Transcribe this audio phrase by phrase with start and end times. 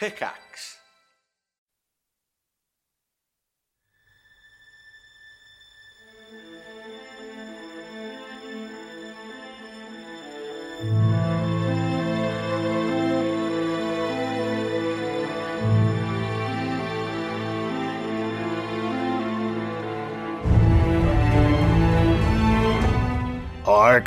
[0.00, 0.79] Pickaxe.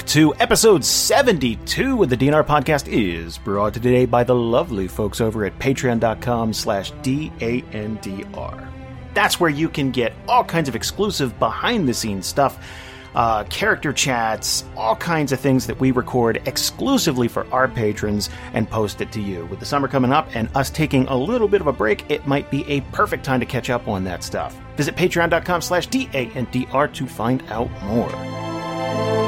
[0.06, 5.22] 2, episode 72 of the D&R podcast is brought to today by the lovely folks
[5.22, 8.70] over at patreon.com slash D-A-N-D-R.
[9.14, 12.58] That's where you can get all kinds of exclusive behind-the-scenes stuff,
[13.16, 18.70] uh, character chats, all kinds of things that we record exclusively for our patrons and
[18.70, 19.46] post it to you.
[19.46, 22.26] With the summer coming up and us taking a little bit of a break, it
[22.26, 24.60] might be a perfect time to catch up on that stuff.
[24.78, 29.23] Visit patreon.com slash D-A-N-D-R to find out more.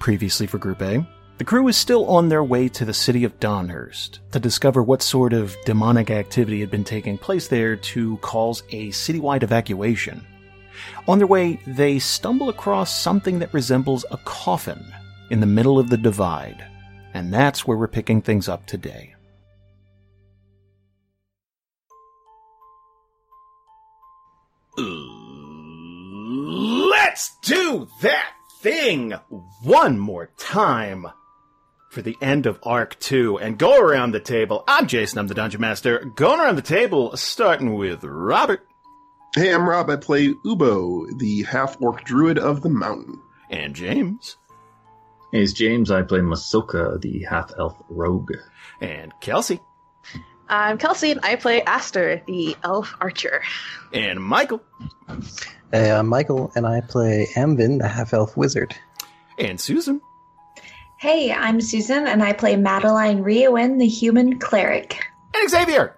[0.00, 1.06] Previously for Group A,
[1.36, 5.02] the crew is still on their way to the city of Donhurst to discover what
[5.02, 10.26] sort of demonic activity had been taking place there to cause a citywide evacuation.
[11.06, 14.82] On their way, they stumble across something that resembles a coffin
[15.30, 16.64] in the middle of the divide,
[17.12, 19.14] and that's where we're picking things up today.
[26.88, 29.14] Let's do that thing
[29.62, 31.06] one more time
[31.90, 34.64] for the end of Arc 2 and go around the table.
[34.68, 36.00] I'm Jason, I'm the Dungeon Master.
[36.14, 38.66] Going around the table, starting with Robert.
[39.34, 39.88] Hey, I'm Rob.
[39.88, 43.20] I play Uboh, the half orc druid of the mountain.
[43.48, 44.36] And James.
[45.32, 45.90] Hey, it's James.
[45.90, 48.32] I play Masoka, the half elf rogue.
[48.80, 49.60] And Kelsey.
[50.50, 53.40] I'm Kelsey, and I play Aster, the elf archer.
[53.92, 54.60] And Michael.
[55.70, 58.74] Hey, I'm Michael, and I play Amvin, the half elf wizard.
[59.38, 60.00] And Susan.
[60.98, 65.00] Hey, I'm Susan, and I play Madeline Riowin, the human cleric.
[65.36, 65.96] And Xavier.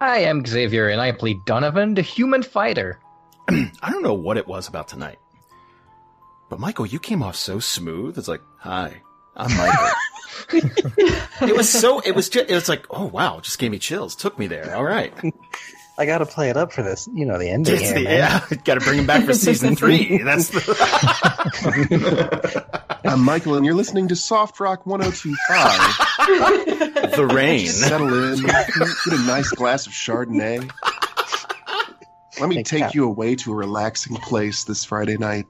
[0.00, 2.98] I am Xavier, and I play Donovan, the human fighter.
[3.50, 5.18] I don't know what it was about tonight,
[6.48, 8.16] but Michael, you came off so smooth.
[8.16, 9.02] It's like, hi,
[9.36, 9.88] I'm Michael.
[10.52, 12.00] it was so.
[12.00, 12.50] It was just.
[12.50, 14.14] It was like, oh wow, just gave me chills.
[14.16, 14.74] Took me there.
[14.76, 15.12] All right.
[16.00, 17.74] I got to play it up for this, you know, the ending.
[17.74, 18.42] It's Here, the- man.
[18.50, 20.18] yeah, got to bring him back for season three.
[20.22, 20.60] That's the.
[23.04, 27.16] I'm Michael, and you're listening to Soft Rock 1025.
[27.16, 27.66] the rain.
[27.68, 28.68] Settle in, get
[29.12, 30.70] a nice glass of Chardonnay.
[32.38, 32.94] Let me Thanks, take Cap.
[32.94, 35.46] you away to a relaxing place this Friday night.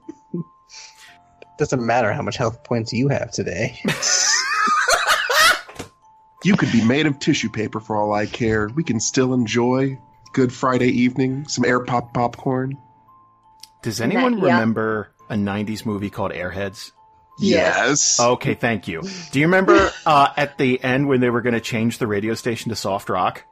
[1.59, 3.77] Doesn't matter how much health points you have today.
[6.43, 8.69] You could be made of tissue paper for all I care.
[8.69, 9.99] We can still enjoy
[10.33, 12.77] good Friday evening, some air pop popcorn.
[13.81, 14.45] Does anyone Yeah.
[14.53, 16.91] remember a '90s movie called Airheads?
[17.39, 18.19] Yes.
[18.19, 19.01] Okay, thank you.
[19.31, 22.33] Do you remember uh, at the end when they were going to change the radio
[22.35, 23.45] station to soft rock?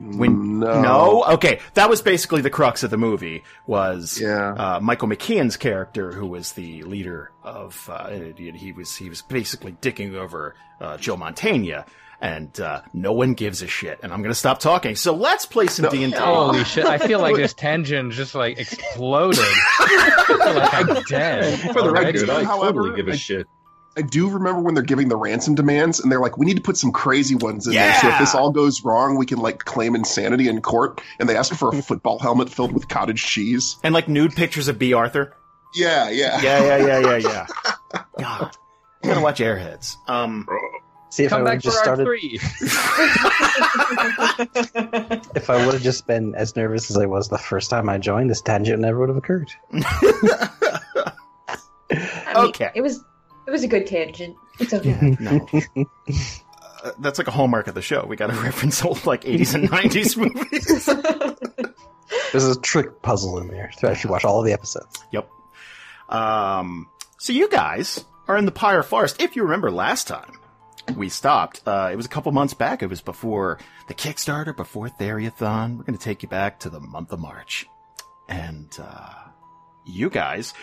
[0.00, 0.80] When no.
[0.80, 3.42] no, okay, that was basically the crux of the movie.
[3.66, 4.52] Was Yeah.
[4.52, 9.22] uh, Michael McKean's character, who was the leader of, uh, he he was he was
[9.22, 11.84] basically dicking over uh, Joe Mantegna,
[12.20, 14.00] and uh, no one gives a shit.
[14.02, 14.96] And I'm going to stop talking.
[14.96, 16.18] So let's play some D and D.
[16.18, 16.84] Holy shit!
[16.86, 19.38] I feel like this tangent just like exploded.
[19.40, 21.60] I feel like I'm dead.
[21.60, 22.18] For the already.
[22.18, 23.46] record, I However, totally give a I- shit.
[23.96, 26.62] I do remember when they're giving the ransom demands, and they're like, "We need to
[26.62, 29.64] put some crazy ones in there, so if this all goes wrong, we can like
[29.64, 33.76] claim insanity in court." And they ask for a football helmet filled with cottage cheese.
[33.82, 35.34] and like nude pictures of Bea Arthur.
[35.74, 36.40] Yeah, yeah.
[36.40, 37.46] Yeah, yeah, yeah, yeah, yeah.
[38.20, 38.56] God,
[39.02, 39.96] I'm gonna watch Airheads.
[40.06, 40.46] Um,
[41.10, 42.06] See, if I would have just started,
[45.34, 47.96] if I would have just been as nervous as I was the first time I
[47.98, 49.50] joined, this tangent never would have occurred.
[49.72, 50.50] I
[52.34, 52.70] mean, Okay.
[52.74, 53.02] It was
[53.46, 54.36] it was a good tangent.
[54.60, 54.94] It's okay.
[55.20, 55.48] no.
[56.84, 58.04] Uh, that's like a hallmark of the show.
[58.06, 60.86] We got to reference old like 80s and 90s movies.
[62.32, 65.02] There's a trick puzzle in there to actually watch all of the episodes.
[65.12, 65.26] Yep.
[66.10, 66.86] Um,
[67.18, 69.22] so you guys are in the Pyre Forest.
[69.22, 70.32] If you remember last time
[70.96, 72.82] we stopped, uh, it was a couple months back.
[72.82, 73.58] It was before
[73.88, 75.76] the Kickstarter, before Theriathon.
[75.76, 77.66] We're going to take you back to the month of March.
[78.28, 79.14] And, uh,
[79.86, 80.54] you guys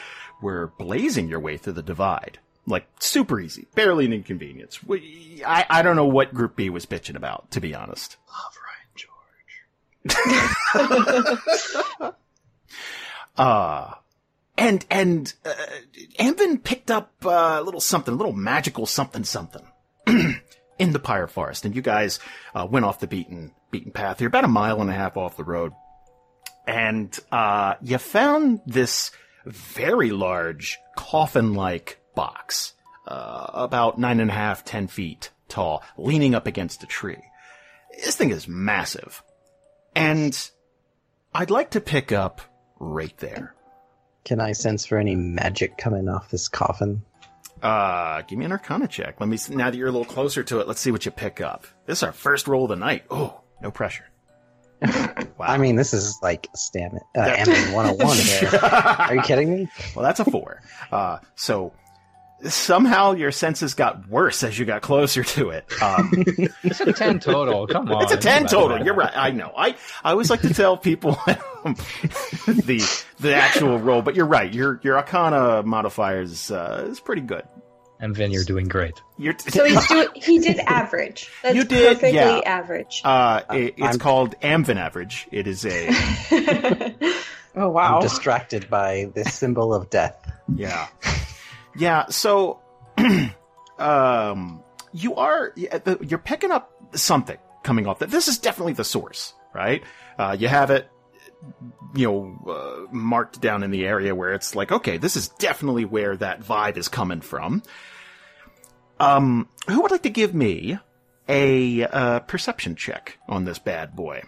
[0.42, 2.40] were blazing your way through the divide.
[2.68, 3.68] Like, super easy.
[3.76, 4.84] Barely an inconvenience.
[4.84, 8.18] We, I, I don't know what Group B was bitching about, to be honest.
[8.28, 8.58] Love
[10.06, 10.18] Ryan
[12.04, 12.14] George.
[13.38, 13.94] Uh,
[14.58, 15.54] and and uh,
[16.18, 19.68] Amvin picked up uh, a little something, a little magical something something
[20.80, 22.20] in the Pyre Forest, and you guys
[22.54, 24.22] uh, went off the beaten beaten path.
[24.22, 25.74] You're about a mile and a half off the road,
[26.68, 29.12] and uh, you found this
[29.46, 32.74] very large coffin-like box,
[33.08, 37.22] uh, about nine and a half, ten feet tall, leaning up against a tree.
[38.04, 39.24] This thing is massive,
[39.96, 40.38] and
[41.34, 42.42] I'd like to pick up
[42.80, 43.56] right there.
[44.26, 47.04] Can I sense for any magic coming off this coffin?
[47.62, 49.20] Uh, give me an Arcana check.
[49.20, 49.38] Let me.
[49.38, 51.66] See, now that you're a little closer to it, let's see what you pick up.
[51.86, 53.06] This is our first roll of the night.
[53.10, 54.06] Oh, no pressure.
[55.38, 55.48] Wow.
[55.48, 58.50] I mean, this is like stamina, uh, Ambien 101 here.
[58.62, 59.68] Are you kidding me?
[59.94, 60.62] well, that's a four.
[60.94, 61.74] Uh, so
[62.44, 65.66] somehow your senses got worse as you got closer to it.
[65.82, 66.12] Um,
[66.64, 67.68] It's a 10 total.
[67.76, 68.04] Come on.
[68.04, 68.84] it's a ten total.
[68.84, 69.12] You're right.
[69.16, 69.52] I know.
[69.56, 71.12] I I always like to tell people
[72.48, 74.52] the the actual roll, but you're right.
[74.54, 77.44] Your your Arcana modifier is uh, is pretty good.
[78.02, 79.02] Amvin, you're doing great.
[79.18, 80.08] You're So he's doing.
[80.16, 81.30] He did average.
[81.42, 82.42] That's You did, perfectly yeah.
[82.46, 83.02] average.
[83.06, 85.28] uh, it- it's I'm- called Amvin average.
[85.32, 85.88] It is a
[87.56, 87.96] Oh wow.
[87.96, 90.18] I'm distracted by this symbol of death.
[90.54, 90.88] Yeah.
[91.78, 92.62] Yeah, so
[93.80, 94.64] um
[94.94, 95.54] you are
[96.02, 99.84] you're picking up something coming off that this is definitely the source, right?
[100.18, 100.90] Uh you have it
[101.94, 105.86] you know uh, marked down in the area where it's like okay, this is definitely
[105.86, 107.62] where that vibe is coming from.
[109.00, 110.80] Um who would like to give me
[111.28, 114.22] a uh, perception check on this bad boy?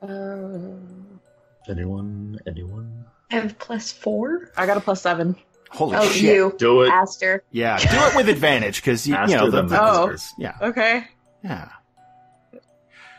[0.00, 1.20] Um,
[1.68, 2.38] Anyone?
[2.46, 3.04] Anyone?
[3.30, 4.50] I have plus four.
[4.56, 5.36] I got a plus seven.
[5.70, 6.22] Holy Oh, shit.
[6.22, 6.90] you, Do it.
[6.90, 7.44] Aster.
[7.50, 10.16] Yeah, do it with advantage because you, you know the, the the, Oh.
[10.38, 10.54] yeah.
[10.62, 11.04] Okay.
[11.44, 11.68] Yeah.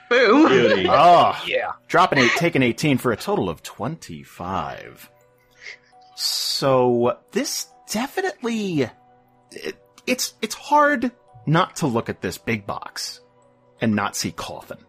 [0.09, 0.47] Boom.
[0.49, 0.87] Beauty.
[0.89, 1.73] Oh, Yeah.
[1.87, 5.09] dropping eight, taking 18 for a total of 25.
[6.15, 8.89] So this definitely,
[9.51, 9.75] it,
[10.07, 11.11] it's, it's hard
[11.45, 13.21] not to look at this big box
[13.81, 14.79] and not see coffin,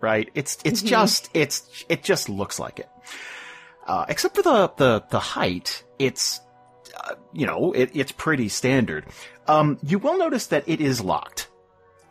[0.00, 0.30] right?
[0.34, 0.86] It's, it's Mhm.
[0.88, 2.88] just, it's, it just looks like it.
[3.86, 6.40] Uh, except for the, the, the height, it's,
[6.96, 9.04] uh, you know, it, it's pretty standard.
[9.46, 11.48] Um, you will notice that it is locked.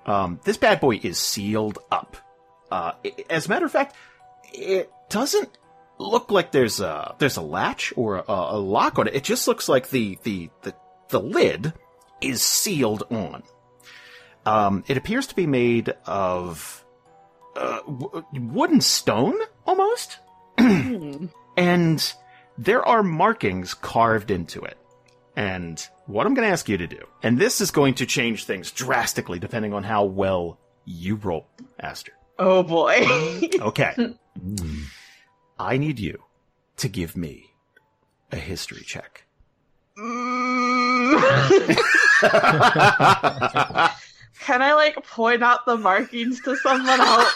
[0.05, 2.15] Um, this bad boy is sealed up.
[2.71, 3.95] Uh, i- as a matter of fact,
[4.53, 5.49] it doesn't
[5.97, 9.15] look like there's a there's a latch or a, a lock on it.
[9.15, 10.73] It just looks like the the the,
[11.09, 11.73] the lid
[12.21, 13.43] is sealed on.
[14.45, 16.85] Um, it appears to be made of
[17.55, 20.17] uh, w- wooden stone almost,
[20.59, 21.25] Hmm.
[21.57, 22.13] and
[22.57, 24.77] there are markings carved into it.
[25.35, 28.45] And what I'm going to ask you to do, and this is going to change
[28.45, 31.47] things drastically depending on how well you roll,
[31.79, 32.13] Aster.
[32.39, 33.05] Oh boy.
[33.61, 34.13] Okay.
[35.57, 36.21] I need you
[36.77, 37.51] to give me
[38.31, 39.25] a history check.
[44.41, 47.33] Can I like point out the markings to someone else?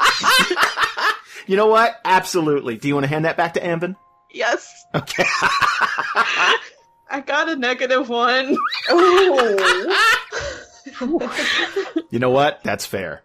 [1.47, 1.95] you know what?
[2.03, 2.77] Absolutely.
[2.77, 3.95] Do you want to hand that back to Amvin?
[4.31, 4.85] Yes.
[4.95, 5.25] Okay.
[7.11, 8.55] I got a negative one.
[12.11, 12.61] you know what?
[12.63, 13.23] That's fair.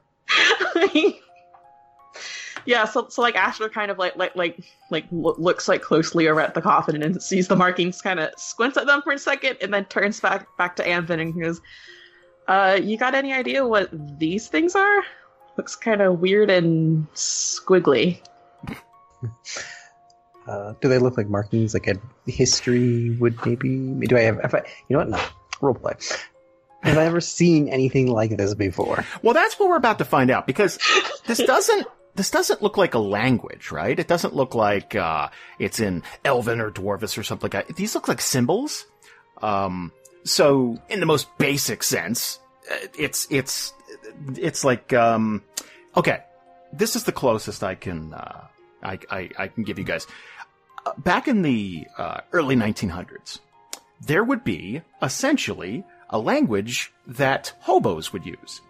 [2.67, 4.59] yeah, so so like Aster kind of like like like
[4.91, 8.77] like looks like closely over at the coffin and sees the markings, kind of squints
[8.77, 11.61] at them for a second, and then turns back back to Amvin and goes,
[12.49, 15.03] "Uh, you got any idea what these things are?
[15.57, 18.21] Looks kind of weird and squiggly."
[20.47, 21.97] Uh, do they look like markings like a
[22.27, 24.07] history would maybe?
[24.07, 24.41] Do I have?
[24.41, 25.09] Have I, you know what?
[25.09, 25.21] No.
[25.61, 26.19] Roleplay.
[26.83, 29.05] Have I ever seen anything like this before?
[29.23, 30.79] Well, that's what we're about to find out because
[31.27, 33.99] this doesn't this doesn't look like a language, right?
[33.99, 37.77] It doesn't look like uh, it's in Elven or Dwarvish or something like that.
[37.77, 38.87] These look like symbols.
[39.43, 39.93] Um,
[40.25, 42.39] so, in the most basic sense,
[42.71, 43.73] uh, it's it's
[44.37, 45.43] it's like um,
[45.97, 46.23] okay.
[46.73, 48.47] This is the closest I can uh,
[48.83, 50.07] I, I I can give you guys.
[50.99, 53.41] Back in the uh, early 1900s,
[54.01, 58.61] there would be essentially a language that hobos would use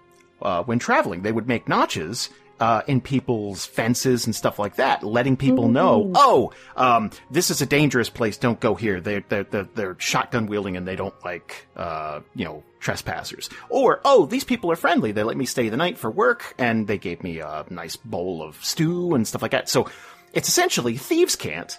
[0.42, 1.23] uh, when traveling.
[1.23, 2.30] They would make notches
[2.61, 7.61] uh, in people's fences and stuff like that, letting people know, oh, um, this is
[7.61, 8.37] a dangerous place.
[8.37, 9.00] Don't go here.
[9.00, 13.50] They're they're they're, they're shotgun wielding and they don't like uh, you know trespassers.
[13.68, 15.12] Or oh, these people are friendly.
[15.12, 18.42] They let me stay the night for work and they gave me a nice bowl
[18.42, 19.68] of stew and stuff like that.
[19.68, 19.90] So
[20.33, 21.78] it's essentially thieves' can't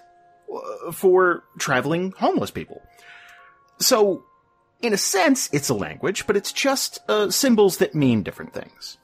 [0.93, 2.81] for traveling homeless people.
[3.79, 4.23] So
[4.81, 8.97] in a sense, it's a language, but it's just uh, symbols that mean different things.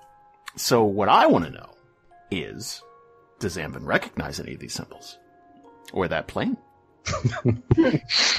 [0.56, 1.70] So what I want to know
[2.30, 2.82] is,
[3.40, 5.18] does Amvin recognize any of these symbols?
[5.94, 6.58] Or that plane?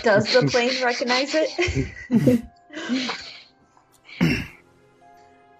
[0.03, 2.45] Does the plane recognize it?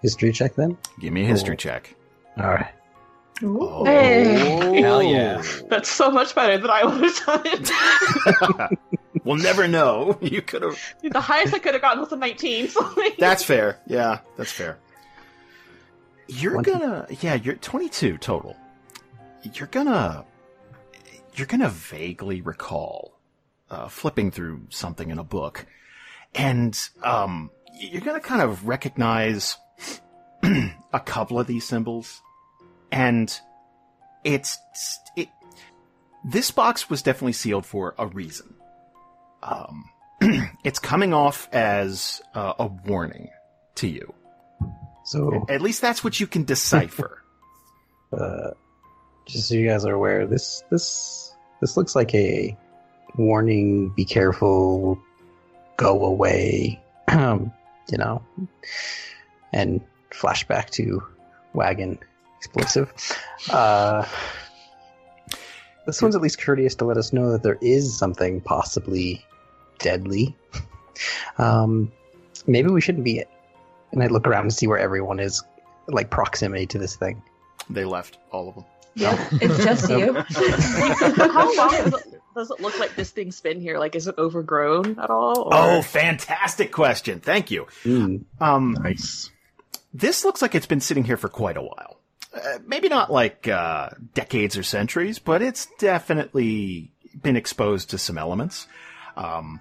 [0.01, 0.77] History check then.
[0.99, 1.71] Give me a history Cool.
[1.71, 1.95] check.
[2.37, 2.71] All right.
[3.43, 3.83] Oh.
[3.85, 4.81] Hey.
[4.81, 5.41] Hell yeah.
[5.69, 8.77] That's so much better than I would have done.
[9.23, 10.17] we'll never know.
[10.21, 10.77] You could have.
[11.03, 12.69] the highest I could have gotten was a 19.
[12.69, 13.79] So like, That's fair.
[13.87, 14.77] Yeah, that's fair.
[16.27, 18.55] You're Twenty- gonna, yeah, you're 22 total.
[19.53, 20.23] You're gonna,
[21.35, 23.19] you're gonna vaguely recall
[23.69, 25.65] uh, flipping through something in a book,
[26.33, 29.57] and um, you're gonna kind of recognize
[30.43, 32.21] a couple of these symbols,
[32.93, 33.41] and
[34.23, 34.59] it's
[35.17, 35.27] it.
[36.23, 38.53] This box was definitely sealed for a reason.
[39.41, 39.89] Um,
[40.63, 43.29] it's coming off as uh, a warning
[43.75, 44.13] to you.
[45.05, 47.21] So, At least that's what you can decipher.
[48.13, 48.51] uh,
[49.25, 52.55] just so you guys are aware, this this this looks like a
[53.17, 53.89] warning.
[53.89, 54.99] Be careful.
[55.77, 56.81] Go away.
[57.89, 58.23] You know,
[59.51, 61.03] and flashback to
[61.53, 61.99] wagon
[62.43, 62.91] explosive.
[63.49, 64.05] Uh,
[65.85, 69.23] this one's at least courteous to let us know that there is something possibly
[69.79, 70.35] deadly.
[71.39, 71.91] Um,
[72.45, 73.23] maybe we shouldn't be.
[73.91, 75.43] And I look around and see where everyone is,
[75.87, 77.23] like proximity to this thing.
[77.67, 78.65] they left all of them.
[78.93, 80.13] Yep, it's just you.
[81.33, 83.79] how long does it, does it look like this thing's been here?
[83.79, 85.39] Like, is it overgrown at all?
[85.41, 87.19] or- Oh, fantastic question.
[87.19, 87.65] Thank you.
[87.83, 88.25] Mm.
[88.39, 89.31] Um, Nice.
[89.95, 91.97] this looks like it's been sitting here for quite a while.
[92.33, 98.17] Uh, maybe not like uh, decades or centuries, but it's definitely been exposed to some
[98.17, 98.67] elements.
[99.15, 99.59] Um,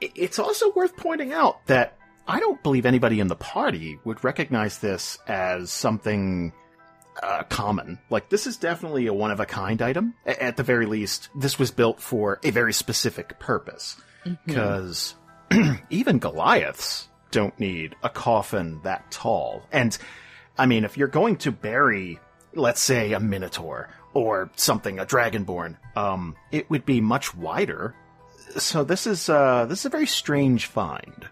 [0.00, 4.78] it's also worth pointing out that I don't believe anybody in the party would recognize
[4.78, 6.52] this as something
[7.22, 7.98] uh, common.
[8.08, 10.14] Like this is definitely a one of a kind item.
[10.26, 13.96] A- At the very least, this was built for a very specific purpose.
[14.46, 15.14] Because
[15.90, 19.62] even Goliaths don't need a coffin that tall.
[19.72, 19.96] And
[20.58, 22.18] I mean, if you're going to bury,
[22.54, 27.94] let's say, a minotaur or something, a dragonborn, um, it would be much wider.
[28.56, 31.28] So this is uh, this is a very strange find.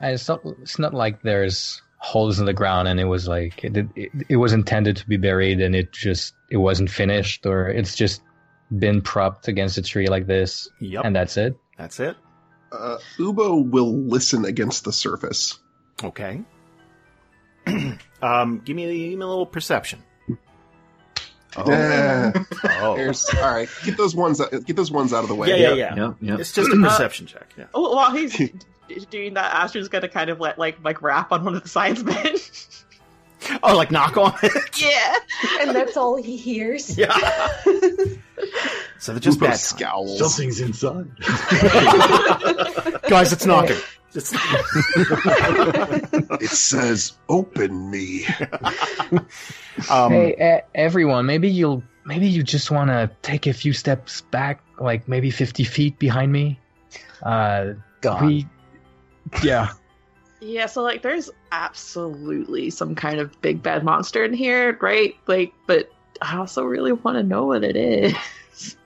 [0.00, 3.76] It's not it's not like there's holes in the ground and it was like it,
[3.94, 7.94] it, it was intended to be buried and it just it wasn't finished or it's
[7.94, 8.22] just
[8.78, 11.58] been propped against a tree like this Yep, and that's it.
[11.76, 12.16] that's it.
[12.72, 15.58] Uh, Uboh will listen against the surface.
[16.02, 16.40] Okay.
[18.22, 20.02] um, give me, give me a little perception.
[21.56, 22.32] Yeah.
[22.80, 24.40] Oh, There's, all right, get those ones.
[24.40, 25.48] out- Get those ones out of the way.
[25.48, 25.94] yeah, yeah, yeah.
[25.96, 26.38] Yep, yep.
[26.38, 27.52] It's just a perception check.
[27.58, 27.64] Yeah.
[27.74, 28.36] Oh, while he's
[29.10, 32.02] doing that, Aster's gonna kind of let like like rap on one of the signs
[32.04, 32.36] men.
[33.62, 34.80] Oh, like knock on it.
[34.82, 35.16] yeah.
[35.62, 36.96] and that's all he hears.
[36.98, 37.10] yeah.
[38.98, 40.18] So they're just Uboh bad scowls.
[40.18, 41.08] Something's inside.
[43.08, 43.78] Guys, it's knocking.
[44.14, 44.32] It's
[46.42, 48.26] It says, "Open me."
[49.90, 54.62] um, hey, everyone, maybe you'll maybe you just want to take a few steps back,
[54.80, 56.58] like maybe 50 feet behind me.
[57.22, 58.26] Uh, Gone.
[58.26, 58.46] we,
[59.42, 59.68] yeah,
[60.40, 65.14] Yeah, so like there's absolutely some kind of big bad monster in here, right?
[65.26, 65.90] Like, but
[66.22, 68.14] I also really want to know what it is.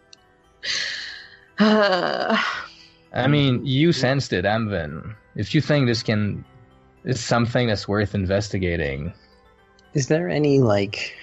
[1.57, 2.37] Uh,
[3.15, 5.15] I mean, you sensed it, Amvin.
[5.37, 6.45] If you think this can,
[7.05, 9.13] is something that's worth investigating,
[9.95, 11.15] Is there any like,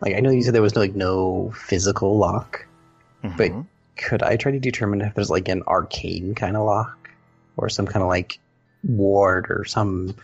[0.00, 2.66] like I know you said there was no, like no physical lock.
[3.22, 3.66] But mhm.
[3.96, 7.08] could I try to determine if there's like an arcane kind of lock,
[7.56, 8.38] or some kind of like
[8.86, 10.14] ward or some?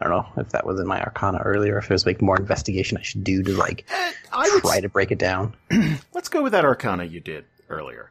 [0.00, 1.78] I don't know if that was in my Arcana earlier.
[1.78, 4.88] If there's like more investigation I should do to like Eh, I would try to
[4.88, 5.56] break it down.
[6.14, 8.10] let's go with that Arcana you did earlier.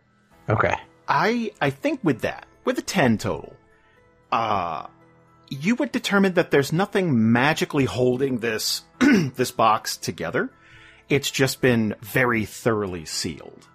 [0.50, 0.76] Okay.
[1.08, 3.56] I I think with that, with a ten total,
[4.32, 4.88] uh
[5.50, 10.50] you would determine that there's nothing magically holding this this box together.
[11.10, 13.68] It's just been very thoroughly sealed.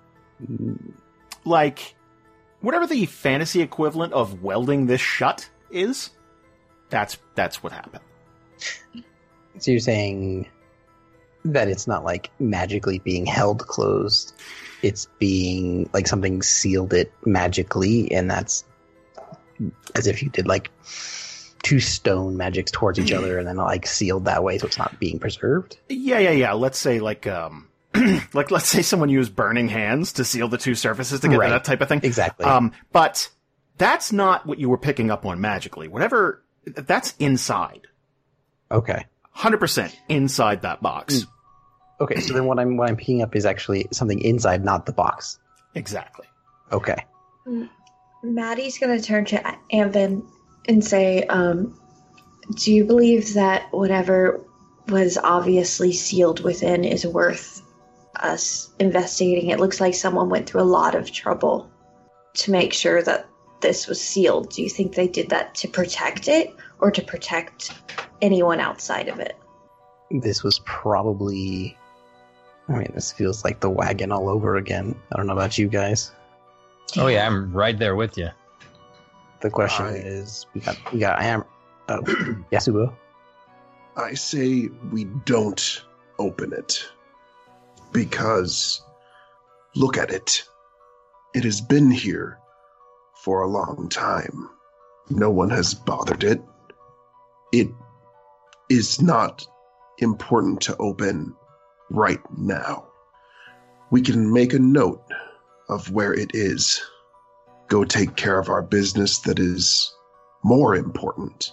[1.44, 1.94] Like
[2.60, 6.10] whatever the fantasy equivalent of welding this shut is,
[6.88, 8.02] that's that's what happened.
[9.58, 10.48] So you're saying
[11.52, 14.32] that it's not like magically being held closed.
[14.82, 18.64] It's being like something sealed it magically, and that's
[19.94, 20.70] as if you did like
[21.64, 24.98] two stone magics towards each other and then like sealed that way so it's not
[25.00, 25.76] being preserved.
[25.88, 26.52] Yeah, yeah, yeah.
[26.52, 27.66] Let's say like um
[28.32, 31.50] like let's say someone used burning hands to seal the two surfaces together, Right.
[31.50, 32.00] that type of thing.
[32.04, 32.46] Exactly.
[32.46, 33.28] Um, but
[33.76, 35.88] that's not what you were picking up on magically.
[35.88, 37.88] Whatever, that's inside.
[38.70, 39.06] okay.
[39.36, 41.24] 100% inside that box.
[42.00, 44.92] Okay, so then what I'm what I'm picking up is actually something inside, not the
[44.92, 45.38] box.
[45.74, 46.26] Exactly.
[46.72, 47.04] Okay.
[48.22, 50.26] Maddy's going to turn to Amvin
[50.68, 51.78] and say, um,
[52.54, 54.44] Do you believe that whatever
[54.88, 57.62] was obviously sealed within is worth
[58.16, 59.50] us investigating?
[59.50, 61.70] It looks like someone went through a lot of trouble
[62.34, 63.28] to make sure that
[63.60, 64.50] this was sealed.
[64.50, 67.72] Do you think they did that to protect it or to protect
[68.20, 69.36] anyone outside of it?
[70.10, 71.77] This was probably.
[72.68, 74.94] I mean, this feels like the wagon all over again.
[75.12, 76.12] I don't know about you guys.
[76.96, 78.28] Oh yeah, I'm right there with you.
[79.40, 81.44] The question I- is, we got we got Am.
[81.88, 82.00] Oh,
[82.52, 82.94] Yasubo.
[83.96, 85.82] I say we don't
[86.18, 86.84] open it.
[87.92, 88.82] Because
[89.74, 90.44] look at it.
[91.34, 92.38] It has been here
[93.24, 94.50] for a long time.
[95.10, 96.42] No one has bothered it.
[97.52, 97.68] It
[98.68, 99.46] is not
[99.98, 101.34] important to open
[101.90, 102.86] right now.
[103.90, 105.02] We can make a note
[105.68, 106.82] of where it is.
[107.68, 109.94] Go take care of our business that is
[110.42, 111.52] more important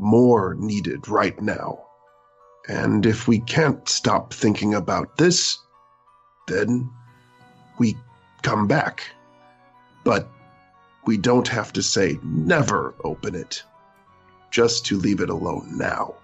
[0.00, 1.84] more needed right now.
[2.68, 5.58] And if we can't stop thinking about this,
[6.46, 6.90] then
[7.78, 7.96] we
[8.42, 9.02] come back.
[10.04, 10.28] But
[11.06, 13.62] we don't have to say never open it,
[14.50, 16.14] just to leave it alone now.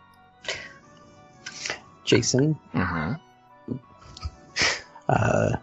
[2.05, 3.75] Jason, Mm-hmm.
[5.09, 5.57] uh,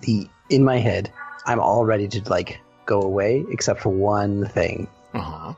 [0.00, 1.12] the in my head,
[1.44, 4.88] I'm all ready to like go away, except for one thing.
[5.14, 5.54] Uh-huh.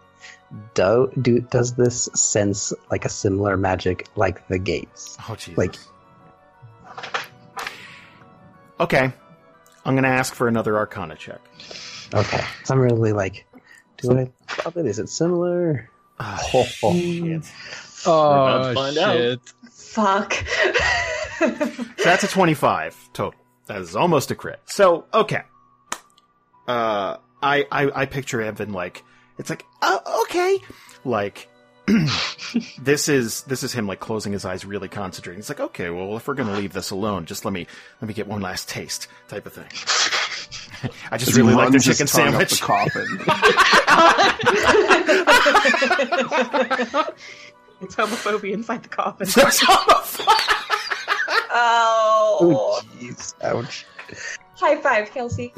[0.74, 5.16] Do, do does this sense like a similar magic like the gates?
[5.28, 5.58] Oh, Jesus.
[5.58, 5.76] Like-
[8.80, 9.12] Okay.
[9.84, 11.40] I'm going to ask for another Arcana check.
[12.14, 13.44] Okay, so I'm really like,
[13.98, 14.30] do I
[14.64, 14.86] love it?
[14.86, 15.90] Is it similar?
[16.20, 16.94] Oh, oh.
[16.94, 17.42] shit.
[18.06, 19.38] Oh about to find out.
[19.88, 19.94] Shit!
[19.94, 20.34] Fuck.
[21.38, 23.38] So that's a 25 total.
[23.66, 24.60] That is almost a crit.
[24.66, 25.42] So, okay.
[26.66, 29.04] Uh, I, I, I picture Evan like,
[29.38, 30.58] it's like, oh, okay.
[31.04, 31.48] Like,
[32.80, 35.38] this is, this is him like closing his eyes, really concentrating.
[35.38, 37.66] It's like, okay, well, if we're gonna leave this alone, just let me,
[38.00, 39.68] let me get one last taste type of thing.
[41.10, 42.60] I just really like the chicken sandwich.
[42.60, 43.06] the coffin.
[47.80, 49.28] It's homophobia inside the coffin.
[51.50, 52.38] oh.
[52.40, 53.34] Oh, jeez.
[53.42, 53.86] Ouch.
[54.56, 55.52] High five, Kelsey.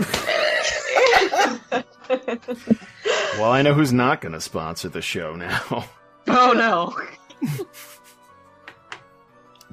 [3.39, 5.87] well, I know who's not gonna sponsor the show now.
[6.29, 6.95] oh no.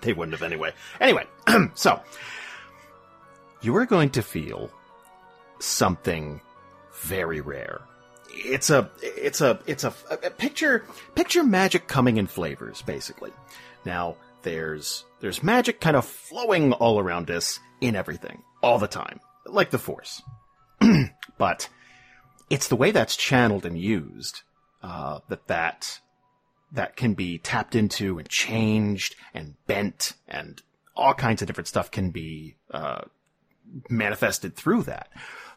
[0.02, 0.74] They wouldn't have anyway.
[1.02, 1.26] Anyway,
[1.74, 2.00] so
[3.62, 4.70] you are going to feel
[5.60, 6.40] something
[7.02, 7.82] very rare.
[8.38, 13.32] It's a, it's a, it's a, a picture, picture magic coming in flavors, basically.
[13.86, 19.20] Now, there's, there's magic kind of flowing all around us in everything, all the time,
[19.46, 20.22] like the Force.
[21.38, 21.70] but
[22.50, 24.42] it's the way that's channeled and used,
[24.84, 26.00] uh, that that
[26.72, 30.62] that can be tapped into and changed and bent and
[30.96, 33.02] all kinds of different stuff can be uh,
[33.90, 35.10] manifested through that.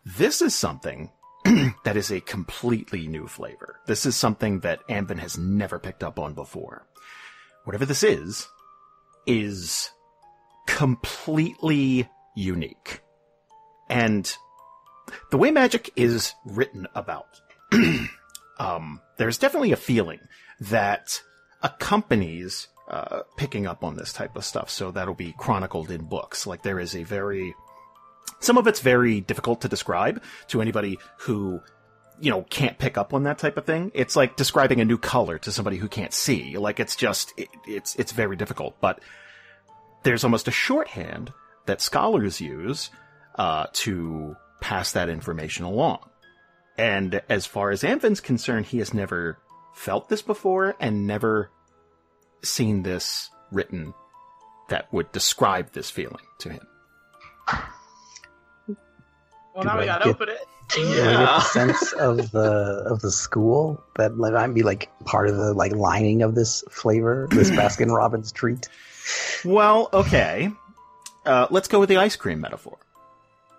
[0.05, 1.11] This is something
[1.85, 3.81] that is a completely new flavor.
[3.87, 6.87] This is something that Amvin has never picked up on before.
[7.65, 8.47] Whatever this is,
[9.27, 9.91] is
[10.67, 13.01] completely unique.
[13.89, 14.33] And
[15.31, 17.41] the way magic is written about,
[18.59, 20.21] um, there's definitely a feeling
[20.61, 21.21] that
[21.63, 24.71] accompanies uh, picking up on this type of stuff.
[24.71, 26.47] So that'll be chronicled in books.
[26.47, 27.55] Like there is a very,
[28.41, 31.61] some of it's very difficult to describe to anybody who,
[32.19, 33.93] you know, can't pick up on that type of thing.
[33.95, 36.57] It's like describing a new color to somebody who can't see.
[36.57, 38.81] Like it's just, it, it's, it's very difficult.
[38.81, 39.01] But
[40.03, 41.33] there's almost a shorthand
[41.67, 42.91] that scholars use
[43.37, 46.01] uh, to pass that information along.
[46.79, 49.39] And as far as Amvin's concerned, he has never
[49.75, 51.51] felt this before and never
[52.43, 53.93] seen this written
[54.69, 56.67] that would describe this feeling to him.
[59.61, 60.49] Well, Do now we gotta get- open it.
[60.69, 65.29] Do get the sense of the of the school that like, might be like part
[65.29, 68.69] of the like lining of this flavor, this Baskin Robbins treat?
[69.45, 70.51] Well, okay.
[71.27, 72.79] Uh, let's go with the ice cream metaphor.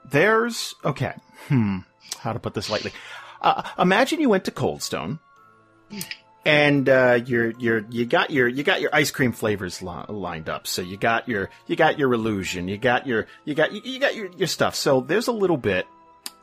[0.10, 1.14] There's, okay.
[1.48, 1.80] Hmm.
[2.20, 2.92] How to put this lightly.
[3.42, 5.20] Uh, imagine you went to Cold Stone
[6.46, 10.50] and, uh, you're, you're, you got your, you got your ice cream flavors li- lined
[10.50, 10.66] up.
[10.68, 14.00] So you got your, you got your illusion, you got your, you got, you, you
[14.00, 14.76] got your, your stuff.
[14.76, 15.86] So there's a little bit,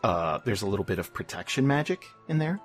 [0.05, 2.61] uh, there's a little bit of protection magic in there.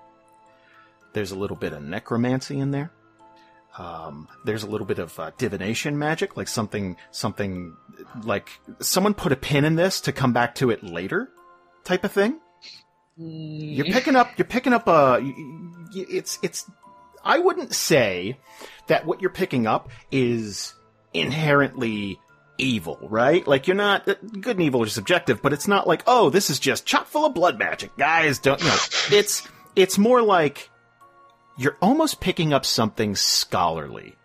[1.14, 2.92] There's a little bit of necromancy in there.
[3.78, 7.76] Um, there's a little bit of uh, divination magic, like something, something
[8.24, 11.30] like someone put a pin in this to come back to it later.
[11.84, 12.40] type of thing.
[13.20, 13.76] Mm.
[13.78, 14.30] You're picking up.
[14.38, 15.20] You're picking up a.
[15.22, 15.34] y-
[15.96, 16.70] It's it's.
[17.24, 18.38] I wouldn't say
[18.88, 20.74] that what you're picking up is
[21.14, 22.20] inherently
[22.58, 23.46] evil, right?
[23.48, 26.60] Like you're not good and evil is subjective, but it's not like oh, this is
[26.60, 28.40] just chock full of blood magic, guys.
[28.40, 28.78] Don't you know?
[29.12, 30.70] It's it's more like
[31.58, 34.16] you're almost picking up something scholarly.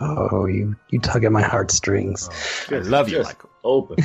[0.00, 2.28] Oh, you you tug at my heartstrings.
[2.70, 3.50] Oh, I love you, Just Michael.
[3.64, 3.96] Open.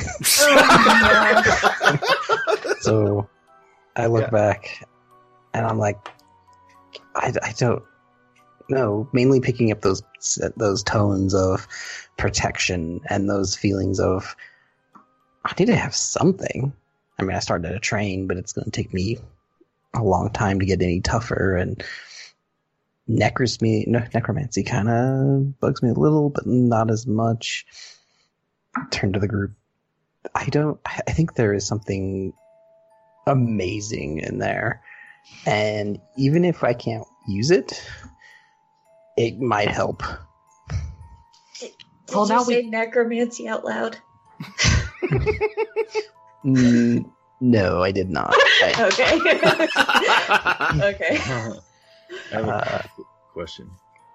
[2.80, 3.28] So
[3.96, 4.30] I look Yeah.
[4.30, 4.84] back
[5.54, 5.96] and I'm like,
[7.14, 7.82] I, I don't
[8.68, 9.08] know.
[9.12, 10.02] Mainly picking up those
[10.56, 11.66] those tones of
[12.16, 14.36] protection and those feelings of
[15.44, 16.72] I need to have something.
[17.18, 19.18] I mean, I started to train, but it's going to take me
[19.94, 21.56] a long time to get any tougher.
[21.56, 21.82] And
[23.06, 27.66] necromancy, no, necromancy kind of bugs me a little, but not as much.
[28.90, 29.52] Turn to the group.
[30.34, 30.80] I don't.
[30.84, 32.32] I think there is something
[33.26, 34.82] amazing in there.
[35.46, 37.86] And even if I can't use it,
[39.16, 40.02] it might help.
[41.60, 41.72] Did
[42.14, 43.96] Well, you now say we- necromancy out loud?
[46.44, 48.34] Mm, no, I did not.
[48.36, 49.14] I, Okay.
[50.94, 51.16] okay.
[51.18, 51.60] I
[52.32, 52.82] have a Uh,
[53.32, 53.70] question,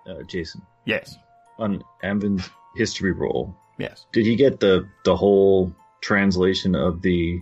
[0.07, 0.61] uh, Jason.
[0.85, 1.15] Yes,
[1.57, 4.05] On Amvin's history roll, yes.
[4.11, 7.39] did he get the the whole translation of the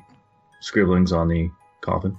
[0.62, 1.50] scribblings on the
[1.88, 2.18] coffin?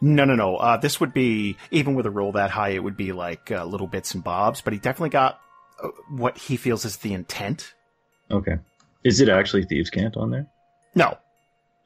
[0.00, 0.56] No, no, no.
[0.56, 3.64] Uh, this would be even with a roll that high, it would be like uh,
[3.64, 4.60] little bits and bobs.
[4.60, 5.38] But he definitely got
[5.82, 7.72] uh, what he feels is the intent.
[8.30, 8.56] Okay.
[9.04, 10.46] Is it actually thieves' cant on there?
[10.94, 11.16] No,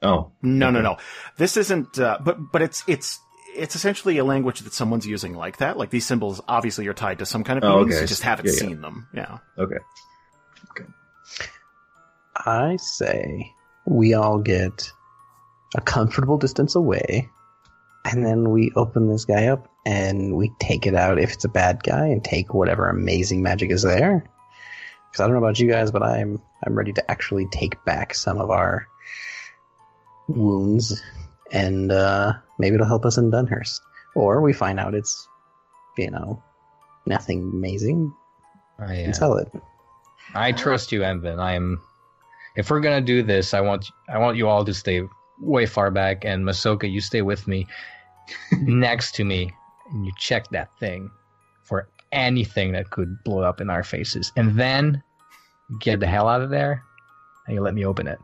[0.01, 0.83] Oh, no, no, Okay.
[0.87, 0.97] no.
[1.37, 1.97] This isn't.
[1.99, 3.19] Uh, but but it's it's
[3.55, 5.77] it's essentially a language that someone's using like that.
[5.77, 7.93] Like these symbols obviously are tied to some kind of Oh, meaning.
[7.93, 8.01] okay.
[8.01, 8.59] You just haven't Yeah, yeah.
[8.59, 9.07] seen them.
[9.13, 9.37] Yeah.
[9.57, 9.77] Okay.
[10.71, 10.89] Okay.
[12.35, 13.51] I say
[13.85, 14.91] we all get
[15.75, 17.29] a comfortable distance away,
[18.05, 21.49] and then we open this guy up and we take it out if it's a
[21.49, 24.23] bad guy and take whatever amazing magic is there.
[25.09, 28.13] Because I don't know about you guys, but I'm I'm ready to actually take back
[28.13, 28.87] some of our
[30.27, 31.01] wounds,
[31.51, 33.79] and uh, maybe it'll help us in Dunhurst.
[34.15, 35.27] Or we find out it's,
[35.97, 36.41] you know,
[37.05, 38.13] nothing amazing
[38.79, 39.51] I, and uh, sell it.
[40.33, 41.39] I trust you, Amvin.
[41.39, 41.81] I'm.
[42.55, 45.01] If we're gonna do this, I want I want you all to stay
[45.39, 47.67] way far back, and Masoka, you stay with me,
[48.61, 49.53] next to me,
[49.91, 51.09] and you check that thing
[51.63, 55.01] for anything that could blow up in our faces, and then
[55.79, 56.83] get the hell out of there,
[57.47, 58.19] and you let me open it.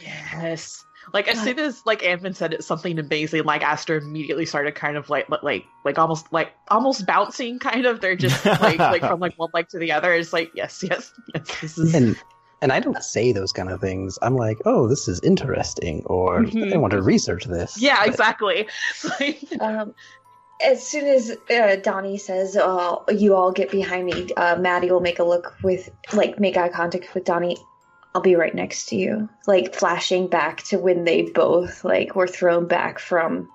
[0.00, 0.84] Yes.
[1.12, 4.96] Like as soon as like Amvin said it's something amazing, like Aster immediately started kind
[4.96, 8.00] of like like like almost like almost bouncing kind of.
[8.00, 10.12] They're just like like from like one leg to the other.
[10.14, 11.60] It's like yes, yes, yes.
[11.60, 12.16] This is and
[12.62, 14.18] and I don't say those kind of things.
[14.22, 16.80] I'm like, oh, this is interesting, or I Mhm.
[16.80, 17.76] want to research this.
[17.80, 18.68] yeah, But exactly.
[19.20, 19.94] Like, Um,
[20.64, 25.00] as soon as uh, Donnie says, uh, "You all get behind me," uh, Maddy will
[25.00, 27.58] make a look with, like, make eye contact with Donnie.
[28.14, 32.26] I'll be right next to you, like flashing back to when they both like were
[32.28, 33.48] thrown back from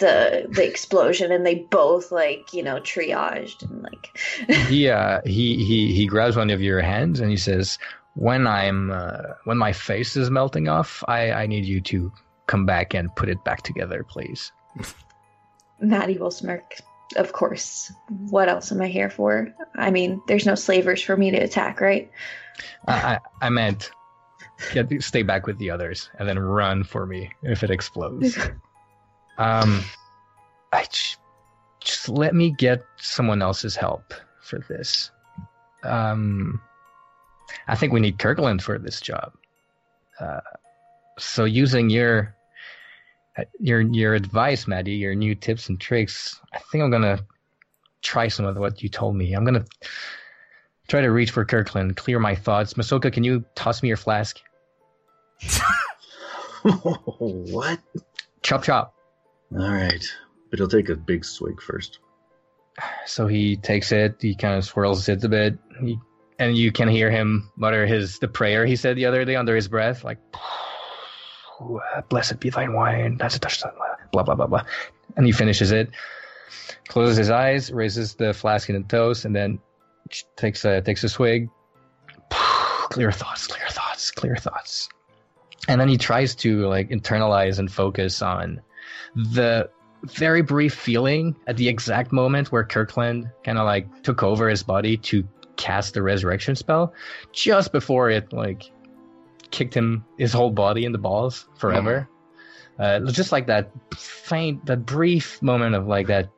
[0.00, 4.18] the the explosion, and they both like you know triaged and like.
[4.68, 7.78] he uh he he he grabs one of your hands and he says
[8.14, 12.12] when i'm uh, when my face is melting off i i need you to
[12.46, 14.52] come back and put it back together please
[15.80, 16.76] Maddy will smirk.
[17.16, 17.92] Of course.
[18.30, 19.52] What else am I here for?
[19.74, 22.08] I mean, there's no slavers for me to attack, right?
[22.86, 23.90] i i, I meant
[24.72, 28.38] get stay back with the others and then run for me if it explodes
[29.38, 29.82] um
[30.72, 31.16] i j-
[31.80, 35.10] just let me get someone else's help for this
[35.82, 36.60] um
[37.68, 39.32] i think we need kirkland for this job
[40.20, 40.40] uh
[41.18, 42.34] so using your
[43.36, 47.20] uh, your your advice, Maddy, your new tips and tricks, I think I'm gonna
[48.02, 49.32] try some of what you told me.
[49.32, 49.64] I'm gonna
[50.88, 52.74] try to reach for Kirkland, clear my thoughts.
[52.74, 54.38] Masoka, can you toss me your flask?
[56.62, 57.80] what?
[58.42, 58.94] Chop chop.
[59.52, 60.04] All right,
[60.50, 62.00] but he'll take a big swig first.
[63.06, 65.98] So he takes it, he kind of swirls it a bit, he,
[66.38, 69.54] and you can hear him mutter his the prayer he said the other day under
[69.54, 70.18] his breath, like
[72.08, 73.62] "Blessed be thine wine, that's a touch,
[74.12, 74.64] blah blah blah blah."
[75.16, 75.90] And he finishes it,
[76.88, 79.58] closes his eyes, raises the flask in the toast, and then
[80.36, 81.48] takes a takes a swig.
[82.30, 84.88] Clear thoughts, clear thoughts, clear thoughts.
[85.68, 88.60] And then he tries to like internalize and focus on
[89.14, 89.70] the
[90.04, 94.62] very brief feeling at the exact moment where Kirkland kind of like took over his
[94.62, 96.92] body to cast the resurrection spell,
[97.32, 98.70] just before it like
[99.50, 102.08] kicked him his whole body in the balls forever.
[102.78, 106.28] uh, just like that faint, that brief moment of like that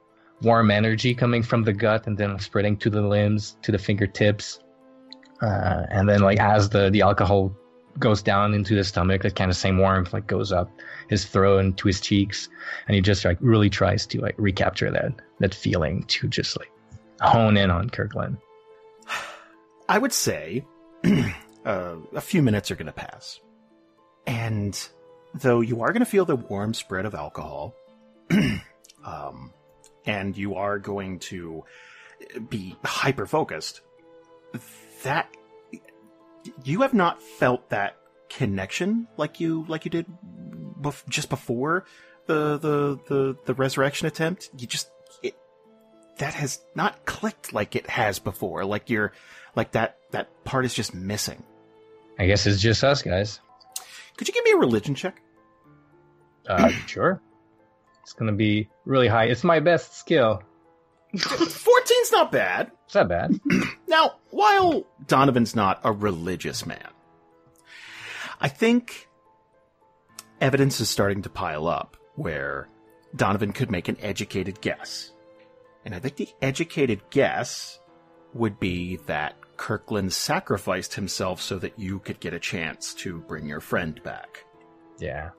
[0.42, 4.58] warm energy coming from the gut and then spreading to the limbs, to the fingertips,
[5.42, 7.54] uh, and then like as the the alcohol
[8.00, 10.68] goes down into the stomach, that kind of same warmth like goes up
[11.08, 12.48] his throat and to his cheeks,
[12.88, 16.70] and he just like really tries to like recapture that that feeling to just like
[17.20, 18.36] hone in on Kirkland.
[19.88, 20.64] I would say
[21.64, 23.40] uh, a few minutes are going to pass.
[24.26, 24.88] And
[25.34, 27.74] though you are going to feel the warm spread of alcohol,
[29.04, 29.52] um,
[30.06, 31.64] and you are going to
[32.48, 33.82] be hyper focused,
[35.02, 35.28] that
[36.62, 37.96] you have not felt that
[38.28, 40.06] connection like you like you did
[40.80, 41.84] bef- just before
[42.26, 44.50] the, the the the resurrection attempt.
[44.56, 44.90] You just
[45.22, 45.36] it,
[46.18, 48.64] that has not clicked like it has before.
[48.64, 49.12] Like you're
[49.56, 51.42] like that that part is just missing.
[52.18, 53.40] I guess it's just us guys.
[54.16, 55.20] Could you give me a religion check?
[56.48, 57.20] Uh, sure.
[58.02, 59.24] It's gonna be really high.
[59.24, 60.42] It's my best skill.
[61.14, 62.70] 14's not bad.
[62.86, 63.38] It's not bad.
[63.86, 66.88] Now, while Donovan's not a religious man,
[68.40, 69.08] I think
[70.40, 72.66] evidence is starting to pile up where
[73.14, 75.12] Donovan could make an educated guess.
[75.84, 77.78] And I think the educated guess
[78.32, 83.46] would be that Kirkland sacrificed himself so that you could get a chance to bring
[83.46, 84.44] your friend back.
[84.98, 85.30] Yeah,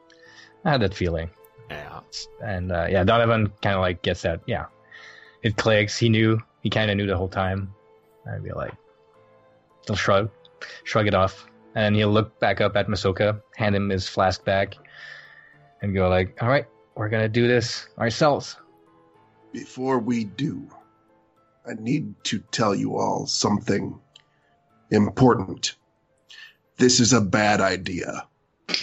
[0.64, 1.30] I had that feeling,
[1.70, 2.00] Yeah.
[2.44, 4.42] and uh, yeah, Donovan kind of like gets that.
[4.48, 4.66] Yeah,
[5.44, 5.98] it clicks.
[5.98, 6.40] He knew.
[6.62, 7.74] He kind of knew the whole time.
[8.30, 8.74] I'd be like,
[9.86, 10.30] he'll shrug,
[10.84, 14.76] shrug it off, and he'll look back up at Masoka, hand him his flask back,
[15.82, 18.58] and go like, "All right, we're gonna do this ourselves."
[19.54, 20.68] Before we do,
[21.68, 24.00] I need to tell you all something
[24.92, 25.76] important.
[26.78, 28.28] This is a bad idea.
[28.68, 28.76] And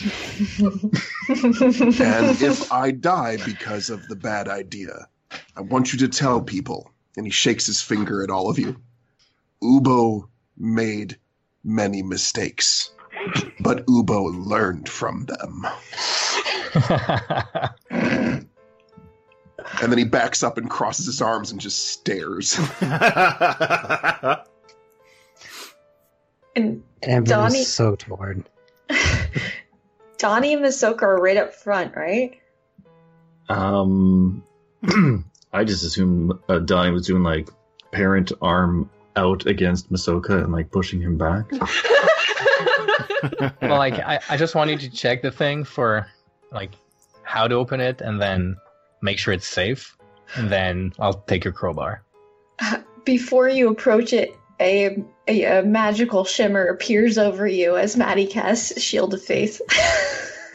[2.41, 5.09] if I die because of the bad idea,
[5.57, 8.77] I want you to tell people, and he shakes his finger at all of you,
[9.63, 11.19] Uboh made
[11.65, 12.91] many mistakes,
[13.61, 15.67] but Uboh learned from them.
[19.81, 22.59] And then he backs up and crosses his arms and just stares.
[26.57, 28.45] and Amber Donnie- is so torn.
[30.19, 32.39] Donnie and Masoka are right up front, right?
[33.49, 34.43] Um,
[35.53, 37.49] I just assumed uh, Donnie was doing like
[37.91, 41.51] parent arm out against Masoka and like pushing him back.
[43.61, 46.07] well, like I, I just wanted to check the thing for
[46.53, 46.71] like
[47.23, 48.57] how to open it, and then
[49.01, 49.97] make sure it's safe,
[50.37, 52.03] and then I'll take your crowbar.
[53.05, 58.81] Before you approach it, a, a, a magical shimmer appears over you as Maddy casts
[58.81, 59.61] Shield of Faith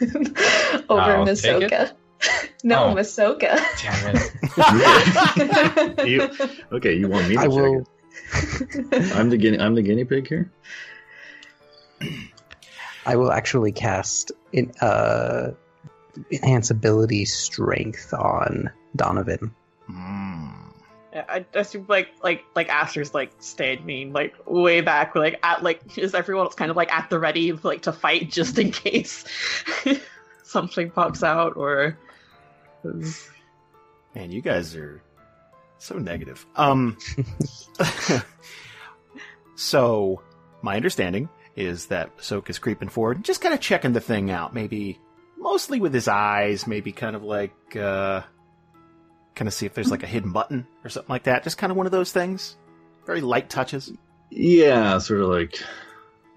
[0.00, 1.92] over I'll Masoka.
[2.64, 2.94] no, Oh.
[2.94, 3.58] Masoka.
[3.80, 6.08] Damn it!
[6.08, 6.30] You-
[6.76, 7.84] okay, you want me to I check will.
[8.32, 9.14] it?
[9.16, 9.58] I'm the guinea.
[9.60, 10.50] I'm the guinea pig here.
[13.06, 15.52] I will actually cast in uh,
[16.30, 19.54] enhance ability strength on Donovan.
[19.86, 20.48] Hmm.
[21.18, 25.64] Yeah, I just like like like Aster's like stayed me like way back like at
[25.64, 28.70] like is everyone else kind of like at the ready like to fight just in
[28.70, 29.24] case
[30.44, 31.98] something pops out or
[34.14, 35.02] Man, you guys are
[35.78, 36.46] so negative.
[36.54, 36.96] Um,
[39.56, 40.22] so
[40.62, 44.54] my understanding is that Soka's creeping forward, just kind of checking the thing out.
[44.54, 45.00] Maybe
[45.36, 48.22] mostly with his eyes, maybe kind of like uh,
[49.38, 51.44] kind of see if there's like a hidden button or something like that.
[51.44, 52.56] Just kind of one of those things.
[53.06, 53.92] Very light touches.
[54.30, 55.62] Yeah, sort of like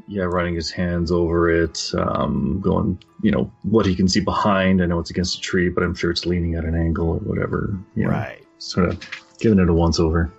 [0.08, 4.82] yeah, running his hands over it, um, going, you know, what he can see behind.
[4.82, 7.18] I know it's against a tree, but I'm sure it's leaning at an angle or
[7.18, 7.78] whatever.
[7.96, 8.46] You know, Right.
[8.60, 9.00] Sort of
[9.40, 10.32] giving it a once over.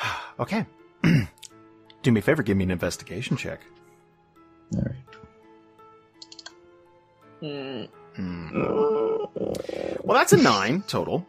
[0.40, 0.66] Okay.
[2.02, 3.60] Do me a favor, give me an investigation check.
[4.74, 4.94] All right.
[7.40, 7.84] Hmm.
[8.16, 8.48] Hmm.
[10.02, 11.24] Well, that's a nine total.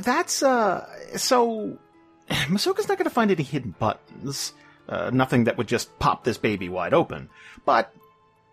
[0.00, 0.86] That's uh.
[1.16, 1.78] So,
[2.28, 4.52] Masoka's not going to find any hidden buttons.
[4.88, 7.28] Uh, nothing that would just pop this baby wide open.
[7.64, 7.92] But,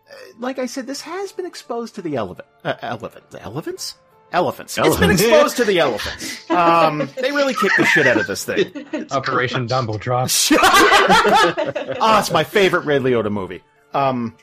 [0.10, 2.48] uh, like I said, this has been exposed to the elephant.
[2.64, 3.30] Uh, elephant.
[3.30, 3.96] The elephants?
[4.32, 4.76] Elephants.
[4.80, 6.50] It's been exposed to the elephants.
[6.50, 8.66] Um, they really kicked the shit out of this thing.
[9.12, 10.28] Operation Dumbo Drop.
[12.02, 13.62] Ah, it's my favorite Ray Liotta movie.
[13.94, 14.36] Um,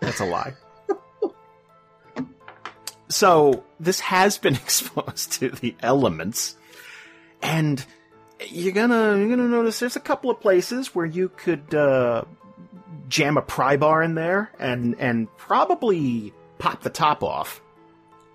[0.00, 0.52] that's a lie.
[3.10, 6.56] So this has been exposed to the elements,
[7.42, 7.84] and
[8.48, 12.24] you're gonna you're gonna notice there's a couple of places where you could uh,
[13.08, 17.60] jam a pry bar in there and and probably pop the top off.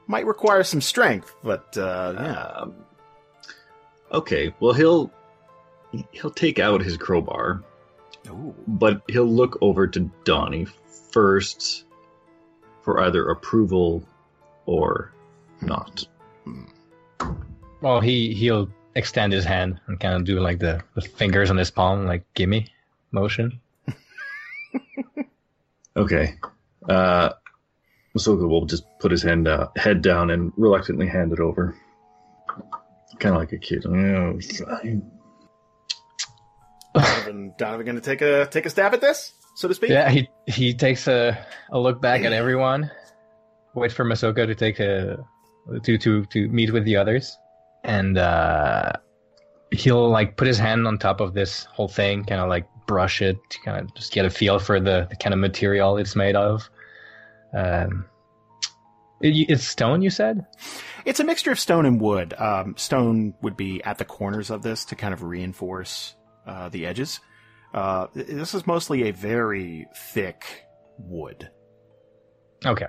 [0.08, 2.34] might require some strength, but uh, yeah.
[2.34, 2.76] Um,
[4.12, 5.12] okay, well he'll
[6.12, 7.64] he'll take out his crowbar,
[8.28, 8.54] Ooh.
[8.68, 10.68] but he'll look over to Donnie
[11.12, 11.86] first
[12.82, 14.06] for either approval
[14.66, 15.12] or
[15.62, 16.06] not.
[17.82, 21.58] Well, he he'll extend his hand and kind of do like the, the fingers on
[21.58, 22.68] his palm, like gimme
[23.12, 23.60] motion.
[25.98, 26.36] Okay.
[26.90, 27.30] Uh
[28.16, 31.76] Masoka will just put his hand uh, head down and reluctantly hand it over.
[33.20, 33.86] Kind of like a kid.
[33.86, 35.10] Oh, fine.
[36.94, 39.90] Donovan, Donovan going to take a take a stab at this, so to speak.
[39.90, 41.38] Yeah, he he takes a,
[41.70, 42.90] a look back at everyone,
[43.76, 45.24] wait for Masoka to take a
[45.84, 47.38] to to to meet with the others,
[47.84, 48.94] and uh,
[49.72, 53.22] he'll like put his hand on top of this whole thing, kind of like brush
[53.22, 56.16] it to kind of just get a feel for the, the kind of material it's
[56.16, 56.70] made of.
[57.54, 58.06] Um,
[59.22, 60.46] it, it's stone, you said.
[61.06, 62.34] It's a mixture of stone and wood.
[62.38, 66.86] Um, stone would be at the corners of this to kind of reinforce uh, the
[66.86, 67.20] edges.
[67.74, 70.66] Uh, this is mostly a very thick
[70.98, 71.50] wood.
[72.66, 72.88] Okay,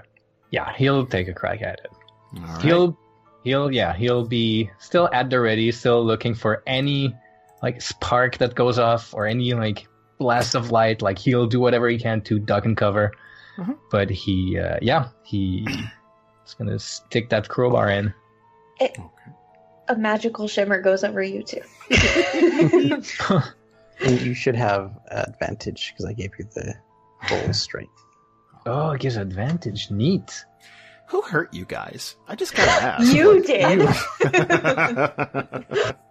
[0.51, 1.91] yeah, he'll take a crack at it.
[2.39, 2.63] All right.
[2.63, 2.99] He'll
[3.45, 7.15] he'll yeah he'll be still at the ready, still looking for any
[7.63, 9.87] like spark that goes off or any like
[10.19, 11.03] blast of light.
[11.03, 13.13] Like he'll do whatever he can to duck and cover.
[13.59, 13.77] Mhm.
[13.91, 15.67] But he uh, yeah he
[16.47, 18.13] is gonna stick that crowbar in.
[19.89, 21.63] A magical shimmer goes over you too.
[21.91, 23.07] And
[24.25, 26.75] you should have advantage because I gave you the
[27.29, 27.93] full strength.
[28.67, 29.91] Oh, it gives advantage.
[29.91, 30.45] Neat.
[31.09, 32.17] Who hurt you guys?
[32.29, 33.15] I just gotta ask.
[33.15, 33.89] You Like- did.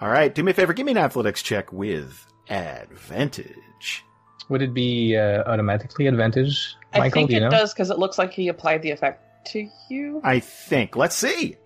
[0.00, 0.72] All right, do me a favor.
[0.72, 4.02] Give me an athletics check with advantage.
[4.48, 7.50] Would it be uh, automatically advantage, Michael, I think do it know?
[7.50, 10.20] does because it looks like he applied the effect to you.
[10.24, 10.96] I think.
[10.96, 11.56] Let's see.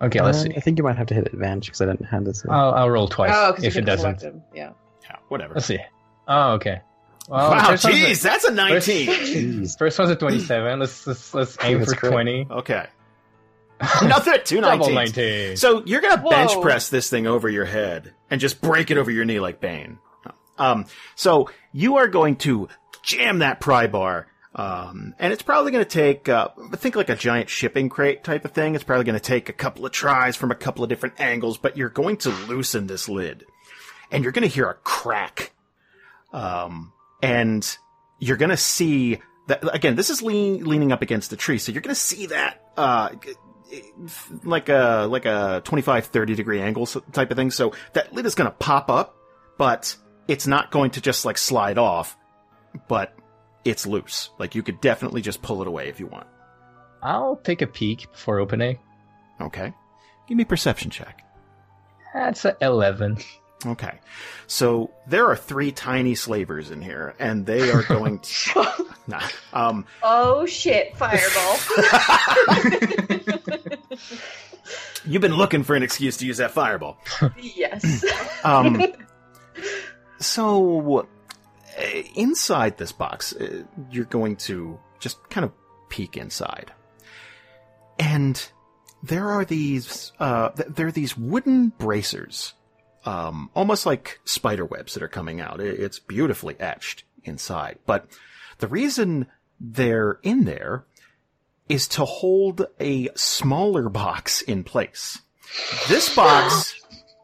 [0.00, 0.54] Okay, let's Uh, see.
[0.56, 2.44] I think you might have to hit advantage because I didn't hand this.
[2.48, 4.22] I'll, I'll roll twice oh, if it doesn't.
[4.22, 4.42] Him.
[4.54, 4.70] Yeah.
[5.02, 5.54] Yeah, whatever.
[5.54, 5.78] Let's see.
[6.28, 6.80] Oh, okay.
[7.28, 9.08] Well, wow, first a- jeez, that's a 19.
[9.08, 9.78] Jeez.
[9.78, 10.80] First one's a 27.
[10.80, 12.12] Let's let's, let's aim That's for great.
[12.12, 12.46] 20.
[12.50, 12.86] Okay.
[14.00, 14.94] Another two Double 19s.
[14.94, 15.56] 19.
[15.56, 19.10] So you're gonna bench press this thing over your head and just break it over
[19.10, 19.98] your knee like Bane.
[20.58, 20.84] Um,
[21.16, 22.68] so you are going to
[23.02, 27.16] jam that pry bar, um, and it's probably going to take, uh, think like a
[27.16, 28.74] giant shipping crate type of thing.
[28.74, 31.56] It's probably going to take a couple of tries from a couple of different angles,
[31.56, 33.46] but you're going to loosen this lid,
[34.10, 35.52] and you're going to hear a crack,
[36.34, 37.78] um, and
[38.18, 39.96] you're going to see that again.
[39.96, 42.62] This is lean, leaning up against the tree, so you're going to see that.
[42.76, 43.10] Uh,
[44.42, 48.34] like a like a 25 30 degree angle type of thing so that lid is
[48.34, 49.14] going to pop up
[49.58, 52.16] but it's not going to just like slide off
[52.88, 53.14] but
[53.64, 56.26] it's loose like you could definitely just pull it away if you want
[57.00, 58.78] I'll take a peek before opening.
[59.40, 59.72] okay
[60.26, 61.22] give me perception check
[62.12, 63.18] That's a 11.
[63.66, 63.98] Okay
[64.46, 69.20] so there are three tiny slavers in here and they are going to nah,
[69.52, 71.56] um oh shit, fireball.
[75.04, 76.98] you've been looking for an excuse to use that fireball
[77.38, 78.04] yes.
[78.44, 78.80] Um,
[80.18, 81.00] so,
[81.78, 81.82] uh,
[82.14, 85.52] inside this box, uh, you're going to just kind of
[85.88, 86.72] peek inside.
[87.98, 88.42] And
[89.02, 92.54] there are these, uh, th- there are these wooden bracers,
[93.04, 95.60] um, almost like spider webs that are coming out.
[95.60, 97.78] It's beautifully etched inside.
[97.86, 98.06] But
[98.58, 99.26] the reason
[99.58, 100.84] they're in there
[101.68, 105.20] is to hold a smaller box in place.
[105.88, 106.74] This box,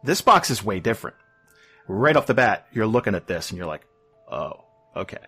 [0.04, 1.16] this box is way different.
[1.88, 3.86] Right off the bat, you're looking at this and you're like,
[4.30, 4.64] oh,
[4.96, 5.18] okay.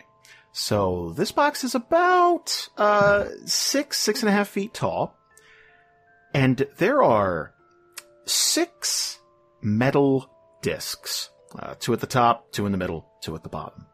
[0.52, 5.16] So this box is about, uh, six, six and a half feet tall.
[6.34, 7.54] And there are
[8.24, 9.18] six
[9.60, 10.30] metal
[10.68, 11.30] discs.
[11.58, 13.86] Uh, two at the top, two in the middle, two at the bottom.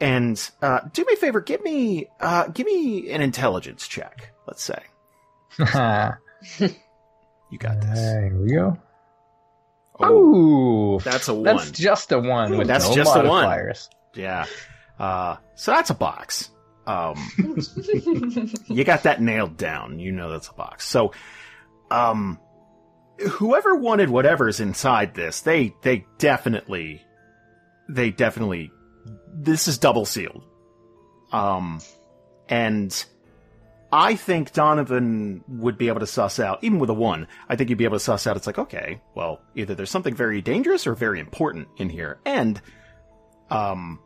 [0.00, 4.62] And, uh, do me a favor, give me, uh, give me an intelligence check, let's
[4.62, 4.82] say.
[7.52, 7.98] You got this.
[7.98, 8.78] There we go.
[10.00, 10.14] Oh,
[10.96, 11.44] Ooh, that's a one.
[11.44, 13.26] that's just a one That's no just a one.
[13.26, 13.90] modifiers.
[14.14, 14.46] Yeah.
[14.98, 16.48] Uh, so that's a box.
[16.86, 17.14] Um,
[18.68, 19.98] you got that nailed down.
[19.98, 20.88] You know that's a box.
[20.88, 21.12] So,
[21.90, 22.40] um,
[23.30, 27.02] whoever wanted whatever's inside this, they, they definitely,
[27.88, 28.70] they definitely,
[29.32, 30.44] this is double sealed.
[31.32, 31.80] Um,
[32.48, 33.04] and
[33.92, 37.70] I think Donovan would be able to suss out, even with a one, I think
[37.70, 40.86] you'd be able to suss out, it's like, okay, well, either there's something very dangerous
[40.86, 42.20] or very important in here.
[42.24, 42.60] And,
[43.50, 43.98] um,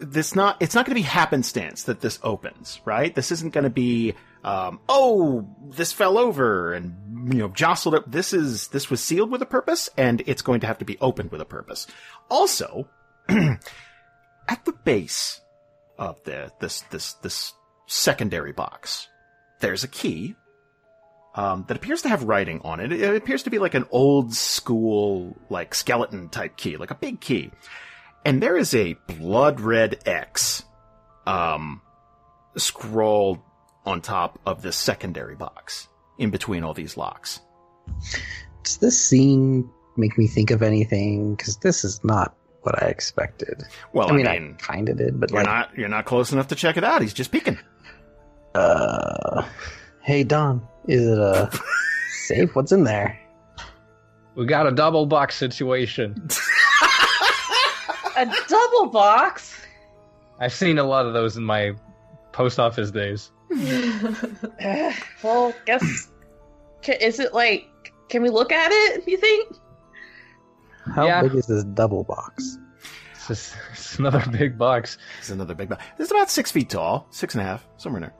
[0.00, 3.14] this not it's not going to be happenstance that this opens, right?
[3.14, 4.14] This isn't going to be
[4.44, 8.10] um, oh, this fell over and you know jostled up.
[8.10, 10.98] This is this was sealed with a purpose, and it's going to have to be
[11.00, 11.86] opened with a purpose.
[12.30, 12.88] Also,
[13.28, 15.40] at the base
[15.98, 17.54] of the this this this
[17.86, 19.08] secondary box,
[19.60, 20.36] there's a key
[21.34, 22.92] um, that appears to have writing on it.
[22.92, 27.18] It appears to be like an old school like skeleton type key, like a big
[27.22, 27.50] key,
[28.26, 30.64] and there is a blood red X
[31.26, 31.80] um,
[32.58, 33.40] scrawled
[33.86, 37.40] on top of this secondary box in between all these locks.
[38.62, 41.34] Does this scene make me think of anything?
[41.34, 43.62] Because this is not what I expected.
[43.92, 46.32] Well, I mean, I I, kind of did, but you're like, not you're not close
[46.32, 47.02] enough to check it out.
[47.02, 47.58] He's just peeking.
[48.54, 49.46] uh,
[50.02, 51.50] hey Don, is it a
[52.26, 52.54] safe?
[52.54, 53.20] What's in there?
[54.34, 56.28] We got a double box situation.
[58.16, 59.60] A double box.
[60.38, 61.72] I've seen a lot of those in my
[62.32, 63.30] post office days.
[65.22, 66.08] Well, guess.
[66.82, 67.68] Ca is it like?
[68.08, 69.04] Can we look at it?
[69.06, 69.54] You think?
[70.94, 71.22] How Yeah.
[71.22, 72.58] big is this double box?
[73.14, 74.98] It's, just, it's another big box.
[75.20, 75.68] It's another big.
[75.70, 78.14] Bo- this is about six feet tall, six and a half, somewhere in there.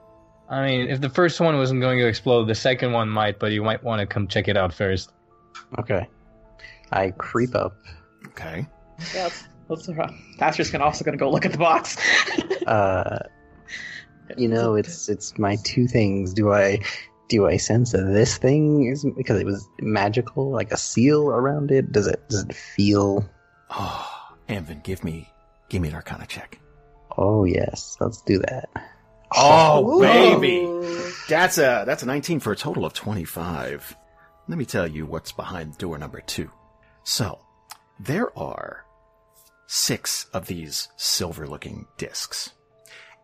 [0.49, 3.51] I mean, if the first one wasn't going to explode, the second one might, but
[3.51, 5.11] you might want to come check it out first.
[5.79, 6.07] Okay,
[6.91, 7.75] I creep up.
[8.29, 8.65] Okay.
[9.13, 9.29] Yeah.
[9.69, 10.07] Let's, let's, uh,
[10.39, 11.97] Aster's gonna also gonna go look at the box.
[12.65, 13.19] Uh,
[14.37, 16.33] you know, it's it's my two things.
[16.33, 16.81] Do I
[17.27, 21.71] do I sense that this thing is because it was magical, like a seal around
[21.71, 21.91] it?
[21.91, 23.29] Does it does it feel?
[23.69, 24.07] Oh,
[24.47, 25.29] Amvin, give me
[25.69, 26.59] give me an Arcana check.
[27.17, 28.69] Oh yes, let's do that.
[29.35, 30.01] Oh, Ooh.
[30.01, 33.95] baby, that's a that's a nineteen for a total of twenty five.
[34.47, 36.51] Let me tell you what's behind door number two.
[37.03, 37.39] So,
[37.99, 38.85] there are
[39.67, 42.51] six of these silver-looking discs,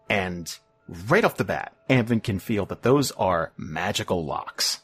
[0.09, 0.57] and
[1.07, 4.81] right off the bat, Amvin can feel that those are magical locks.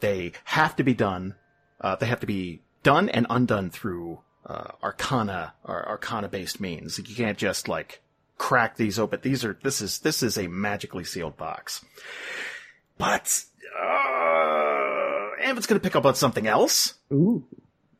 [0.00, 1.34] They have to be done.
[1.80, 6.98] Uh, they have to be done and undone through uh, arcana or arcana-based means.
[6.98, 8.00] You can't just like
[8.38, 9.20] crack these open.
[9.22, 11.84] These are this is this is a magically sealed box.
[12.96, 13.44] But
[13.78, 16.94] uh, Amvin's going to pick up on something else.
[17.12, 17.44] Ooh,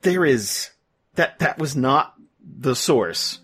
[0.03, 0.71] There is
[1.15, 3.41] that that was not the source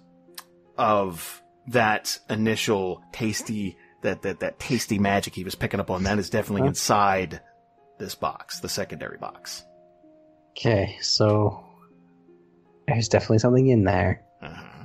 [0.79, 6.03] of that initial tasty that that that tasty magic he was picking up on.
[6.05, 6.69] That is definitely Huh?
[6.69, 7.41] inside
[7.99, 9.65] this box, the secondary box.
[10.53, 11.65] okay, so
[12.87, 14.23] there's definitely something in there.
[14.43, 14.85] Uh-huh.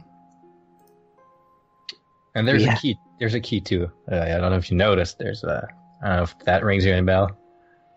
[2.35, 2.73] And there's Yeah.
[2.75, 2.97] a key.
[3.19, 3.91] There's a key too.
[4.09, 5.17] Uh, I don't know if you noticed.
[5.19, 5.67] There's a.
[6.01, 7.37] I don't know if that rings you any bell.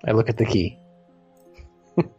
[0.06, 0.78] I look at the key.
[1.96, 2.10] does,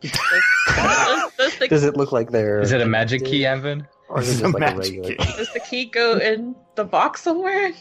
[1.38, 2.62] does the, Does it look like there?
[2.62, 3.86] Is it a magic key, Amvin?
[4.14, 5.10] Or is It's it a just like a regular?
[5.10, 5.16] key.
[5.38, 7.72] does the key go in the box somewhere?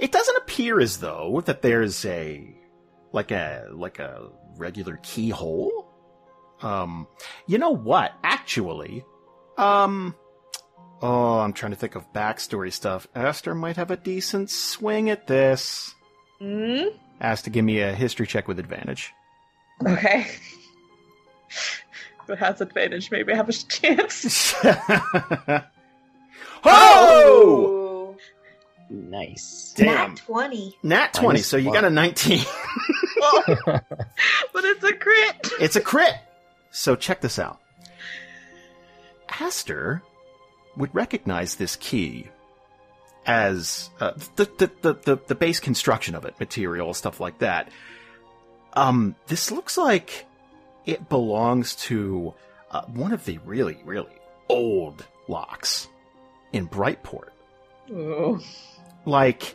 [0.00, 2.54] It doesn't appear as though that there's a
[3.12, 5.86] like a like a regular keyhole.
[6.60, 7.06] Um,
[7.46, 8.12] you know what?
[8.24, 9.04] Actually,
[9.56, 10.14] um,
[11.00, 13.06] oh, I'm trying to think of backstory stuff.
[13.14, 15.94] Aster might have a decent swing at this.
[16.40, 16.88] Hmm.
[17.20, 19.12] Aster give me a history check with advantage.
[19.86, 20.26] Okay.
[22.28, 24.54] If it has advantage, maybe I have a chance.
[26.64, 28.16] oh!
[28.90, 29.72] Nice.
[29.76, 30.10] Damn.
[30.10, 30.76] Nat 20.
[30.82, 31.74] Nat 20, Minus so you one.
[31.74, 32.40] got a 19.
[33.20, 35.50] Oh, but it's a crit.
[35.58, 36.14] It's a crit.
[36.70, 37.58] So check this out.
[39.40, 40.02] Aster
[40.76, 42.28] would recognize this key
[43.26, 47.70] as uh, the, the, the, the the base construction of it, material stuff like that.
[48.74, 50.24] Um, this looks like
[50.86, 52.34] it belongs to
[52.70, 54.12] uh, one of the really really
[54.48, 55.88] old locks
[56.52, 57.30] in Brightport.
[57.90, 58.40] Ooh.
[59.04, 59.54] Like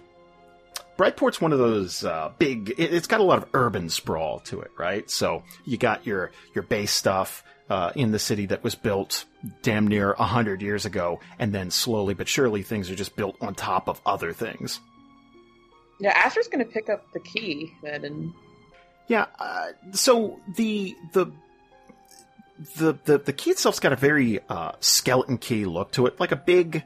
[0.98, 2.70] Brightport's one of those uh, big.
[2.78, 5.10] It, it's got a lot of urban sprawl to it, right?
[5.10, 9.26] So you got your your base stuff uh, in the city that was built
[9.62, 13.36] damn near a hundred years ago, and then slowly but surely things are just built
[13.42, 14.80] on top of other things.
[16.00, 18.34] Yeah, Aster's gonna pick up the key then, and
[19.08, 19.26] Yeah.
[19.40, 21.32] Uh, so the the
[22.78, 26.32] the the the key itself's got a very uh, skeleton key look to it, like
[26.32, 26.84] a big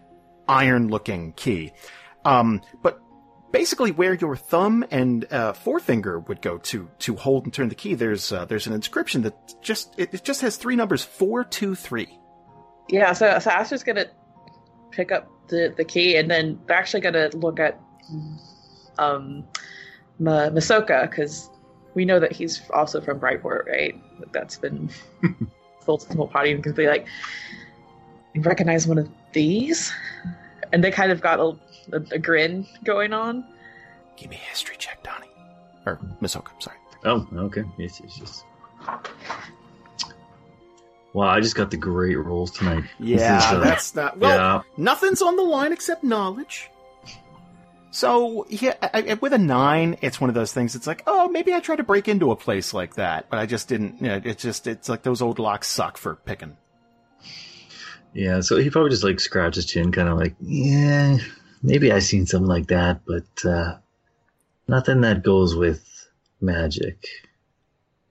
[0.48, 1.74] iron looking key.
[2.26, 3.00] Um, but
[3.52, 7.76] basically, where your thumb and uh, forefinger would go to to hold and turn the
[7.76, 11.44] key, there's uh, there's an inscription that just it, it just has three numbers four
[11.44, 12.20] two three.
[12.90, 14.06] yeah, so so Aster's gonna
[14.92, 17.80] pick up the the key, and then they're actually gonna look at
[18.98, 19.44] um
[20.20, 21.50] Masoka because
[21.98, 24.00] we know that he's also from Brightport, right?
[24.32, 24.88] That's been
[25.84, 27.08] told to the whole party because they like
[28.36, 29.92] recognize one of these,
[30.72, 31.58] and they kind of got a,
[31.98, 33.44] a, a grin going on.
[34.16, 35.28] Give me a history check, Donnie.
[35.88, 36.50] or Masoka.
[36.60, 36.78] Sorry.
[37.04, 37.64] Oh, okay.
[37.80, 38.44] Yes, yes, yes.
[41.14, 42.84] Wow, I just got the great rolls tonight.
[43.00, 44.20] This Yeah, is, uh, that's not.
[44.20, 44.62] Well, yeah.
[44.78, 46.70] nothing's on the line except knowledge.
[47.92, 50.76] So yeah, I, I- with a nine, it's one of those things.
[50.76, 53.46] It's like, oh, maybe I try to break into a place like that, but I
[53.46, 54.02] just didn't.
[54.02, 56.58] You know, it's just it's like those old locks suck for picking.
[58.14, 61.18] Yeah, so he probably just like scratched his chin, kind of like, yeah,
[61.62, 63.78] maybe I seen something like that, but uh,
[64.68, 65.84] nothing that goes with
[66.42, 67.08] magic.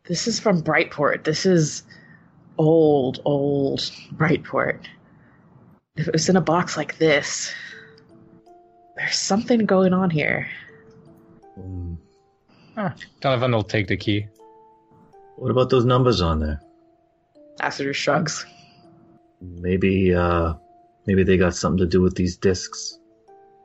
[0.04, 1.24] This is from Brightport.
[1.24, 1.82] This is
[2.56, 3.80] old, old
[4.14, 4.84] Brightport.
[5.96, 7.52] If it was in a box like this,
[8.96, 10.48] there's something going on here.
[11.54, 11.94] Hmm.
[13.20, 14.26] Donovan will take the key.
[15.36, 16.60] What about those numbers on there?
[17.60, 18.44] Aster shrugs.
[19.40, 20.54] Maybe, uh,
[21.06, 22.98] maybe they got something to do with these discs.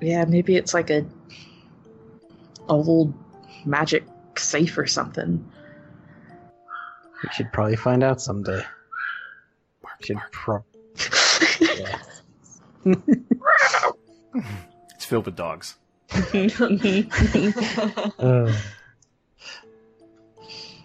[0.02, 1.06] Yeah, maybe it's like a
[2.68, 3.14] old
[3.66, 4.04] magic
[4.38, 5.46] safe or something.
[7.24, 8.62] We should probably find out someday.
[9.82, 10.32] Bark, Should bark.
[10.32, 10.66] pro-
[10.96, 12.62] It's
[15.12, 15.76] filled with dogs.
[18.20, 18.54] Uh,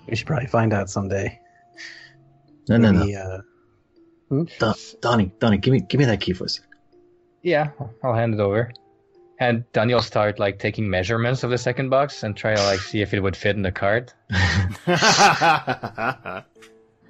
[0.09, 1.41] we should probably find out someday.
[2.69, 3.01] No, no, no.
[3.01, 3.39] Maybe, uh,
[4.59, 6.71] Don- Donnie, Donnie, give me, give me that key for a second.
[7.43, 7.71] Yeah,
[8.03, 8.73] I'll hand it over.
[9.39, 13.01] And Daniel start like taking measurements of the second box and try to like see
[13.03, 14.15] if it would fit in the cart.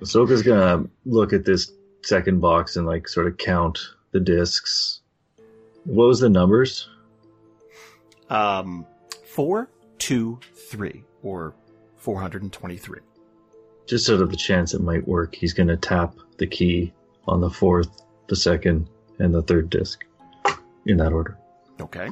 [0.00, 3.78] Masoka's gonna look at this second box and like sort of count
[4.12, 5.00] the discs.
[5.84, 6.88] What was the numbers?
[8.30, 8.86] Um,
[9.24, 10.38] four, two,
[10.70, 11.54] three, or
[11.96, 13.00] four hundred and twenty-three.
[13.86, 15.34] Just out of the chance it might work.
[15.34, 16.92] He's gonna tap the key
[17.28, 20.04] on the fourth, the second, and the third disc,
[20.86, 21.36] in that order.
[21.80, 22.10] Okay.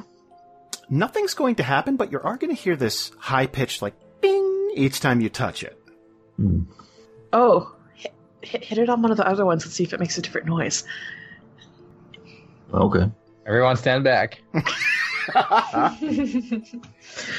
[0.89, 4.71] Nothing's going to happen, but you are going to hear this high pitched like bing
[4.75, 5.81] each time you touch it.
[6.37, 6.63] Hmm.
[7.31, 9.99] oh, hit, hit, hit it on one of the other ones and see if it
[9.99, 10.83] makes a different noise.
[12.73, 13.09] Okay.
[13.47, 14.41] Everyone stand back.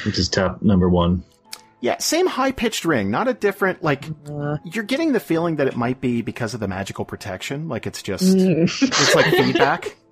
[0.05, 1.23] Which is tap number one.
[1.79, 5.67] Yeah, same high pitched ring, not a different like Uh, you're getting the feeling that
[5.67, 8.63] it might be because of the magical protection, like it's just mm.
[8.63, 9.95] it's like feedback.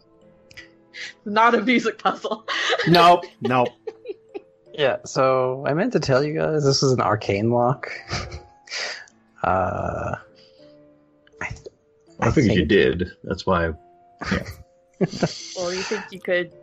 [1.25, 2.47] Not a music puzzle.
[2.87, 3.67] Nope, nope.
[4.73, 7.91] yeah, so I meant to tell you guys this is an arcane lock.
[9.43, 10.15] uh,
[11.41, 11.49] I,
[12.19, 13.11] I, figured you did.
[13.23, 13.73] That's why.
[15.59, 16.53] Or you think you could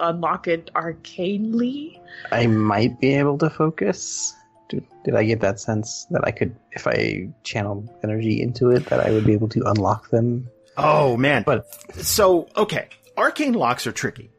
[0.00, 2.00] unlock it arcanely?
[2.30, 4.34] I might be able to focus.
[4.68, 8.86] Did, did I get that sense that I could, if I channel energy into it,
[8.86, 10.48] that I would be able to unlock them?
[10.76, 11.42] Oh man.
[11.44, 11.66] But
[11.96, 14.30] So, okay, arcane locks are tricky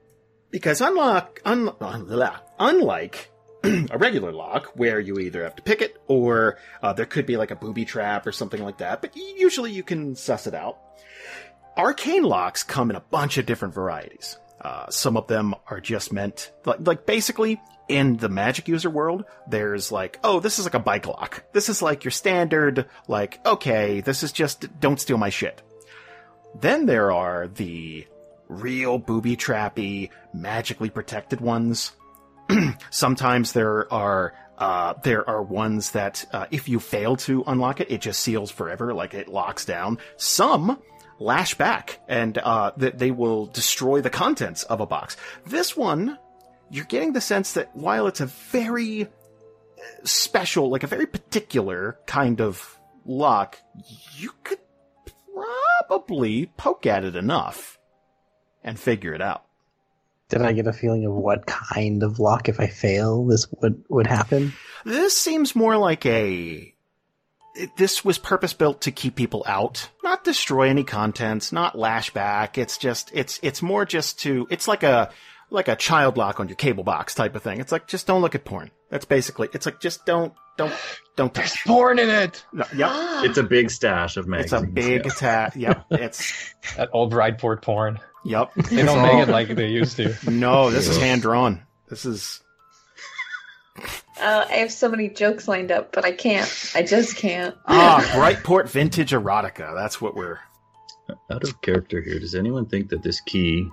[0.50, 3.30] because unlock un, blah, unlike
[3.64, 7.38] a regular lock where you either have to pick it or uh, there could be
[7.38, 10.80] like a booby trap or something like that, but usually you can suss it out.
[11.78, 14.38] Arcane locks come in a bunch of different varieties.
[14.64, 17.60] Uh, some of them are just meant like, like basically
[17.90, 21.44] in the magic user world, there's like, oh, this is like a bike lock.
[21.52, 25.62] This is like your standard, like, okay, this is just don't steal my shit.
[26.60, 28.08] Then there are the
[28.48, 31.92] real booby trappy, magically protected ones.
[32.90, 37.92] Sometimes there are uh, there are ones that uh, if you fail to unlock it,
[37.92, 39.98] it just seals forever, like it locks down.
[40.16, 40.80] Some
[41.20, 45.18] lash back and uh, that they will destroy the contents of a box.
[45.46, 46.18] This one,
[46.70, 49.08] you're getting the sense that while it's a very
[50.04, 53.58] special, like a very particular kind of lock,
[54.18, 54.60] you could
[55.34, 57.78] probably poke at it enough
[58.64, 59.44] and figure it out.
[60.30, 63.84] did I get a feeling of what kind of lock, if I fail, this would,
[63.90, 64.54] would happen?
[64.86, 66.73] This seems more like a.
[67.56, 72.12] it- This was purpose built to keep people out, not destroy any contents, not lash
[72.12, 72.58] back.
[72.58, 75.12] It's just, it's, it's more just to, it's like a,
[75.50, 77.60] like a child lock on your cable box type of thing.
[77.60, 78.72] It's like, just don't look at porn.
[78.90, 80.74] That's basically, it's like, just don't, don't,
[81.16, 82.44] don't There's porn in it.
[82.54, 82.90] No, yep.
[82.92, 83.24] Ah.
[83.24, 85.12] It's a big stash of It's a big yeah.
[85.12, 85.54] attack.
[85.56, 85.86] Yep.
[85.92, 88.00] It's, That old Brightport porn.
[88.26, 88.52] yep.
[88.70, 90.16] They don't make it like they used to.
[90.30, 91.62] No, this is hand drawn.
[91.88, 92.42] This is,
[94.20, 96.72] Uh, I have so many jokes lined up, but I can't.
[96.76, 97.56] I just can't.
[97.66, 99.76] ah, Brightport vintage erotica.
[99.76, 100.40] That's what we're,
[101.32, 103.68] Out of character here, does anyone think that this key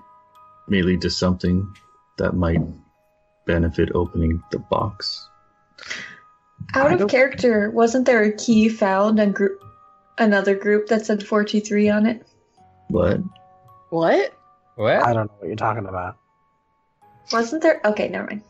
[0.67, 1.71] may lead to something
[2.17, 2.59] that might
[3.45, 5.27] benefit opening the box?
[6.73, 9.63] Out of character, wasn't there a key found on group,
[10.17, 12.27] another group that said 423 on it?
[12.89, 13.19] What?
[13.89, 14.33] What?
[14.75, 15.05] What?
[15.05, 16.17] I don't know what you're talking about.
[17.31, 17.79] Wasn't there?
[17.85, 18.43] Okay, never mind.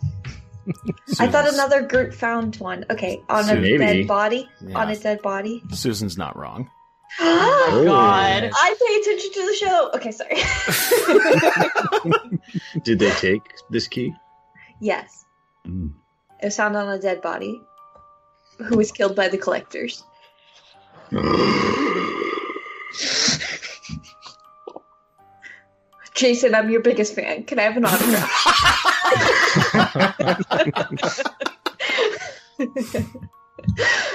[1.19, 2.85] I thought another group found one.
[2.89, 3.77] Okay, on a Maybe.
[3.77, 4.49] dead body.
[4.65, 4.77] Yeah.
[4.79, 5.61] On a dead body.
[5.71, 6.69] Susan's not wrong.
[7.73, 8.49] Oh, God.
[8.53, 9.91] I pay attention to the show.
[9.95, 10.41] Okay, sorry.
[12.83, 14.13] Did they take this key?
[14.79, 15.25] yes,
[15.67, 15.93] Mm.
[16.41, 17.61] it was found on a dead body,
[18.57, 20.03] who was killed by the collectors.
[26.13, 27.43] Jason, I'm your biggest fan.
[27.43, 28.85] Can I have an autograph?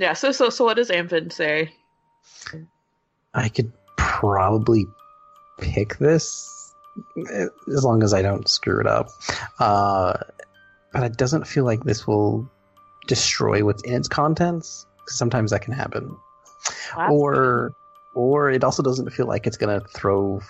[0.00, 1.74] Yeah, so so so what does Amvin say?
[3.34, 4.86] I could probably
[5.60, 6.74] pick this
[7.68, 9.10] as long as I don't screw it up.
[9.58, 10.14] Uh,
[10.94, 12.50] but it doesn't feel like this will
[13.06, 14.86] destroy what's in its contents.
[15.06, 16.16] Sometimes that can happen.
[17.10, 17.74] or
[18.14, 20.40] or it also doesn't feel like it's gonna throw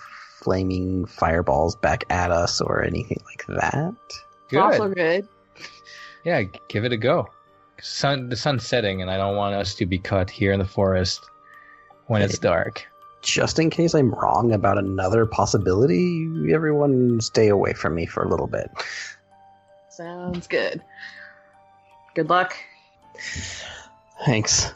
[0.41, 3.95] flaming fireballs back at us or anything like that.
[4.49, 4.59] Good.
[4.59, 5.27] Also good.
[6.25, 7.29] Yeah, give it a go.
[7.81, 10.65] Sun, the sun's setting, and I don't want us to be caught here in the
[10.65, 11.21] forest
[12.07, 12.85] when it's dark.
[13.21, 18.29] Just in case I'm wrong about another possibility, everyone stay away from me for a
[18.29, 18.69] little bit.
[19.89, 20.81] Sounds good.
[22.15, 22.55] Good luck.
[24.25, 24.73] Thanks.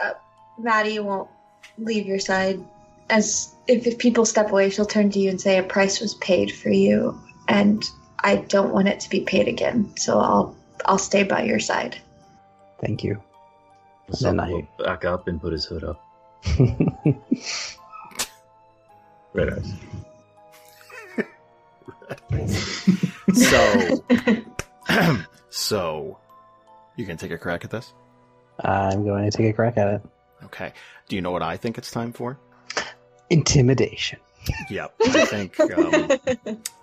[0.00, 0.12] Uh,
[0.58, 1.28] Maddy won't
[1.78, 2.64] leave your side.
[3.10, 6.14] As if, if people step away, she'll turn to you and say, "A price was
[6.14, 7.84] paid for you, and
[8.20, 9.92] I don't want it to be paid again.
[9.96, 12.00] So I'll I'll stay by your side."
[12.80, 13.22] Thank you.
[14.20, 16.00] Then Then I- back up and put his hood up.
[19.32, 19.72] Red eyes.
[23.34, 24.04] So,
[25.50, 26.18] so
[26.94, 27.92] you can take a crack at this.
[28.60, 30.02] I'm going to take a crack at it.
[30.44, 30.72] Okay.
[31.08, 32.38] Do you know what I think it's time for?
[33.30, 34.20] Intimidation.
[34.70, 34.94] Yep.
[35.00, 36.10] I think um,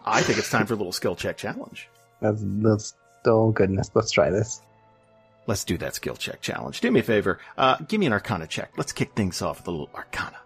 [0.06, 1.88] I think it's time for a little skill check challenge.
[2.22, 2.94] That's that's
[3.26, 3.90] oh goodness.
[3.94, 4.62] Let's try this.
[5.48, 6.82] Let's do that skill check challenge.
[6.82, 7.40] Do me a favor.
[7.58, 8.72] Uh, give me an Arcana check.
[8.78, 10.38] Let's kick things off with a little Arcana.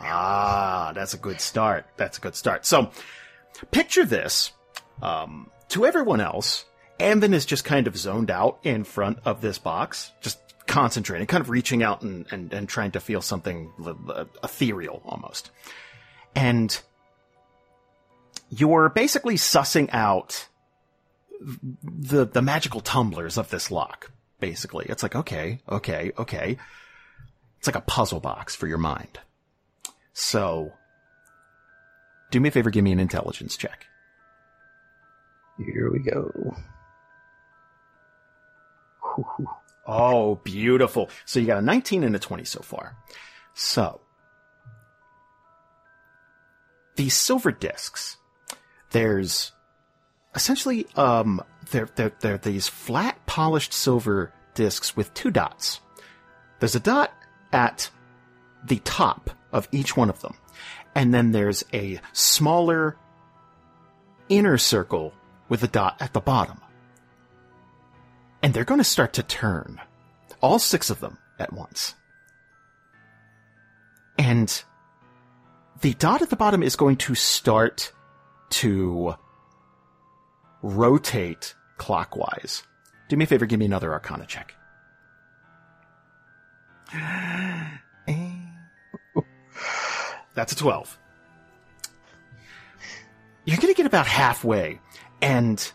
[0.00, 1.86] Ah, that's a good start.
[1.96, 2.66] That's a good start.
[2.66, 2.90] So,
[3.70, 4.52] picture this.
[5.02, 6.64] Um, to everyone else,
[6.98, 10.38] Amvin is just kind of zoned out in front of this box, just
[10.68, 13.72] concentrating, kind of reaching out and, and, and trying to feel something
[14.44, 15.50] ethereal almost.
[16.36, 16.78] And
[18.50, 20.48] you're basically sussing out
[21.82, 24.10] the the magical tumblers of this lock.
[24.40, 26.58] Basically, it's like okay, okay, okay.
[27.58, 29.18] It's like a puzzle box for your mind.
[30.12, 30.72] So,
[32.30, 33.86] do me a favor, give me an intelligence check.
[35.58, 36.56] Here we go.
[39.88, 41.08] Oh, beautiful.
[41.24, 42.94] So you got a 19 and a 20 so far.
[43.54, 44.00] So,
[46.96, 48.18] these silver discs,
[48.90, 49.52] there's
[50.34, 55.80] essentially, um, they're, they're, they're these flat polished silver discs with two dots.
[56.60, 57.12] There's a dot
[57.52, 57.90] at
[58.64, 60.34] the top of each one of them.
[60.94, 62.96] And then there's a smaller
[64.28, 65.14] inner circle
[65.48, 66.60] with a dot at the bottom
[68.42, 69.80] and they're going to start to turn.
[70.40, 71.94] All six of them at once.
[74.18, 74.62] And
[75.80, 77.92] the dot at the bottom is going to start
[78.50, 79.14] to
[80.62, 82.62] rotate clockwise.
[83.08, 84.54] Do me a favor, give me another Arcana check.
[90.34, 90.98] That's a 12.
[93.44, 94.78] You're going to get about halfway,
[95.22, 95.72] and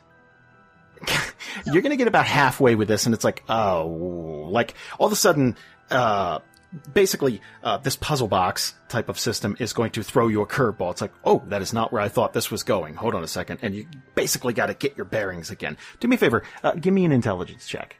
[1.66, 5.14] you're going to get about halfway with this, and it's like, oh, like all of
[5.14, 5.56] a sudden,
[5.89, 6.39] uh,
[6.93, 10.91] basically, uh, this puzzle box type of system is going to throw you a curveball.
[10.91, 12.95] It's like, oh, that is not where I thought this was going.
[12.95, 15.78] Hold on a second, and you basically got to get your bearings again.
[15.99, 17.97] Do me a favor, uh, give me an intelligence check.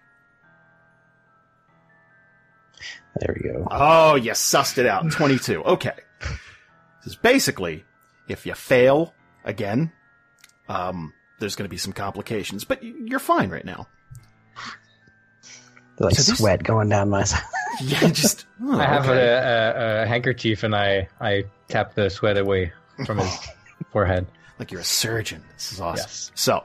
[3.20, 3.68] There we go.
[3.70, 5.12] Oh, you sussed it out.
[5.12, 5.64] 22.
[5.64, 5.94] Okay.
[6.20, 7.86] This is basically,
[8.28, 9.92] if you fail again,
[10.68, 13.88] um, there's going to be some complications, but you're fine right now.
[16.00, 17.42] like So this- sweat going down my side.
[17.82, 18.46] Yeah, just.
[18.64, 19.18] oh, I have okay.
[19.20, 22.72] a, a, a handkerchief and I, I tap the sweat away
[23.08, 23.36] from his
[23.92, 24.28] forehead.
[24.60, 25.44] like you're a surgeon.
[25.56, 26.04] This is awesome.
[26.08, 26.32] Yes.
[26.36, 26.64] So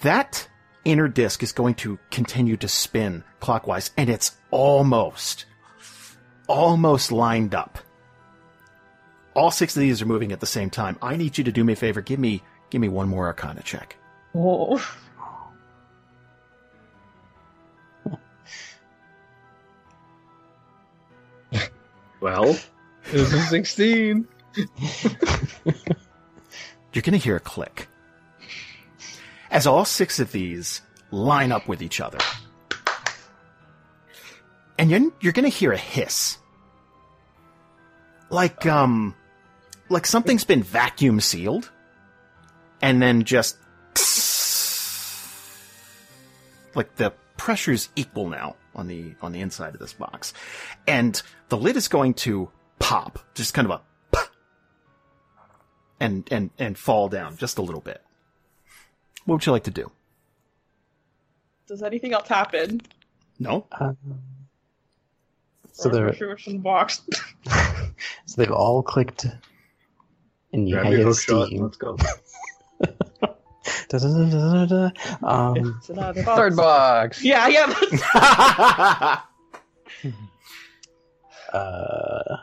[0.00, 0.48] that
[0.86, 5.44] inner disc is going to continue to spin clockwise, and it's almost,
[6.46, 7.78] almost lined up.
[9.34, 10.98] All six of these are moving at the same time.
[11.00, 12.00] I need you to do me a favor.
[12.00, 13.96] Give me, give me one more Arcana check.
[14.32, 14.80] Whoa.
[22.20, 22.58] Well,
[23.10, 24.28] This is 16.
[26.92, 27.88] You're going to hear a click
[29.50, 32.18] as all six of these line up with each other.
[34.78, 36.38] And you're, you're going to hear a hiss.
[38.28, 39.14] Like, um,
[39.90, 41.70] like something's been vacuum sealed
[42.80, 43.58] and then just
[46.74, 50.32] like the pressure's equal now on the on the inside of this box
[50.86, 53.80] and the lid is going to pop just kind of a
[54.16, 54.30] pop,
[55.98, 58.02] and and and fall down just a little bit
[59.24, 59.90] what would you like to do
[61.66, 62.80] Does anything else happen?
[63.38, 63.96] no Um,
[65.72, 67.00] so they're is it in the box.
[68.26, 69.26] so they've all clicked,
[70.52, 71.46] and you Grab hang your in hook shot.
[71.46, 71.62] steam.
[71.62, 71.96] Let's go.
[73.88, 74.90] Da-da-da-da-da-da.
[75.26, 76.20] Um, It's box.
[76.22, 77.22] Third box.
[77.24, 79.20] Yeah, yeah.
[81.52, 82.36] uh,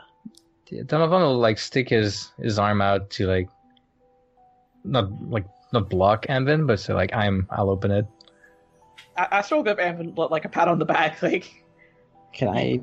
[0.70, 3.48] Yeah, Donovan will like stick his his arm out to like
[4.84, 8.06] not like not block Amvin, but so like I'm I'll open it.
[9.16, 11.64] I, I still give Amvin like a pat on the back, like
[12.32, 12.80] can I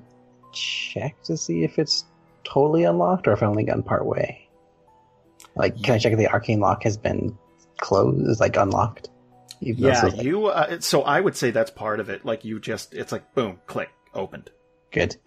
[0.52, 2.06] check to see if it's
[2.44, 4.45] totally unlocked or if I only gotten part way?
[5.56, 7.38] Like, can I check if the arcane lock has been
[7.78, 9.10] closed, is like unlocked?
[9.62, 12.60] Even yeah like, you uh, so i would say that's part of it like you
[12.60, 14.52] just it's like boom click opened
[14.96, 15.18] Good.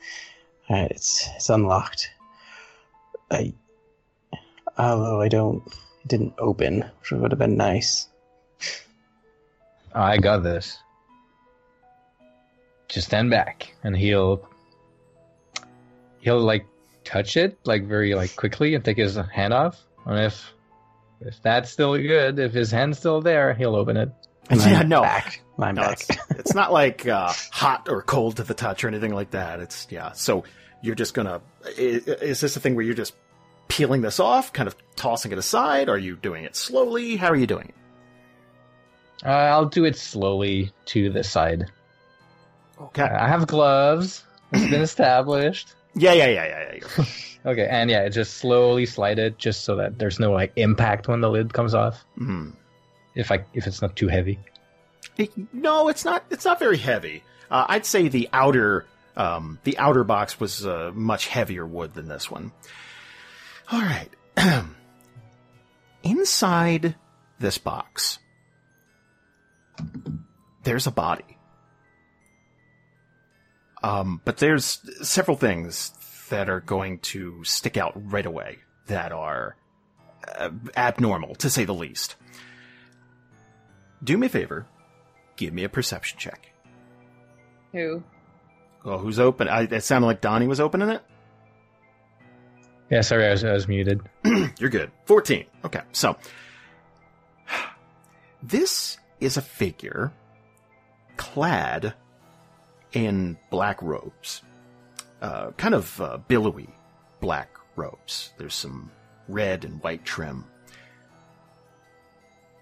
[0.70, 2.10] Alright, it's it's unlocked.
[3.30, 3.52] I
[4.78, 8.08] although I don't it didn't open, which would have been nice.
[9.94, 10.78] I got this.
[12.88, 14.48] Just stand back, and he'll
[16.20, 16.64] he'll like
[17.04, 19.84] touch it like very like quickly and take his hand off.
[20.08, 20.52] And if
[21.20, 24.10] if that's still good, if his hand's still there, he'll open it.
[24.50, 25.02] And Yeah, I'm no.
[25.02, 25.42] back.
[25.58, 26.00] I'm No, back.
[26.08, 29.60] it's, it's not like uh, hot or cold to the touch or anything like that.
[29.60, 30.12] It's yeah.
[30.12, 30.44] So
[30.82, 31.40] you're just gonna.
[31.76, 33.14] Is, is this a thing where you're just
[33.68, 35.88] peeling this off, kind of tossing it aside?
[35.88, 37.16] Are you doing it slowly?
[37.16, 37.74] How are you doing it?
[39.26, 41.66] Uh, I'll do it slowly to the side.
[42.80, 43.02] Okay.
[43.02, 44.22] I have gloves.
[44.52, 45.74] It's been established.
[45.94, 46.86] Yeah, yeah, yeah, yeah, yeah.
[46.88, 47.06] fine.
[47.46, 51.20] Okay, and yeah, just slowly slide it, just so that there's no like impact when
[51.20, 52.04] the lid comes off.
[52.18, 52.52] Mhm.
[53.14, 54.38] If I if it's not too heavy.
[55.16, 56.24] It- no, it's not.
[56.30, 57.22] It's not very heavy.
[57.50, 58.86] Uh, I'd say the outer,
[59.16, 62.50] um, the outer box was uh, much heavier wood than this one.
[63.70, 64.10] All right.
[66.02, 66.96] Inside
[67.38, 68.18] this box,
[70.64, 71.37] there's a body.
[73.82, 75.92] Um, but there's several things
[76.30, 79.56] that are going to stick out right away that are
[80.36, 82.16] uh, abnormal, to say the least.
[84.02, 84.66] Do me a favor.
[85.36, 86.52] Give me a perception check.
[87.72, 88.02] who?
[88.84, 89.48] Oh, who's open?
[89.48, 91.02] I, it sounded like Donnie was opening it.
[92.90, 94.00] Yeah, sorry, I was, I was muted.
[94.58, 94.90] You're good.
[95.06, 95.44] 14.
[95.64, 96.16] Okay, so.
[98.40, 100.12] This is a figure
[101.16, 101.94] clad
[102.92, 104.42] in black robes.
[105.20, 106.68] Uh, kind of uh, billowy
[107.20, 108.32] black robes.
[108.38, 108.90] There's some
[109.28, 110.44] red and white trim.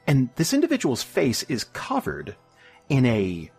[0.07, 2.37] And this individual's face is covered
[2.89, 3.51] in a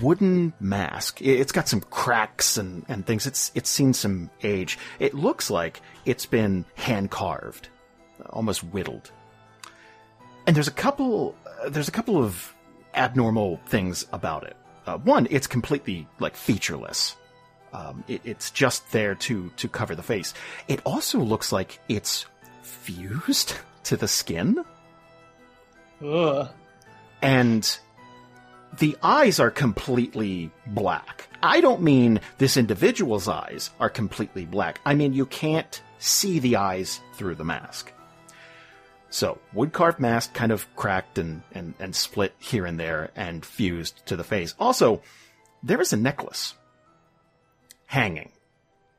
[0.00, 1.20] wooden mask.
[1.20, 3.26] It's got some cracks and, and things.
[3.26, 4.78] It's it's seen some age.
[4.98, 7.68] It looks like it's been hand carved,
[8.30, 9.10] almost whittled.
[10.46, 12.54] And there's a couple uh, there's a couple of
[12.94, 14.56] abnormal things about it.
[14.86, 17.16] Uh, one, it's completely like featureless.
[17.72, 20.34] Um, it, it's just there to to cover the face.
[20.68, 22.26] It also looks like it's
[22.62, 23.54] fused
[23.84, 24.64] to the skin
[26.04, 26.48] Ugh.
[27.20, 27.78] and
[28.78, 31.28] the eyes are completely black.
[31.42, 34.80] I don't mean this individual's eyes are completely black.
[34.84, 37.92] I mean you can't see the eyes through the mask.
[39.12, 43.44] So, wood carved mask kind of cracked and, and, and split here and there and
[43.44, 44.54] fused to the face.
[44.58, 45.02] Also,
[45.62, 46.54] there is a necklace
[47.84, 48.32] hanging.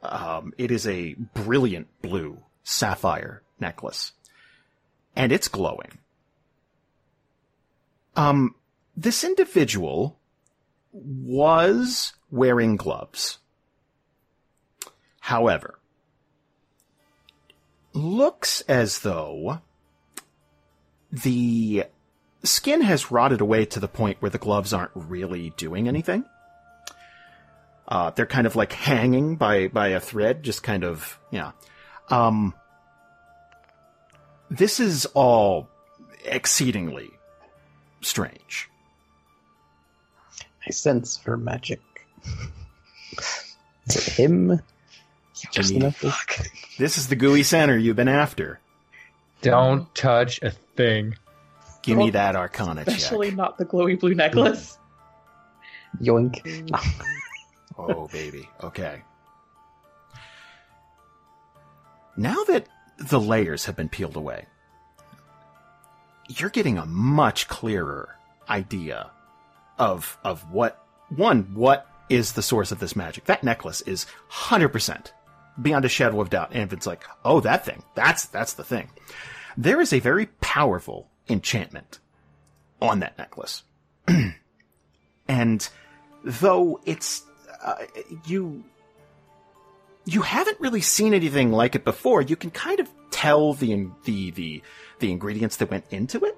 [0.03, 4.11] Um, it is a brilliant blue sapphire necklace.
[5.15, 5.97] And it's glowing.
[8.15, 8.53] Um,
[8.95, 10.19] this individual
[10.91, 13.39] was wearing gloves.
[15.21, 15.79] However,
[17.93, 19.59] looks as though
[21.13, 21.85] the
[22.43, 26.25] skin has rotted away to the point where the gloves aren't really doing anything.
[27.87, 31.51] Uh, they're kind of like hanging by, by a thread, just kind of, yeah.
[32.09, 32.53] Um,
[34.49, 35.69] this is all
[36.25, 37.11] exceedingly
[38.01, 38.69] strange.
[40.65, 41.81] I sense for magic.
[43.87, 44.61] Is it him?
[45.51, 46.03] Just Give me- enough.
[46.03, 46.47] of-
[46.77, 48.59] this is the gooey center you've been after.
[49.41, 51.15] Don't touch a thing.
[51.81, 52.95] Give me that Arcana check.
[52.95, 54.77] Especially not the glowy blue necklace.
[56.01, 56.71] Yoink.
[57.75, 58.47] Oh, baby.
[58.63, 59.01] Okay.
[62.15, 62.67] Now that
[62.99, 64.45] the layers have been peeled away,
[66.29, 68.15] you're getting a much clearer
[68.47, 69.09] idea
[69.79, 73.25] of of what one what is the source of this magic.
[73.25, 75.11] That necklace is 100%
[75.61, 76.51] beyond a shadow of doubt.
[76.51, 77.81] And if it's like, "Oh, that thing.
[77.95, 78.89] That's that's the thing."
[79.57, 81.99] There is a very powerful enchantment
[82.81, 83.63] on that necklace.
[85.27, 85.69] and
[86.23, 87.23] though it's
[87.63, 87.75] uh,
[88.25, 88.63] you
[90.05, 92.21] you haven't really seen anything like it before.
[92.21, 94.61] You can kind of tell the the the
[94.99, 96.37] the ingredients that went into it.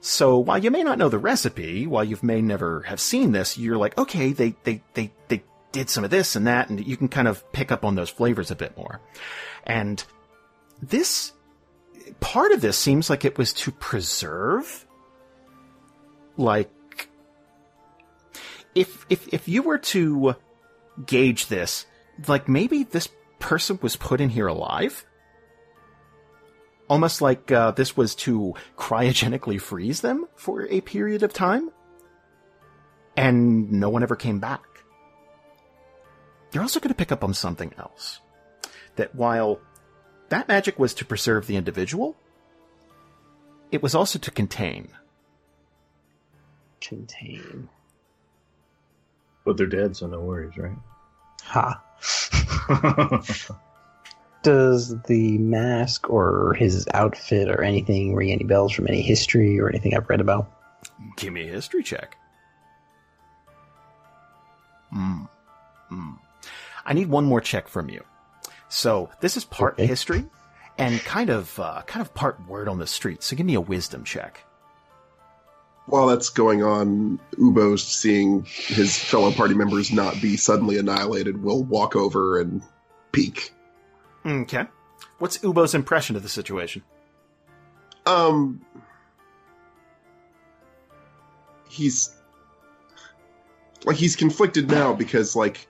[0.00, 3.56] So while you may not know the recipe, while you may never have seen this,
[3.56, 6.96] you're like, okay, they they they they did some of this and that, and you
[6.96, 9.00] can kind of pick up on those flavors a bit more.
[9.64, 10.04] And
[10.82, 11.32] this
[12.20, 14.86] part of this seems like it was to preserve,
[16.36, 16.70] like
[18.74, 20.34] if if if you were to
[21.06, 21.86] gauge this,
[22.26, 23.08] like maybe this
[23.38, 25.04] person was put in here alive,
[26.88, 31.70] almost like uh, this was to cryogenically freeze them for a period of time,
[33.16, 34.62] and no one ever came back.
[36.52, 38.20] You're also going to pick up on something else.
[38.96, 39.58] That while
[40.32, 42.16] that magic was to preserve the individual,
[43.70, 44.88] it was also to contain.
[46.80, 47.68] Contain.
[49.44, 50.72] But they're dead, so no worries, right?
[51.44, 51.82] Ha.
[54.42, 59.68] Does the mask or his outfit or anything ring any bells from any history or
[59.68, 60.50] anything I've read about?
[61.18, 62.16] Give me a history check.
[64.90, 65.24] Hmm.
[65.90, 66.12] Hmm.
[66.86, 68.02] I need one more check from you.
[68.74, 69.86] So this is part Okay.
[69.86, 70.24] history
[70.78, 73.22] and kind of uh, kind of part word on the street.
[73.22, 74.44] So give me a wisdom check.
[75.86, 81.64] While that's going on, Uboh's seeing his fellow party members not be suddenly annihilated, will
[81.64, 82.62] walk over and
[83.12, 83.52] peek.
[84.24, 84.64] Okay.
[85.18, 86.82] What's Uboh's impression of the situation?
[88.06, 88.64] Um,
[91.68, 92.14] he's
[93.84, 95.66] like he's conflicted now because like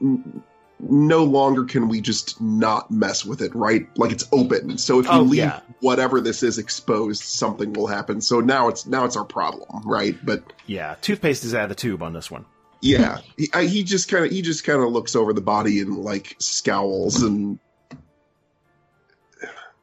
[0.00, 0.44] n-
[0.78, 3.88] no longer can we just not mess with it, right?
[3.98, 4.76] Like it's open.
[4.78, 5.60] So if you Oh, leave yeah.
[5.80, 8.20] whatever this is exposed, something will happen.
[8.20, 10.16] So now it's now it's our problem, right?
[10.24, 12.44] But Yeah, toothpaste is out of the tube on this one.
[12.82, 15.80] yeah, he, I, he just kind of he just kind of looks over the body
[15.80, 17.58] and like scowls and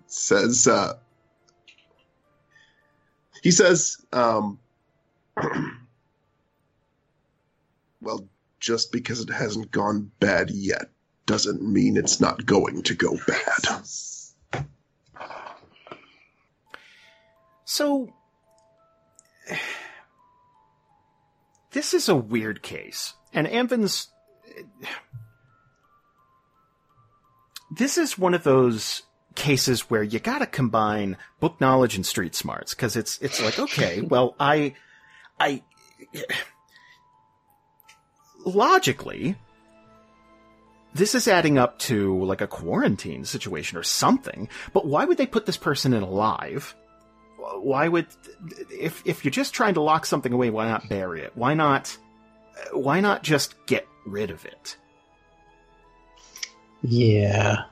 [0.05, 0.93] says, uh,
[3.41, 4.59] he says, um,
[8.01, 8.27] well,
[8.63, 10.85] just because it hasn't gone bad yet
[11.25, 14.65] doesn't mean it's not going to go bad.
[17.65, 18.13] So
[21.71, 24.07] this is a weird case, and Amvin's.
[27.75, 29.01] This is one of those
[29.33, 34.01] cases where you gotta combine book knowledge and street smarts, because it's it's like okay,
[34.01, 34.75] well, I,
[35.39, 35.63] I,
[38.45, 39.35] logically,
[40.93, 44.47] this is adding up to like a quarantine situation or something.
[44.73, 46.75] But why would they put this person in alive?
[47.59, 48.07] why would
[48.71, 51.97] if if you're just trying to lock something away why not bury it why not
[52.71, 54.77] why not just get rid of it
[56.81, 57.63] Yeah.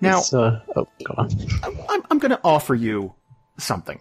[0.00, 1.28] now uh, oh, go on.
[1.90, 3.12] i'm, I'm going to offer you
[3.58, 4.00] something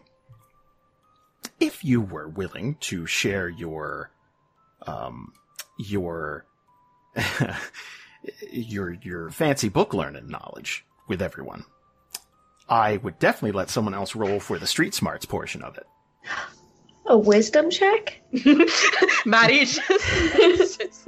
[1.60, 4.12] if you were willing to share your
[4.88, 5.34] um
[5.78, 6.46] your
[8.52, 11.64] your your fancy book learning knowledge with everyone
[12.70, 15.88] i would definitely let someone else roll for the street smarts portion of it
[17.08, 18.22] A wisdom check?
[19.26, 21.08] Maddy just.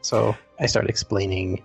[0.00, 1.62] So I start explaining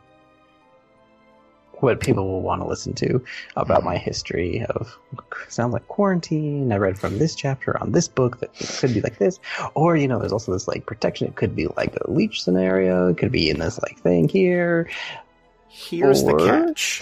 [1.81, 3.23] what people will want to listen to
[3.55, 4.97] about my history of
[5.47, 6.71] sounds like quarantine.
[6.71, 9.39] I read from this chapter on this book that it could be like this,
[9.75, 11.27] or you know, there's also this like protection.
[11.27, 13.09] It could be like a leech scenario.
[13.09, 14.89] It could be in this like thing here.
[15.67, 17.01] Here's Or- the catch.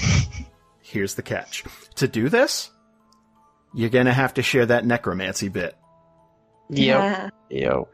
[0.81, 1.63] Here's the catch.
[1.95, 2.69] To do this,
[3.73, 5.75] you're gonna have to share that necromancy bit.
[6.69, 7.29] Yeah.
[7.49, 7.87] Yo.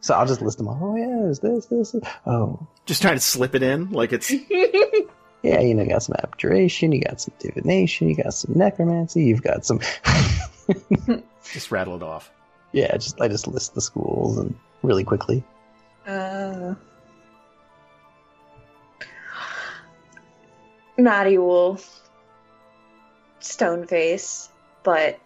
[0.00, 0.78] So I'll just list them all.
[0.82, 2.02] Oh yeah, is this, this, this.
[2.26, 4.30] Oh Just trying to slip it in like it's
[5.44, 9.24] yeah, you know, you got some abjuration, you got some divination, you got some necromancy,
[9.24, 9.80] you've got some.
[11.52, 12.30] just rattle it off.
[12.72, 15.44] yeah, just I just list the schools and really quickly.
[16.06, 16.74] Uh,
[20.96, 21.78] Maddy will
[23.40, 24.48] stone face,
[24.82, 25.18] but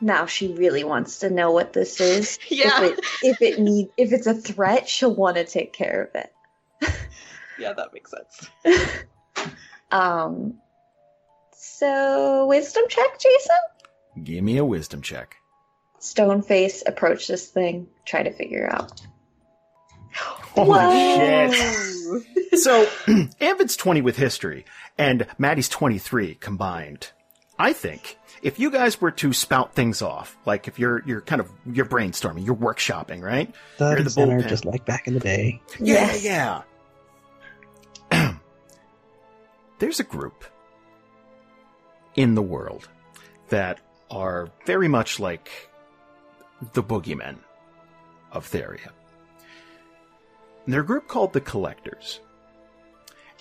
[0.00, 2.38] now she really wants to know what this is.
[2.48, 2.84] Yeah.
[2.84, 6.14] If it, if it need if it's a threat, she'll want to take care of
[6.14, 6.32] it.
[7.62, 8.48] Yeah, that makes sense.
[9.92, 10.54] Um.
[11.54, 14.24] So wisdom check, Jason.
[14.24, 15.36] Give me a wisdom check.
[16.00, 19.02] Stoneface approach this thing, try to figure out.
[20.14, 21.52] Holy Whoa!
[21.52, 22.26] shit.
[22.58, 22.86] So,
[23.40, 24.66] Amvin's 20 with history,
[24.98, 27.08] and Maddy's 23 combined.
[27.58, 31.40] I think if you guys were to spout things off, like if you're you're kind
[31.40, 33.54] of you're brainstorming, you're workshopping, right?
[33.80, 34.48] You're the center, bullpen.
[34.48, 35.62] just like back in the day.
[35.80, 36.22] Yes.
[36.22, 36.62] Yeah, yeah.
[39.82, 40.44] There's a group
[42.14, 42.88] in the world
[43.48, 43.80] that
[44.12, 45.50] are very much like
[46.72, 47.38] the boogeymen
[48.30, 48.90] of Theria.
[50.68, 52.20] They're a group called the Collectors.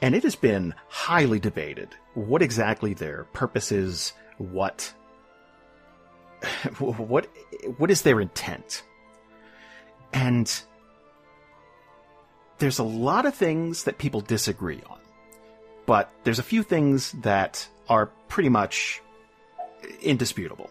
[0.01, 4.95] And it has been highly debated what exactly their purpose is, what
[6.79, 7.27] what
[7.77, 8.81] what is their intent.
[10.11, 10.51] And
[12.57, 15.00] there's a lot of things that people disagree on.
[15.91, 19.01] But there's a few things that are pretty much
[20.01, 20.69] indisputable.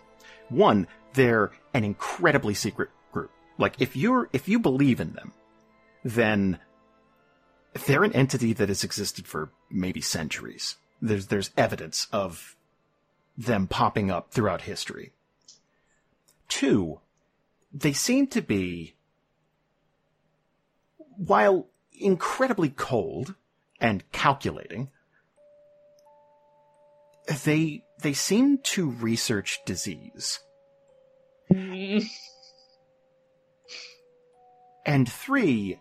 [0.48, 3.30] One, they're an incredibly secret group.
[3.58, 5.34] Like if you're if you believe in them,
[6.02, 6.58] then
[7.84, 10.76] they're an entity that has existed for maybe centuries.
[11.02, 12.56] There's there's evidence of
[13.36, 15.12] them popping up throughout history.
[16.48, 17.00] Two,
[17.70, 18.94] they seem to be
[21.18, 23.34] while incredibly cold
[23.78, 24.88] and calculating,
[27.44, 30.40] they they seem to research disease.
[31.52, 32.04] Mm.
[34.86, 35.78] And three,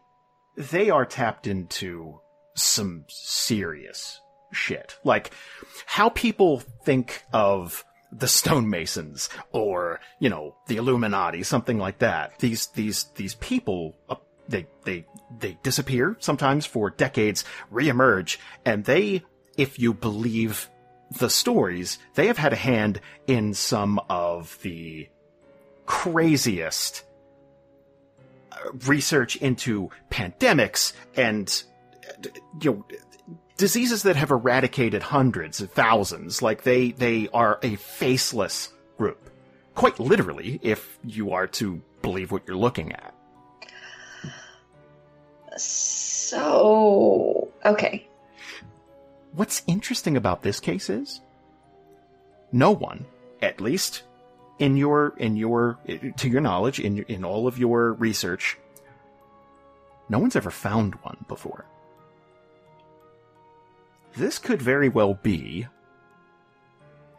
[0.57, 2.19] they are tapped into
[2.55, 4.19] some serious
[4.51, 4.97] shit.
[5.03, 5.31] Like
[5.85, 12.37] how people think of the stonemasons or, you know, the Illuminati, something like that.
[12.39, 14.15] These, these, these people, uh,
[14.47, 15.05] they, they,
[15.37, 19.23] they disappear sometimes for decades, reemerge, and they,
[19.57, 20.67] if you believe
[21.11, 25.09] the stories, they have had a hand in some of the
[25.85, 27.03] craziest
[28.51, 31.63] uh, research into pandemics and
[32.07, 32.29] uh,
[32.61, 32.85] you know
[33.57, 36.41] diseases that have eradicated hundreds of thousands.
[36.41, 39.29] Like they they are a faceless group.
[39.75, 43.13] Quite literally if you are to believe what you're looking at.
[45.57, 48.08] So okay.
[49.33, 51.21] What's interesting about this case is
[52.51, 53.05] no one
[53.41, 54.03] at least
[54.57, 55.77] in your in your
[56.17, 58.57] to your knowledge in in all of your research
[60.09, 61.65] no one's ever found one before
[64.17, 65.67] this could very well be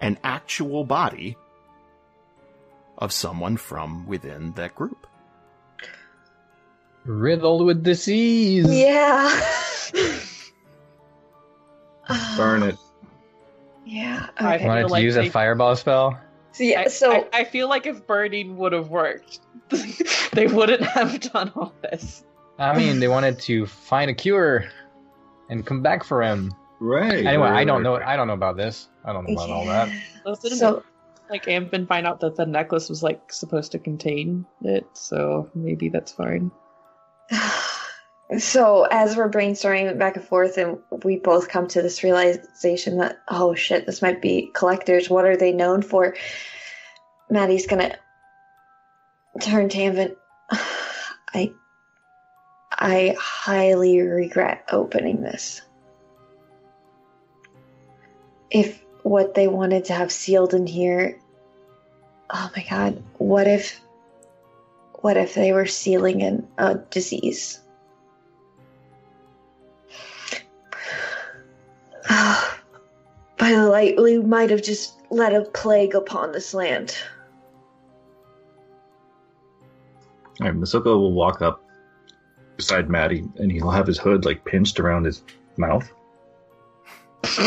[0.01, 1.37] an actual body
[2.99, 5.07] of someone from within that group
[7.05, 8.67] Riddled with disease.
[8.71, 9.41] Yeah.
[12.37, 12.77] Burn it.
[13.87, 14.29] Yeah.
[14.37, 16.21] I Wanted to like use they- a fireball spell.
[16.53, 16.83] So yeah.
[16.83, 19.41] I, So I, I feel like if burning would have worked,
[20.33, 22.23] they wouldn't have done all this.
[22.59, 24.67] I mean, they wanted to find a cure
[25.49, 26.55] and come back for him.
[26.79, 27.27] Right.
[27.27, 27.97] Anyway, right, I don't know.
[27.97, 28.89] I don't know about this.
[29.05, 29.89] I don't know about all that.
[30.25, 30.85] Those didn't So
[31.31, 35.89] like Amvin find out that the necklace was like supposed to contain it, so maybe
[35.89, 36.51] that's fine.
[38.39, 43.21] so as we're brainstorming back and forth and we both come to this realization that
[43.29, 46.15] oh shit this might be collectors what are they known for
[47.29, 47.97] Maddy's gonna
[49.41, 50.17] turn to
[51.35, 51.53] i
[52.73, 55.63] i highly regret opening this
[58.51, 61.19] if what they wanted to have sealed in here
[62.31, 63.81] oh my god what if
[65.01, 67.61] what if they were sealing in a disease?
[72.09, 76.97] By the light, we might have just let a plague upon this land.
[80.41, 81.63] All right, Masoka will walk up
[82.57, 85.23] beside Maddy, and he'll have his hood like pinched around his
[85.57, 85.91] mouth,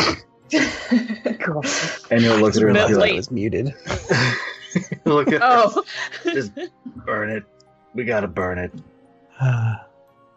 [0.52, 3.16] and he'll look at her and Mid- be like, Wait.
[3.16, 3.66] was muted.
[5.04, 5.82] look at Oh,
[6.24, 6.52] just
[7.04, 7.44] burn it.
[7.94, 8.72] We gotta burn it.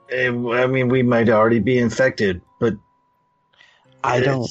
[0.09, 2.75] Eh, I mean, we might already be infected, but
[4.07, 4.49] I don't.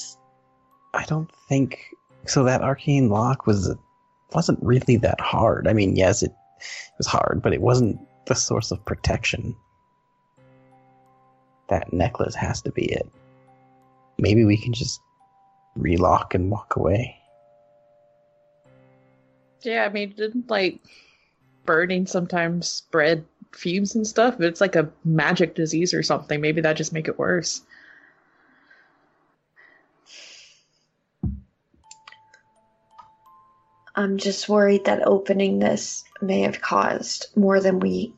[0.95, 1.79] I don't think
[2.27, 2.45] so.
[2.45, 3.75] That arcane lock was
[4.33, 5.69] wasn't really that hard.
[5.69, 6.31] I mean, yes, it,
[6.61, 9.57] it was hard, but it wasn't the source of protection.
[11.69, 13.09] that necklace has to be it.
[14.19, 15.01] Maybe we can just
[15.77, 17.17] relock and walk away.
[19.63, 20.81] Yeah, I mean, didn't like
[21.65, 24.35] burning sometimes spread fumes and stuff?
[24.35, 27.63] If it's like a magic disease or something, maybe that just make it worse.
[33.97, 38.13] I'm just worried that opening this may have caused more than we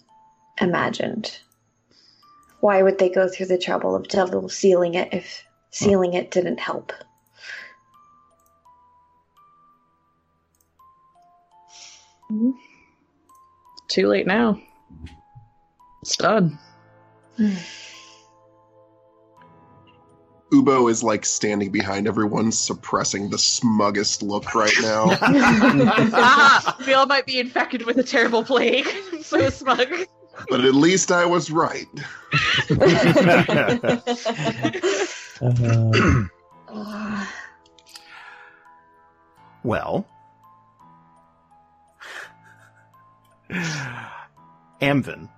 [0.61, 1.39] imagined.
[2.61, 6.59] Why would they go through the trouble of double sealing it if sealing it didn't
[6.59, 6.93] help?
[13.89, 14.61] Too late now.
[16.03, 16.59] It's done.
[17.37, 17.55] Hmm.
[20.53, 25.05] Uboh is like standing behind everyone, suppressing the smuggest look right now.
[25.20, 28.86] ah, we all might be infected with a terrible plague.
[29.12, 29.88] I'm so smug.
[30.49, 31.86] but at least I was right.
[36.70, 37.26] Uh,
[39.62, 40.07] well,
[44.80, 45.28] Amvin,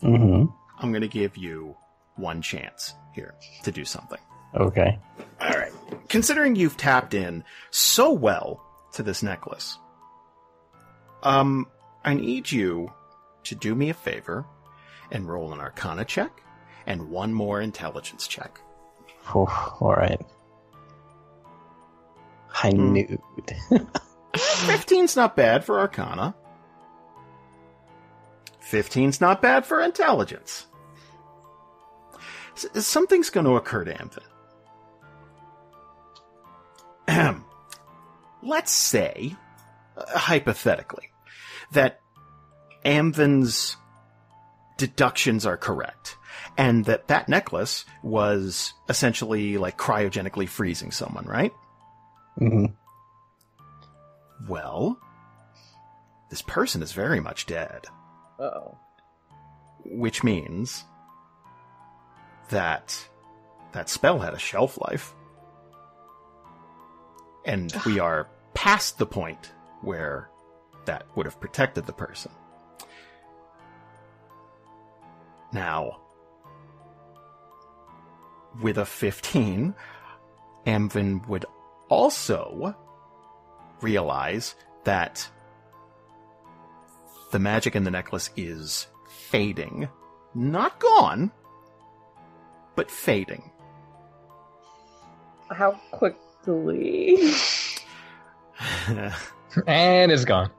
[0.00, 0.44] hmm
[0.78, 1.76] I'm going to give you
[2.16, 4.18] one chance here to do something.
[4.54, 4.98] Okay.
[5.40, 5.72] All right.
[6.08, 9.78] Considering you've tapped in so well to this necklace,
[11.22, 11.66] um,
[12.04, 12.92] I need you
[13.44, 14.44] to do me a favor
[15.10, 16.42] and roll an Arcana check
[16.86, 18.60] and one more intelligence check.
[19.36, 20.20] Oof, all right.
[22.48, 22.92] High Hmm.
[22.94, 23.18] nude.
[24.32, 26.34] 15's not bad for Arcana.
[28.68, 30.66] 15's not bad for intelligence.
[32.54, 34.18] S- something's going to occur to Amvin.
[37.10, 37.44] Ahem.
[38.42, 39.36] Let's say,
[39.96, 41.10] uh, hypothetically,
[41.72, 42.00] that
[42.84, 43.76] Amvin's
[44.78, 46.16] deductions are correct,
[46.56, 51.52] and that that necklace was essentially like cryogenically freezing someone, right?
[52.38, 52.66] hmm
[54.48, 54.98] Well,
[56.30, 57.86] this person is very much dead,
[58.38, 58.78] Oh.
[59.84, 60.84] which means
[62.48, 63.06] that
[63.72, 65.14] that spell had a shelf life.
[67.44, 70.28] And we are past the point where
[70.84, 72.32] that would have protected the person.
[75.52, 76.00] Now,
[78.62, 79.74] with a 15,
[80.66, 81.44] Amvin would
[81.88, 82.76] also
[83.80, 85.28] realize that
[87.32, 89.88] the magic in the necklace is fading.
[90.34, 91.32] Not gone,
[92.76, 93.50] but fading.
[95.50, 95.72] How
[96.42, 97.32] quickly?
[99.66, 100.50] And it's gone.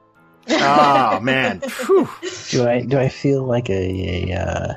[0.50, 1.60] oh man.
[1.66, 2.06] Phew.
[2.50, 3.72] Do I do I feel like a
[4.32, 4.74] a, uh,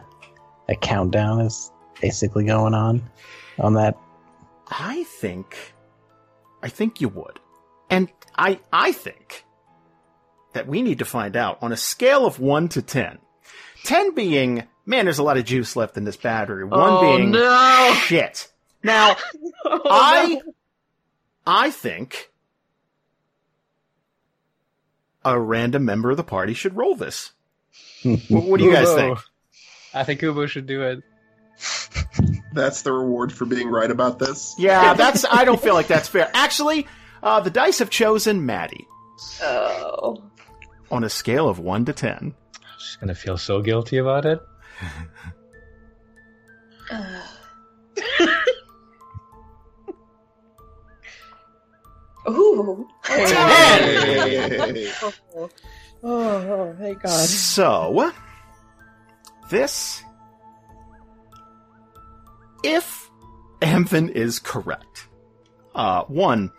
[0.69, 1.69] a countdown is
[2.01, 3.09] basically going on
[3.59, 3.97] on that?
[4.69, 5.73] I think
[6.63, 7.39] I think you would.
[7.89, 9.43] And I I think
[10.53, 13.17] that we need to find out on a scale of 1 to 10.
[13.83, 16.63] 10 being, man, there's a lot of juice left in this battery.
[16.63, 17.93] 1 oh being no!
[18.05, 18.49] shit.
[18.81, 19.17] Now,
[19.65, 20.53] Oh, I no.
[21.47, 22.31] I think
[25.24, 27.32] a random member of the party should roll this.
[28.03, 28.95] What, what do you guys Uboh.
[28.95, 29.20] think?
[29.93, 31.03] I think Uboh should do it.
[32.53, 34.55] That's the reward for being right about this.
[34.57, 35.25] Yeah, that's.
[35.29, 36.29] I don't feel like that's fair.
[36.33, 36.87] Actually,
[37.24, 38.86] uh, the dice have chosen Maddy
[39.41, 40.24] Oh.
[40.91, 42.33] on a scale of one to ten.
[42.78, 44.39] She's gonna feel so guilty about it.
[46.91, 47.21] Ugh.
[52.29, 52.87] Ooh.
[53.05, 54.91] Hey!
[56.03, 57.09] Oh, oh, thank God.
[57.27, 58.11] So,
[59.49, 60.03] this,
[62.63, 63.09] if
[63.61, 65.07] Amvin is correct,
[65.73, 66.51] uh, one,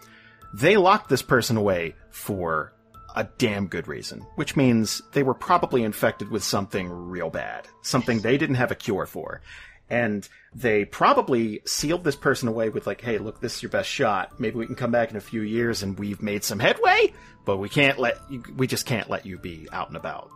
[0.52, 2.72] they locked this person away for
[3.14, 8.20] a damn good reason, which means they were probably infected with something real bad, something
[8.20, 9.40] they didn't have a cure for.
[9.88, 13.88] And they probably sealed this person away with like, hey, look, this is your best
[13.88, 14.40] shot.
[14.40, 17.12] Maybe we can come back in a few years and we've made some headway,
[17.44, 20.28] but we can't let you, we just can't let you be out and about.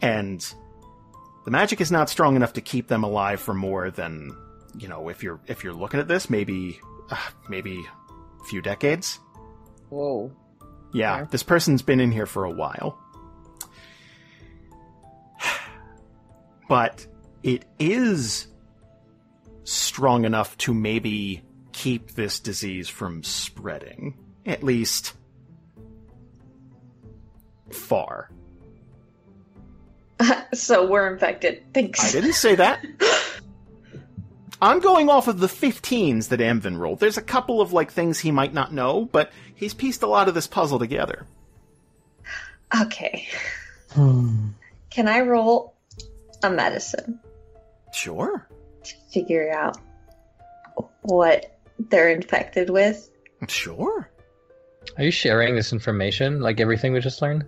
[0.00, 0.40] And
[1.44, 4.34] the magic is not strong enough to keep them alive for more than,
[4.78, 6.80] you know, if you're, if you're looking at this, maybe,
[7.10, 7.16] uh,
[7.50, 7.84] maybe
[8.40, 9.18] a few decades.
[9.90, 10.32] Whoa.
[10.94, 11.28] Yeah, Okay.
[11.32, 12.98] this person's been in here for a while.
[16.68, 17.06] But
[17.42, 18.46] it is
[19.64, 21.42] strong enough to maybe
[21.72, 24.16] keep this disease from spreading.
[24.46, 25.12] At least
[27.70, 28.30] far.
[30.54, 31.62] so we're infected.
[31.74, 32.02] Thanks.
[32.02, 32.84] I didn't say that.
[34.60, 36.98] I'm going off of the 15s that Amvin rolled.
[36.98, 40.28] There's a couple of like things he might not know, but he's pieced a lot
[40.28, 41.26] of this puzzle together.
[42.80, 43.28] Okay.
[43.92, 44.48] Hmm.
[44.90, 45.74] Can I roll
[46.42, 47.20] a medicine
[47.92, 48.48] Sure.
[48.84, 49.78] to figure out
[51.02, 51.58] what
[51.90, 53.10] they're infected with?
[53.48, 54.10] Sure.
[54.96, 57.44] Are you sharing this information, like everything we just learned?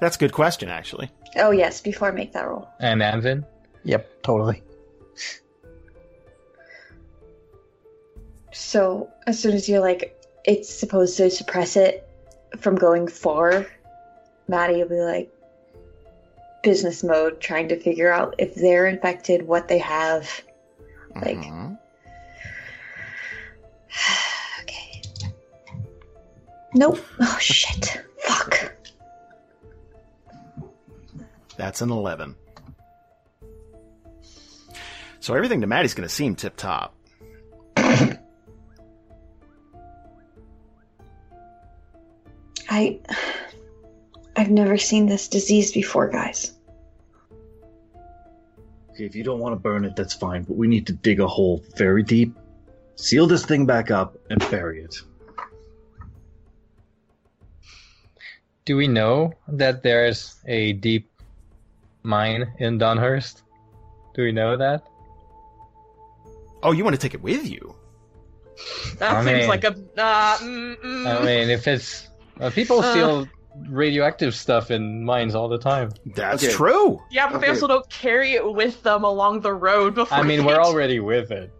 [0.00, 1.10] That's a good question, actually.
[1.36, 2.68] Oh yes, before I make that roll.
[2.80, 3.44] And Amvin?
[3.84, 4.62] Yep, totally.
[8.52, 12.08] So as soon as you're like, it's supposed to suppress it
[12.58, 13.66] from going far,
[14.48, 15.30] Maddy will be like,
[16.66, 20.28] business mode, trying to figure out if they're infected, what they have.
[21.14, 21.78] Like- Mhm.
[24.62, 25.02] okay.
[26.74, 26.98] Nope.
[27.20, 28.02] Oh shit.
[28.18, 28.72] Fuck.
[31.56, 32.34] That's an 11.
[35.20, 36.94] So everything to Maddy's going to seem tip top.
[42.68, 42.98] I.
[44.38, 46.52] I've never seen this disease before, guys.
[48.96, 51.20] Okay, if you don't want to burn it, that's fine, but we need to dig
[51.20, 52.34] a hole very deep,
[52.94, 54.96] seal this thing back up, and bury it.
[58.64, 61.10] Do we know that there's a deep
[62.04, 63.42] mine in Donhurst?
[64.14, 64.86] Do we know that?
[66.62, 67.76] Oh, you want to take it with you?
[68.98, 69.72] That I seems mean- like a.
[69.98, 71.20] Uh, mm, mm.
[71.20, 72.08] I mean, if it's
[72.40, 72.90] uh, people Uh.
[72.92, 73.28] steal
[73.68, 75.90] radioactive stuff in mines all the time.
[76.06, 76.52] That's Okay.
[76.52, 77.02] true.
[77.10, 80.18] yeah, but they also don't carry it with them along the road before.
[80.18, 81.52] I mean, they- we're already with it.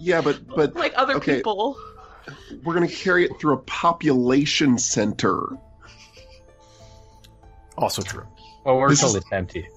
[0.00, 1.36] Yeah, but but like other okay.
[1.36, 1.76] people.
[2.64, 5.40] we're gonna carry it through a population center.
[7.76, 8.26] Also true.
[8.64, 9.68] Well, we're This told is- it's empty.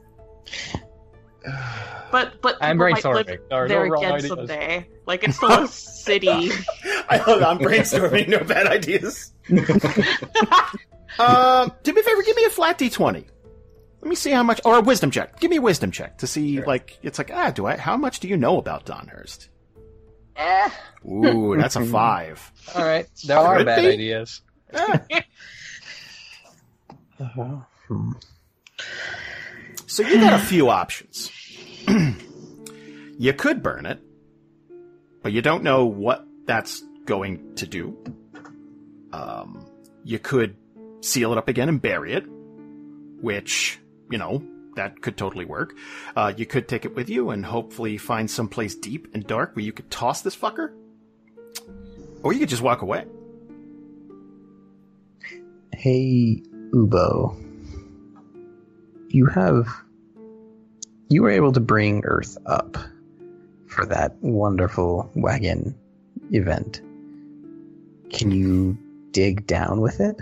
[2.12, 3.16] But but I'm people might brainstorming.
[3.16, 4.28] live There no there wrong again ideas.
[4.30, 4.88] someday.
[5.08, 6.28] Like it's still a city.
[6.30, 8.28] I, I'm brainstorming.
[8.28, 9.32] No bad ideas.
[11.20, 12.24] um, do me a favor.
[12.24, 13.26] Give me a flat d20.
[14.02, 15.40] Let me see how much, or a wisdom check.
[15.40, 16.66] Give me a wisdom check to see, Sure.
[16.66, 17.78] like, it's like, ah, do I?
[17.78, 19.48] How much do you know about Donhurst?
[20.36, 20.70] Eh,
[21.08, 22.52] Ooh, that's a five.
[22.74, 23.06] all right.
[23.26, 23.88] There are bad be.
[23.90, 24.42] ideas.
[24.74, 25.02] Ah.
[27.88, 28.12] Hmm.
[29.88, 31.30] So you got a few options.
[33.20, 34.00] you could burn it,
[35.22, 37.98] but you don't know what that's going to do.
[39.12, 39.66] Um,
[40.06, 40.56] you could
[41.02, 42.24] seal it up again and bury it,
[43.22, 43.80] which,
[44.10, 44.44] you know,
[44.76, 45.76] that could totally work.
[46.16, 49.66] Uh, you could take it with you and hopefully find someplace deep and dark where
[49.66, 50.74] you could toss this fucker.
[52.24, 53.06] Or you could just walk away.
[55.74, 57.38] Hey, Uboh.
[59.10, 59.68] You have.
[61.10, 62.78] You were able to bring Earth up
[63.68, 65.76] for that wonderful wagon
[66.32, 66.82] event.
[68.12, 68.78] Can you
[69.12, 70.16] dig down with it?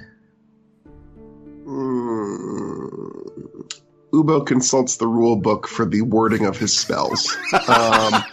[1.70, 3.70] Mm.
[4.12, 7.36] Uboh consults the rule book for the wording of his spells.
[7.68, 8.24] Um,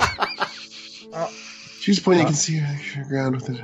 [1.81, 3.61] choose a point you can see the ground with it.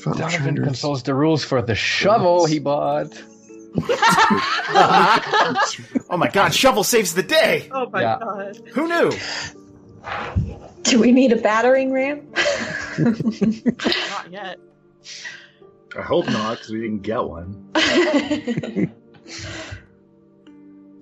[0.00, 0.64] Found Donovan treasures.
[0.64, 3.12] consults the rules for the shovel he bought.
[6.08, 7.68] Oh my god, shovel saves the day!
[7.72, 8.18] oh my Yeah.
[8.20, 8.60] god.
[8.72, 9.12] Who knew?
[10.82, 12.32] Do we need a battering ram?
[12.98, 14.58] Not yet.
[15.96, 17.72] I hope not, because we didn't get one.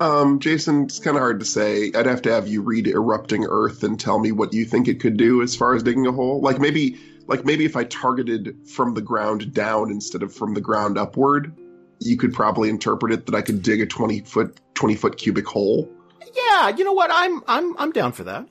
[0.01, 1.93] Um, Jason, it's kind of hard to say.
[1.95, 5.01] I'd have to have you read Erupting Earth and tell me what you think it
[5.01, 6.41] could do as far as digging a hole.
[6.41, 10.61] Like maybe, like maybe if I targeted from the ground down instead of from the
[10.61, 11.57] ground upward,
[12.01, 15.47] you could probably interpret it that I could dig a twenty foot, twenty foot cubic
[15.47, 15.89] hole.
[16.35, 17.11] Yeah, you know what?
[17.13, 18.49] I'm I'm I'm down for that.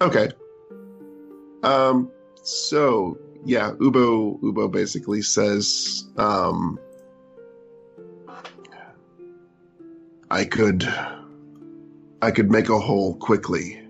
[0.00, 0.30] Okay.
[1.62, 2.10] Um.
[2.42, 6.78] So yeah, Uboh Uboh basically says, um,
[10.30, 10.86] I could,
[12.20, 13.82] I could make a hole quickly,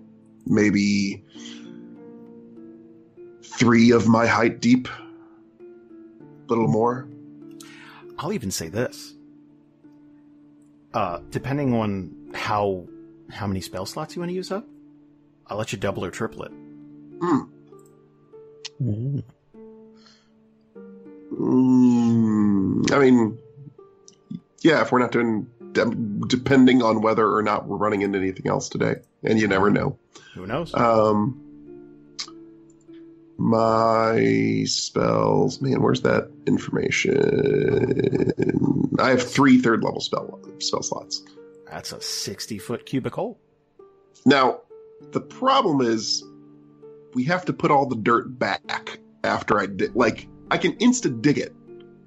[0.47, 1.25] maybe
[3.43, 5.65] three of my height deep, a
[6.49, 7.09] little more.
[8.19, 9.15] I'll even say this.
[10.95, 12.87] Uh, depending on how
[13.31, 14.67] how many spell slots you want to use up,
[15.47, 16.53] I'll let you double or triple it.
[17.21, 17.41] Hmm.
[18.81, 19.25] Mm.
[21.39, 23.39] Mm, I mean,
[24.61, 25.95] yeah, if we're not doing, de-
[26.27, 29.97] depending on whether or not we're running into anything else today, and you never know.
[30.35, 30.75] Who knows?
[30.75, 31.41] Um,
[33.37, 38.33] my spells, man, where's that information?
[38.99, 41.23] I have three third level spell spell slots.
[41.71, 43.39] That's a sixty foot cubic hole.
[44.27, 44.63] Now,
[45.13, 46.25] the problem is,
[47.15, 49.95] we have to put all the dirt back after I did.
[49.95, 51.55] Like I can insta dig it,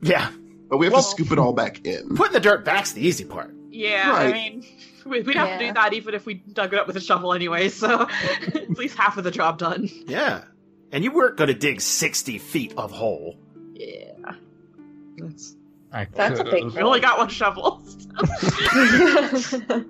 [0.01, 0.30] Yeah,
[0.69, 2.15] but we have Well- to scoop it all back in.
[2.15, 3.53] putting the dirt back's the easy part.
[3.69, 4.27] Yeah, Right.
[4.30, 4.65] I mean,
[5.05, 7.34] we- we'd have to do that even if we dug it up with a shovel
[7.34, 7.69] anyway.
[7.69, 8.07] So
[8.47, 9.89] at least half of the job done.
[10.07, 10.43] Yeah,
[10.91, 13.38] and you weren't going to dig sixty feet of hole.
[13.73, 14.34] Yeah,
[15.18, 15.55] that's
[15.93, 17.84] I That's a big we only got one shovel.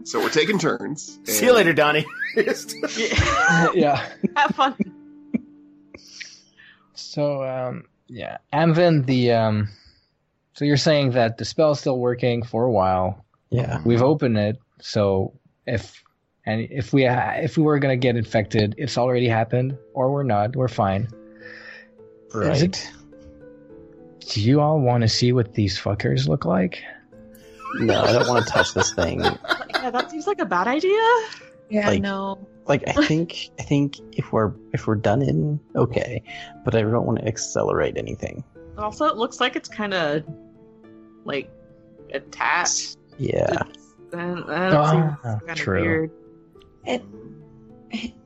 [0.03, 1.19] So we're taking turns.
[1.26, 2.06] See you later, Donnie.
[2.36, 3.68] yeah.
[3.73, 4.10] yeah.
[4.36, 4.76] Have fun.
[6.94, 9.70] So um, yeah, Amvin, the um,
[10.54, 13.26] so you're saying that the spell's still working for a while.
[13.50, 13.82] Yeah.
[13.86, 15.34] We've opened it, so
[15.66, 16.04] if
[16.46, 20.56] and if we if we were gonna get infected, it's already happened, or we're not,
[20.56, 21.08] we're fine.
[22.34, 22.62] Right.
[22.64, 22.92] it-
[24.30, 26.82] Do you all want to see what these fuckers look like?
[27.76, 29.22] No, I don't want to touch this thing.
[29.82, 30.92] Yeah, that seems like a bad idea.
[31.70, 32.38] yeah, Like- no.
[32.68, 36.24] Like I think I think if we're if we're done in, okay.
[36.64, 38.44] But I don't want to accelerate anything.
[38.78, 40.24] Also, it looks like it's kind of
[41.26, 41.52] like
[42.14, 42.98] attached.
[43.18, 43.64] Yeah.
[44.14, 45.82] And that Ah, seems kind of true.
[45.82, 46.12] weird.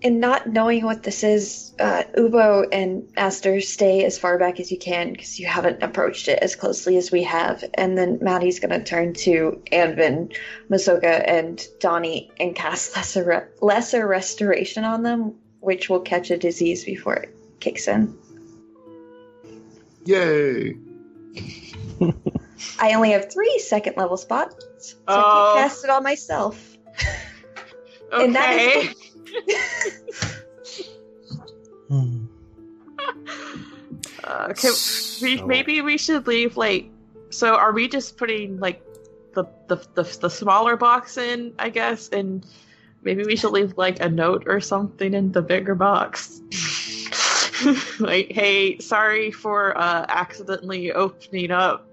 [0.03, 4.71] And not knowing what this is, uh, Uboh and Aster stay as far back as
[4.71, 7.63] you can because you haven't approached it as closely as we have.
[7.73, 10.35] And then Maddy's going to turn to Amvin,
[10.69, 16.83] Masoka, and Donnie and cast lesser, lesser restoration on them, which will catch a disease
[16.85, 18.15] before it kicks in.
[20.05, 20.75] Yay!
[22.79, 25.53] I only have three second level spots, so I Oh.
[25.55, 26.77] can't cast it on myself.
[26.85, 27.15] Okay.
[28.25, 28.95] And that is-
[31.89, 32.25] Hmm.
[34.23, 34.73] Uh, can
[35.21, 36.89] we, maybe we should leave like.
[37.29, 38.81] So are we just putting like
[39.33, 41.53] the, the the the smaller box in?
[41.59, 42.45] I guess, and
[43.03, 46.41] maybe we should leave like a note or something in the bigger box.
[47.99, 51.87] like, hey, sorry for uh, accidentally opening up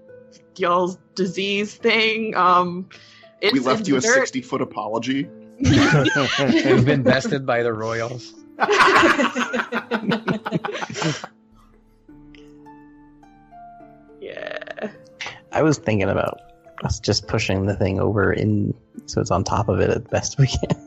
[0.57, 2.35] y'all's disease thing.
[2.35, 2.89] Um,
[3.41, 5.29] we left you a sixty foot apology.
[6.65, 8.33] We've been bested by the royals.
[14.21, 14.89] Yeah.
[15.51, 16.39] I was thinking about
[16.83, 18.73] us just pushing the thing over in
[19.05, 20.79] so it's on top of it as best we can.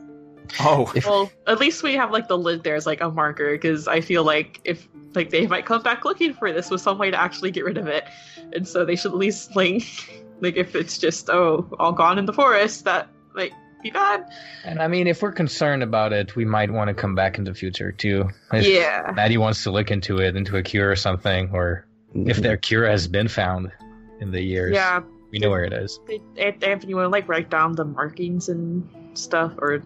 [0.61, 3.51] Oh, If- Well, at least we have like the lid there as like a marker
[3.53, 6.97] because I feel like if like they might come back looking for this with some
[6.97, 8.05] way to actually get rid of it,
[8.53, 9.83] and so they should at least like
[10.41, 13.51] like if it's just oh all gone in the forest that like
[13.87, 14.25] be bad.
[14.63, 17.43] And I mean, if we're concerned about it, we might want to come back in
[17.43, 18.29] the future too.
[18.53, 19.11] If Yeah.
[19.15, 22.87] Maddy wants to look into it, into a cure or something, or if their cure
[22.87, 23.71] has been found
[24.19, 25.01] in the years, Yeah.
[25.31, 25.99] we know where it is.
[26.07, 29.81] They, they, Anthony, you want to like write down the markings and stuff, or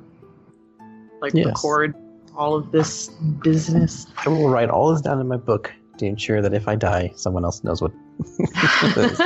[1.21, 1.45] like Yes.
[1.47, 1.95] record
[2.35, 3.09] all of this
[3.43, 4.07] business.
[4.25, 7.11] I will write all this down in my book to ensure that if I die,
[7.15, 7.91] someone else knows what,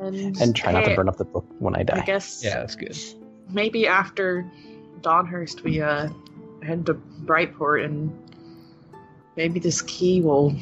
[0.00, 2.00] and, and try not to burn up the book when I die.
[2.00, 2.96] I guess Yeah, that's good.
[3.50, 4.50] Maybe after
[5.00, 6.08] Donhurst we uh
[6.62, 8.10] head to Brightport and
[9.36, 10.54] maybe this key will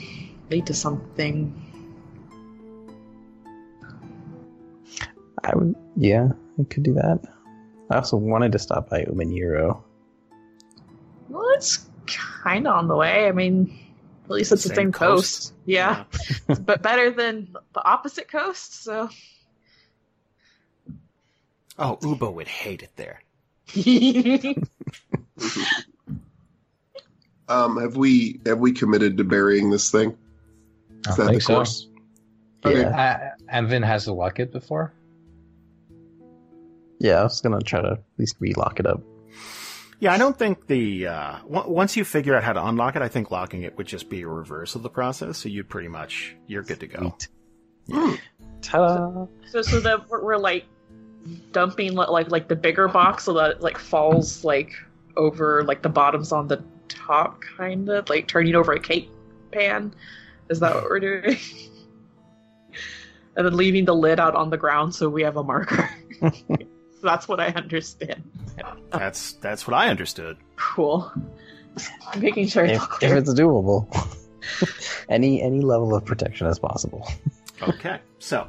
[0.50, 1.60] lead to something.
[5.42, 6.28] I would, yeah,
[6.58, 7.20] I could do that.
[7.90, 9.82] I also wanted to stop by Umaniro.
[11.28, 13.28] Well, it's kind of on the way.
[13.28, 13.78] I mean,
[14.24, 15.50] at least it's the Same same, coast.
[15.50, 15.52] coast.
[15.66, 16.04] Yeah,
[16.60, 18.82] but better than the opposite coast.
[18.82, 19.10] So
[21.78, 23.20] oh, Uboh would hate it there.
[27.48, 30.16] Um, have we have we committed to burying this thing?
[31.06, 31.54] I Is that think the so.
[31.56, 31.88] course?
[32.64, 32.80] Okay.
[32.80, 34.94] Yeah, Uh, Amvin has the locket before.
[36.98, 39.02] yeah, I was gonna try to at least relock it up.
[40.00, 43.02] Yeah, I don't think the uh, w- once you figure out how to unlock it,
[43.02, 45.36] I think locking it would just be a reverse of the process.
[45.36, 47.14] So you'd pretty much you're good to go.
[47.90, 48.20] Sweet.
[48.62, 49.26] Ta-da!
[49.50, 50.64] so so that we're, we're like
[51.52, 54.72] dumping like like the bigger box so that it like falls like
[55.16, 59.10] over like the bottoms on the top, kind of like turning over a cake
[59.52, 59.94] pan.
[60.48, 61.38] Is that what we're doing?
[63.36, 65.88] and then leaving the lid out on the ground so we have a marker.
[67.02, 68.22] That's what I understand.
[68.90, 70.38] That's that's what I understood.
[70.56, 71.12] Cool.
[72.06, 73.88] I'm making sure if, all if it's doable,
[75.08, 77.06] any any level of protection is possible.
[77.60, 78.46] Okay, so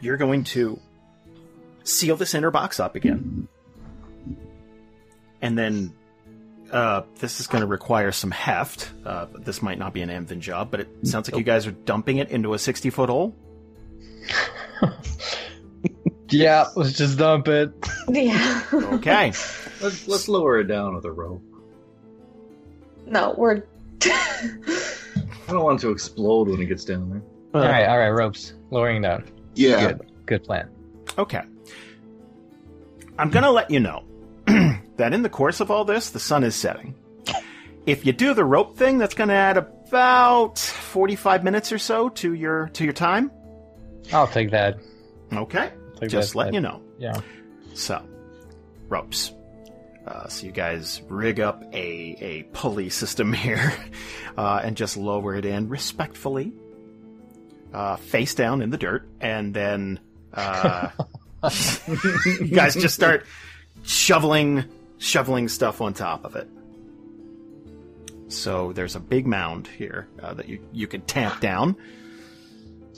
[0.00, 0.78] you're going to
[1.90, 3.48] seal this inner box up again,
[5.42, 5.94] and then
[6.72, 8.90] uh, this is going to require some heft.
[9.04, 11.72] Uh, this might not be an Amvin job, but it sounds like you guys are
[11.72, 13.34] dumping it into a 60 foot hole.
[16.32, 17.72] Yeah, let's just dump it.
[18.08, 18.62] Yeah.
[18.72, 19.26] Okay,
[19.80, 21.42] Let's let's lower it down with a rope.
[23.06, 23.64] No, we're.
[24.04, 27.22] I don't want it to explode when it gets down there.
[27.54, 29.24] all right, all right, ropes lowering down.
[29.54, 29.88] Yeah.
[29.92, 30.70] Good, good plan.
[31.18, 31.42] Okay.
[33.20, 34.04] I'm going to let you know
[34.96, 36.94] that in the course of all this, the sun is setting.
[37.86, 42.08] If you do the rope thing, that's going to add about 45 minutes or so
[42.10, 43.30] to your to your time.
[44.12, 44.78] I'll take that.
[45.32, 45.70] Okay.
[45.98, 46.82] Take Just that- letting that- you know.
[46.98, 47.20] Yeah.
[47.74, 48.02] So,
[48.88, 49.32] ropes.
[50.06, 53.72] Uh, so you guys rig up a, a pulley system here
[54.36, 56.52] uh, and just lower it in respectfully,
[57.72, 60.00] uh, face down in the dirt, and then
[60.34, 60.88] uh,
[62.26, 63.24] you guys just start
[63.82, 64.64] shoveling
[64.98, 66.48] shoveling stuff on top of it.
[68.28, 71.76] So there's a big mound here uh, that you you can tamp down,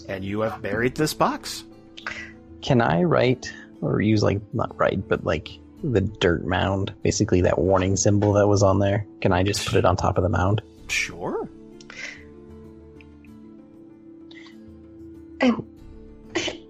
[0.08, 1.64] and you have buried this box.
[2.60, 5.48] Can I write or use like not write, but like
[5.82, 9.06] the dirt mound, basically that warning symbol that was on there?
[9.20, 10.62] Can I just put it on top of the mound?
[10.88, 11.48] Sure.
[15.40, 15.66] And,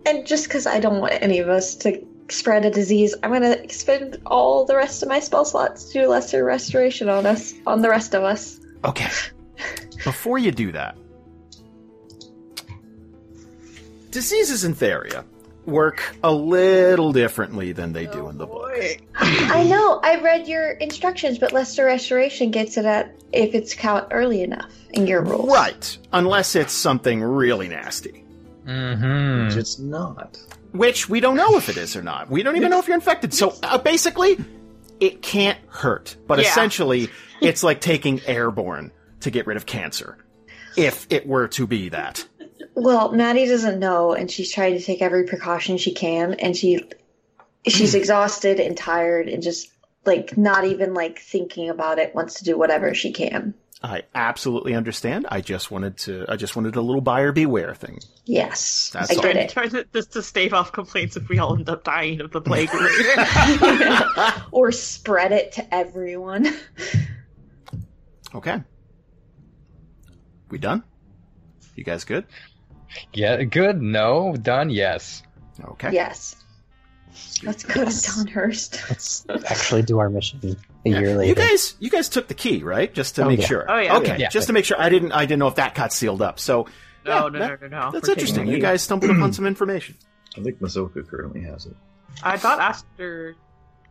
[0.06, 3.68] and just because I don't want any of us to spread a disease, I'm gonna
[3.70, 7.82] spend all the rest of my spell slots to do lesser restoration on us, on
[7.82, 8.60] the rest of us.
[8.84, 9.08] Okay.
[10.04, 10.96] Before you do that,
[14.10, 15.24] diseases in Theria
[15.66, 18.72] work a little differently than they do in the book.
[18.74, 20.00] Oh, I know.
[20.02, 24.72] I read your instructions, but lesser restoration gets it at if it's count early enough
[24.90, 25.48] in your rules.
[25.48, 25.98] Right.
[26.12, 28.21] Unless it's something really nasty.
[28.66, 29.58] Mm-hmm.
[29.58, 30.38] It's not.
[30.72, 32.30] Which we don't know if it is or not.
[32.30, 33.34] We don't even know if you're infected.
[33.34, 34.38] So uh, basically,
[35.00, 36.16] it can't hurt.
[36.26, 36.46] But Yeah.
[36.48, 37.10] essentially,
[37.40, 40.18] it's like taking airborne to get rid of cancer.
[40.76, 42.26] If it were to be that.
[42.74, 46.80] Well, Maddy doesn't know, and she's trying to take every precaution she can, and she
[47.66, 49.68] she's exhausted and tired, and just
[50.06, 52.14] like not even like thinking about it.
[52.14, 53.52] Wants to do whatever she can.
[53.84, 55.26] I absolutely understand.
[55.28, 56.24] I just wanted to.
[56.28, 57.98] I just wanted a little buyer beware thing.
[58.24, 59.22] Yes, That's I all.
[59.22, 59.50] get Trying, it.
[59.50, 62.40] trying to, just to stave off complaints if we all end up dying of the
[62.40, 64.04] plague later.
[64.52, 66.54] or spread it to everyone.
[68.34, 68.62] Okay.
[70.48, 70.84] We done?
[71.74, 72.26] You guys good?
[73.12, 73.80] Yeah, good.
[73.82, 74.70] No, done.
[74.70, 75.22] Yes.
[75.64, 75.90] Okay.
[75.92, 76.36] yes.
[77.42, 78.88] Let's go to Donhurst.
[78.88, 81.00] Let's actually do our mission a Yeah.
[81.00, 82.92] year You guys, you guys took the key, right?
[82.92, 83.46] Just to Oh, make yeah.
[83.46, 83.66] sure.
[83.70, 83.96] Oh, yeah.
[83.98, 84.28] Okay, Yeah.
[84.28, 84.80] just to make sure.
[84.80, 85.12] I didn't.
[85.12, 86.38] I didn't know if that got sealed up.
[86.38, 86.66] So
[87.04, 87.90] no, yeah, no, that- no, no, no.
[87.92, 88.46] that's We're interesting.
[88.48, 89.96] You guys stumbled upon some information.
[90.36, 91.76] I think Masoka currently has it.
[92.22, 93.36] I thought Aster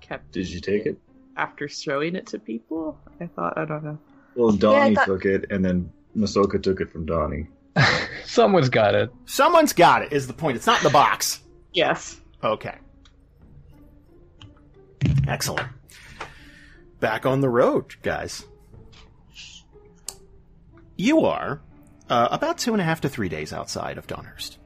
[0.01, 0.97] kept Did you take it?
[1.37, 2.97] after showing it to people.
[3.19, 3.97] I thought I don't know.
[4.35, 7.47] Well, Donnie thought- took it, and then Masoka took it from Donnie.
[8.25, 9.11] Someone's got it.
[9.25, 10.11] Someone's got it.
[10.13, 10.57] Is the point?
[10.57, 11.39] It's not in the box.
[11.73, 12.19] Yes.
[12.43, 12.75] Okay.
[15.27, 15.67] Excellent.
[17.01, 18.45] Back on the road, guys.
[20.95, 21.59] You are
[22.09, 24.57] uh, about two and a half to three days outside of Donhurst.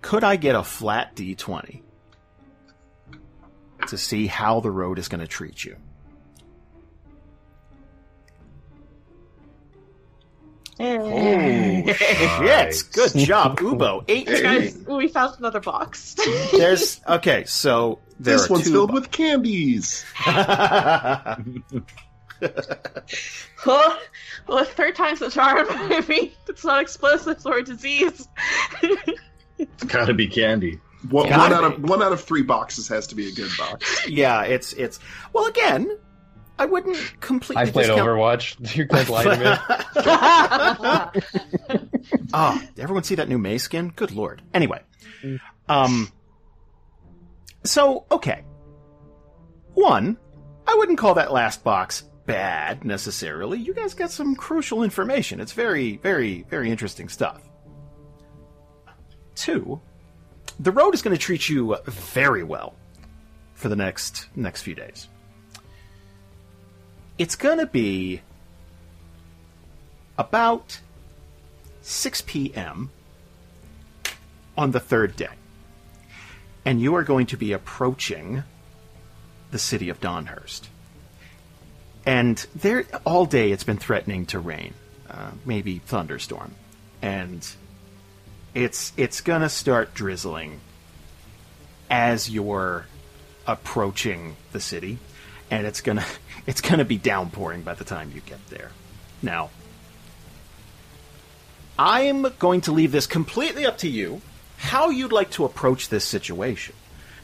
[0.00, 1.82] Could I get a flat D20
[3.88, 5.76] to see how the road is going to treat you?
[10.82, 12.84] Oh, shit.
[12.92, 14.04] Good job, Uboh.
[14.08, 14.42] 18.
[14.42, 16.14] Guys, we found another box.
[16.52, 20.04] There's, okay, so there this are one's two filled bo- with candies.
[23.66, 23.98] well,
[24.46, 25.66] well, third time's the charm.
[25.68, 28.26] I mean, it's not explosives or disease.
[29.58, 30.80] It's gotta be candy.
[31.10, 33.50] One, Gotta one out of one out of three boxes has to be a good
[33.58, 34.06] box.
[34.08, 34.98] yeah, it's it's
[35.32, 35.96] well again.
[36.60, 37.62] I wouldn't completely.
[37.62, 38.76] I played discount- Overwatch.
[38.76, 39.38] You guys lied to
[41.24, 42.16] me.
[42.34, 43.92] oh, did everyone see that new Mei skin?
[43.96, 44.42] Good lord.
[44.52, 44.82] Anyway,
[45.70, 46.12] um,
[47.64, 48.44] so okay.
[49.72, 50.18] One,
[50.66, 53.58] I wouldn't call that last box bad necessarily.
[53.58, 55.40] You guys got some crucial information.
[55.40, 57.40] It's very, very, very interesting stuff.
[59.34, 59.80] Two,
[60.58, 62.74] the road is going to treat you very well
[63.54, 65.08] for the next next few days.
[67.20, 68.22] It's going to be
[70.16, 70.80] about
[71.82, 72.88] 6 p.m.
[74.56, 75.28] on the third day.
[76.64, 78.42] And you are going to be approaching
[79.50, 80.68] the city of Donhurst.
[82.06, 84.72] And there, all day it's been threatening to rain,
[85.10, 86.54] uh, maybe thunderstorm.
[87.02, 87.46] And
[88.54, 90.58] it's it's gonna start drizzling
[91.90, 92.86] as you're
[93.46, 94.98] approaching the city,
[95.50, 96.04] and it's gonna
[96.46, 98.70] it's gonna be downpouring by the time you get there.
[99.22, 99.50] Now,
[101.78, 104.22] I'm going to leave this completely up to you
[104.56, 106.74] how you'd like to approach this situation.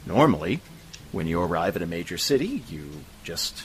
[0.07, 0.61] Normally,
[1.13, 2.91] when you arrive at a major city, you
[3.25, 3.65] just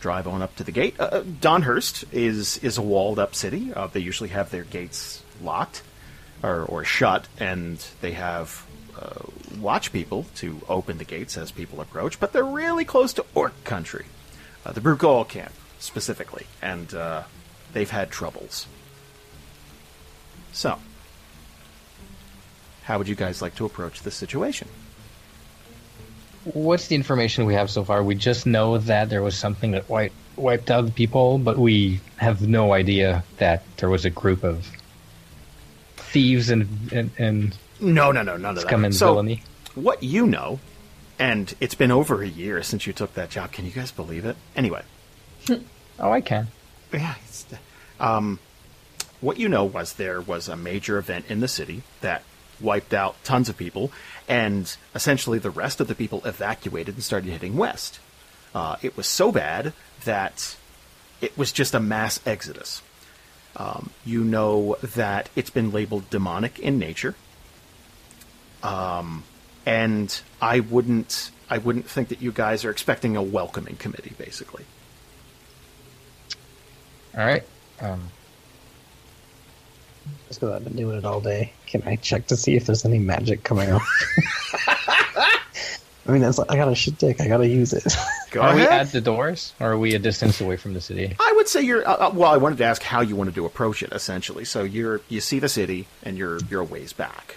[0.00, 0.96] drive on up to the gate.
[0.98, 3.72] Uh, Donhurst is is a walled up city.
[3.72, 5.82] Uh, they usually have their gates locked
[6.42, 8.85] or, or shut, and they have uh,
[9.58, 12.20] watch people to open the gates as people approach.
[12.20, 14.06] But they're really close to Orc country,
[14.64, 17.24] uh, the Brugol camp specifically, and uh,
[17.72, 18.66] they've had troubles.
[20.52, 20.78] So,
[22.84, 24.68] how would you guys like to approach this situation?
[26.44, 28.02] What's the information we have so far?
[28.02, 32.46] We just know that there was something that wiped wiped out people, but we have
[32.46, 34.70] no idea that there was a group of
[35.96, 38.86] thieves and and, and No, no, no, none of scum that.
[38.86, 39.42] and So, villainy.
[39.74, 40.60] what you know,
[41.18, 43.52] and it's been over a year since you took that job.
[43.52, 44.36] Can you guys believe it?
[44.54, 44.82] Anyway,
[45.98, 46.48] Oh, I can.
[46.92, 47.14] yeah.
[47.26, 47.46] It's,
[48.00, 48.38] um,
[49.20, 52.22] what you know was there was a major event in the city that
[52.60, 53.90] wiped out tons of people,
[54.28, 57.98] and essentially the rest of the people evacuated and started heading west.
[58.54, 59.72] Uh, it was so bad
[60.04, 60.56] that
[61.20, 62.82] it was just a mass exodus.
[63.56, 67.14] Um, you know that it's been labeled demonic in nature,
[68.66, 69.22] um,
[69.64, 74.64] and I wouldn't, I wouldn't think that you guys are expecting a welcoming committee, basically.
[77.16, 77.44] All right.
[77.80, 78.10] Um,
[80.28, 82.84] Just because I've been doing it all day, can I check to see if there's
[82.84, 83.82] any magic coming up?
[86.08, 87.20] I mean, that's, I got a shit dick.
[87.20, 87.84] I gotta use it.
[88.30, 91.16] Go are we at the doors, or are we a distance away from the city?
[91.18, 91.86] I would say you're.
[91.88, 93.92] Uh, uh, well, I wanted to ask how you wanted to approach it.
[93.92, 97.36] Essentially, so you're you see the city and you're you're a ways back.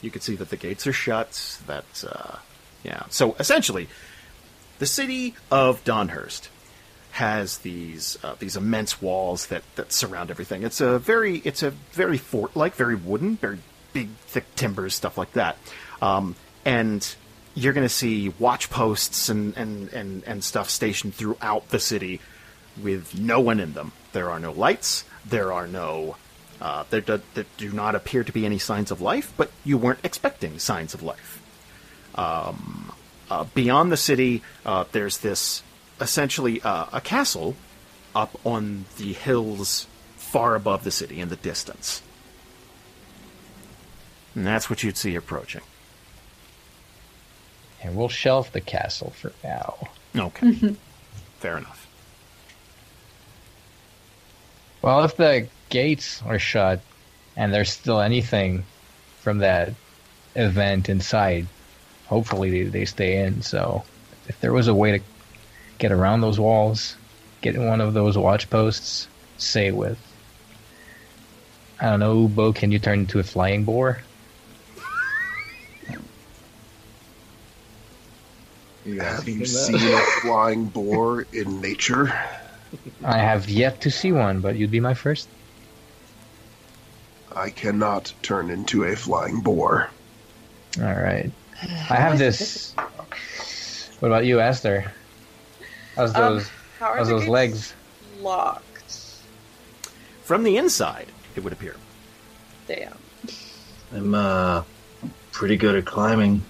[0.00, 1.60] You can see that the gates are shut.
[1.66, 2.36] That uh,
[2.82, 3.04] yeah.
[3.10, 3.88] So essentially,
[4.78, 6.48] the city of Donhurst
[7.12, 10.62] has these uh, these immense walls that that surround everything.
[10.62, 13.58] It's a very it's a very fort like, very wooden, very
[13.92, 15.56] big, thick timbers, stuff like that.
[16.02, 16.36] Um,
[16.66, 17.16] and
[17.54, 22.20] you're going to see watch posts and, and, and, and stuff stationed throughout the city
[22.82, 23.92] with no one in them.
[24.12, 25.04] There are no lights.
[25.24, 26.16] There are no.
[26.60, 29.76] Uh, there, do, there do not appear to be any signs of life, but you
[29.76, 31.42] weren't expecting signs of life.
[32.14, 32.92] Um,
[33.30, 35.62] uh, beyond the city, uh, there's this
[36.00, 37.56] essentially uh, a castle
[38.14, 42.02] up on the hills far above the city in the distance.
[44.34, 45.62] And that's what you'd see approaching.
[47.82, 49.88] And we'll shelve the castle for now.
[50.14, 50.76] Okay.
[51.38, 51.86] Fair enough.
[54.82, 56.80] Well, if the gates are shut
[57.36, 58.64] and there's still anything
[59.20, 59.72] from that
[60.34, 61.46] event inside,
[62.06, 63.42] hopefully they, they stay in.
[63.42, 63.84] So
[64.28, 65.04] if there was a way to
[65.78, 66.96] get around those walls,
[67.42, 69.98] get in one of those watch posts, say with,
[71.80, 74.00] I don't know, Bo, can you turn into a flying boar?
[78.86, 82.06] You Have you seen a flying boar in nature?
[83.04, 85.28] I have yet to see one, but you'd be my first.
[87.36, 89.90] I cannot turn into a flying boar.
[90.80, 91.30] All right.
[91.62, 92.74] I have this.
[94.00, 94.90] What about you, Aster?
[95.94, 96.48] How's Um, those?
[96.80, 97.74] how are how's the those legs?
[98.20, 98.62] locked?
[100.24, 101.06] From the inside,
[101.36, 101.76] it would appear.
[102.66, 102.96] Damn.
[103.94, 104.62] I'm uh
[105.32, 106.42] pretty good at climbing.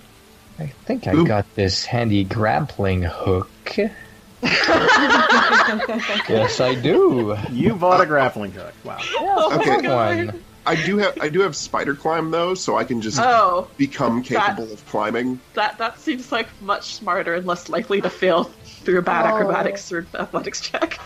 [0.58, 1.26] I think I Oop.
[1.28, 3.50] got this handy grappling hook.
[6.28, 7.36] yes, I do.
[7.52, 8.72] You bought a grappling hook.
[8.84, 8.98] Wow.
[9.56, 9.88] Okay.
[9.88, 10.42] One.
[10.66, 14.22] I do have I do have spider climb though, so I can just Oh, become
[14.22, 15.38] capable of climbing.
[15.55, 18.44] that that seems like much smarter and less likely to fail
[18.84, 19.36] through a bad Oh.
[19.36, 20.98] acrobatics or athletics check.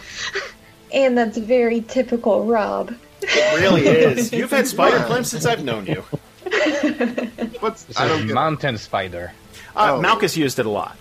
[0.93, 2.95] And that's very typical Rob.
[3.23, 4.33] It really is.
[4.39, 6.03] You've had spider climb since I've known you.
[7.61, 9.33] What's It's I a don't get mountain spider.
[9.77, 10.01] Uh, Oh.
[10.01, 10.97] Malchus used it a lot.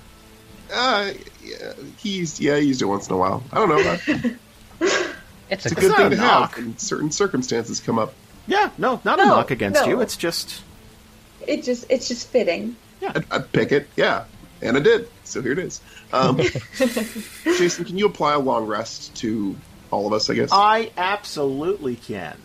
[0.73, 1.11] uh,
[1.43, 3.43] yeah, he's yeah, he used it once in a while.
[3.51, 3.97] I don't know.
[4.19, 4.35] It's
[5.49, 6.55] It's a a good thing to knock.
[6.55, 8.13] have when certain circumstances come up.
[8.49, 9.87] Yeah, no, not a knock against no.
[9.87, 10.01] you.
[10.01, 10.61] It's just
[11.47, 12.75] It just it's just fitting.
[13.07, 14.25] I'd, I'd pick it, yeah,
[14.61, 15.07] and I did.
[15.23, 15.79] So here it is.
[16.11, 16.37] Um,
[17.43, 19.55] Jason, can you apply a long rest to
[19.91, 20.29] all of us?
[20.29, 20.49] I guess.
[20.51, 22.37] I absolutely can.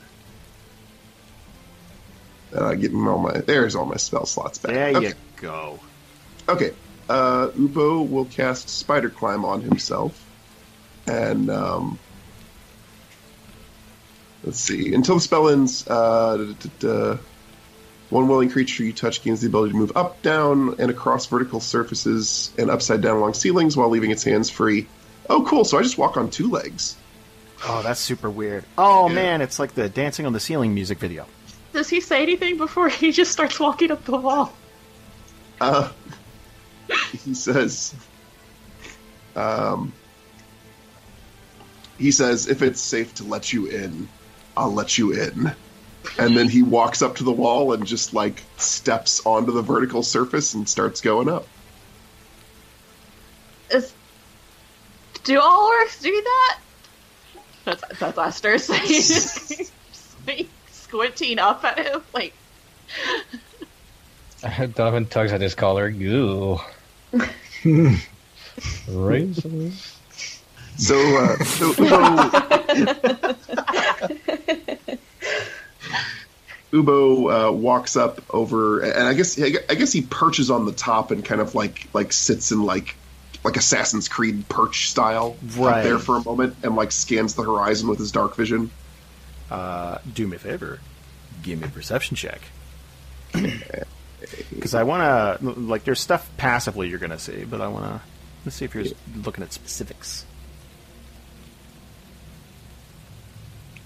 [2.55, 4.75] Uh, getting all my there's all my spell slots back.
[4.75, 5.09] There okay.
[5.09, 5.81] you go.
[6.49, 6.73] Okay.
[7.09, 10.21] Uh, Uboh will cast Spider Climb on himself.
[11.07, 11.99] And, um,
[14.45, 14.95] let's see.
[14.95, 17.19] Until the spell ends, uh, da- da- da-
[18.11, 21.59] one willing creature you touch gains the ability to move up, down, and across vertical
[21.61, 24.87] surfaces and upside down along ceilings while leaving its hands free.
[25.29, 25.65] Oh, cool.
[25.65, 26.97] So I just walk on two legs.
[27.67, 28.65] Oh, that's super weird.
[28.77, 29.15] Oh Yeah.
[29.15, 31.27] man, it's like the dancing on the ceiling music video.
[31.73, 34.53] Does he say anything before he just starts walking up the wall?
[35.61, 35.91] Uh,
[37.25, 37.95] he says,
[39.35, 39.93] Um,
[41.99, 44.09] he says, "If it's safe to let you in,
[44.57, 45.53] I'll let you in."
[46.19, 50.03] And then he walks up to the wall and just like steps onto the vertical
[50.03, 51.47] surface and starts going up.
[53.71, 53.93] Is,
[55.25, 56.59] do all orcs do that?
[57.65, 59.67] That's that's Aster saying,
[60.27, 62.35] like, squinting up at him, like
[64.75, 65.91] Donovan tugs at his collar.
[65.91, 66.59] Goo.
[68.89, 69.99] Razors.
[70.77, 73.37] So, uh, so Uboh,
[76.73, 81.11] Uboh uh, walks up over, and I guess I guess he perches on the top
[81.11, 82.97] and kind of like like sits in like
[83.45, 85.79] like Assassin's Creed perch style Right.
[85.79, 88.71] up there for a moment and like scans the horizon with his dark vision.
[89.51, 90.81] Uh, do me a favor.
[91.43, 92.41] Give me a perception check.
[94.51, 95.03] Because I want
[95.43, 98.01] to, like, there's stuff passively you're going to see, but I want to,
[98.47, 98.87] let's see if you're
[99.23, 100.25] looking at specifics.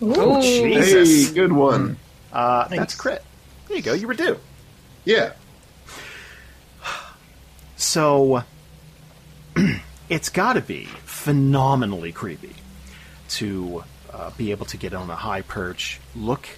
[0.01, 1.29] Oh, Jesus.
[1.29, 1.97] Hey, good one.
[2.33, 3.23] Uh, that's crit.
[3.67, 3.93] There you go.
[3.93, 4.39] You were due.
[5.05, 5.33] Yeah.
[7.81, 8.43] So,
[10.09, 12.57] it's got to be phenomenally creepy
[13.29, 16.49] to uh, be able to get on a high perch, look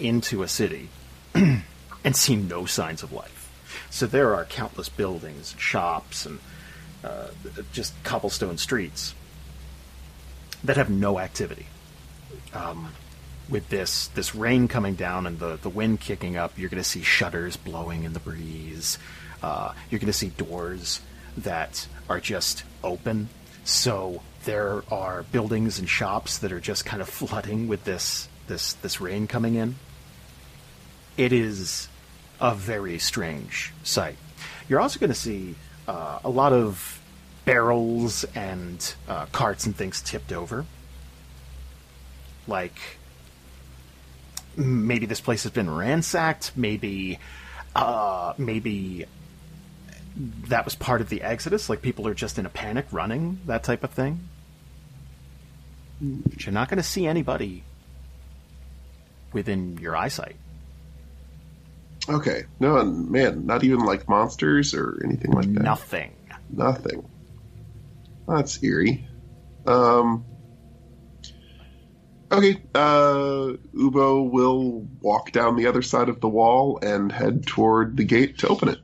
[0.00, 0.88] into a city,
[1.34, 3.52] and see no signs of life.
[3.90, 6.40] So there are countless buildings, and shops, and
[7.04, 7.28] uh,
[7.72, 9.14] just cobblestone streets
[10.64, 11.66] that have no activity.
[12.54, 12.92] Um,
[13.48, 16.88] with this this rain coming down and the, the wind kicking up, you're going to
[16.88, 18.98] see shutters blowing in the breeze.
[19.42, 21.00] Uh, you're going to see doors
[21.36, 23.28] that are just open.
[23.64, 28.74] So there are buildings and shops that are just kind of flooding with this this
[28.74, 29.76] this rain coming in.
[31.16, 31.88] It is
[32.40, 34.16] a very strange sight.
[34.68, 35.56] You're also going to see
[35.86, 37.00] uh, a lot of
[37.44, 40.64] barrels and uh, carts and things tipped over.
[42.50, 42.76] Like
[44.56, 46.52] maybe this place has been ransacked.
[46.56, 47.18] Maybe,
[47.74, 49.06] uh, maybe
[50.48, 51.70] that was part of the exodus.
[51.70, 54.28] Like people are just in a panic, running that type of thing.
[56.00, 57.62] But you're not going to see anybody
[59.32, 60.36] within your eyesight.
[62.08, 62.44] Okay.
[62.58, 65.62] No, man, not even like monsters or anything like that.
[65.62, 66.14] Nothing.
[66.50, 67.08] Nothing.
[68.26, 69.06] That's eerie.
[69.66, 70.24] Um.
[72.32, 72.60] Okay.
[72.74, 78.04] Uh, Uboh will walk down the other side of the wall and head toward the
[78.04, 78.78] gate to open it.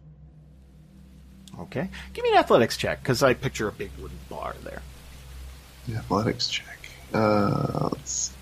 [1.60, 1.88] Okay.
[2.12, 4.82] Give me an athletics check because I picture a big wooden bar there.
[5.88, 6.78] The athletics check.
[7.14, 8.32] Uh, let's.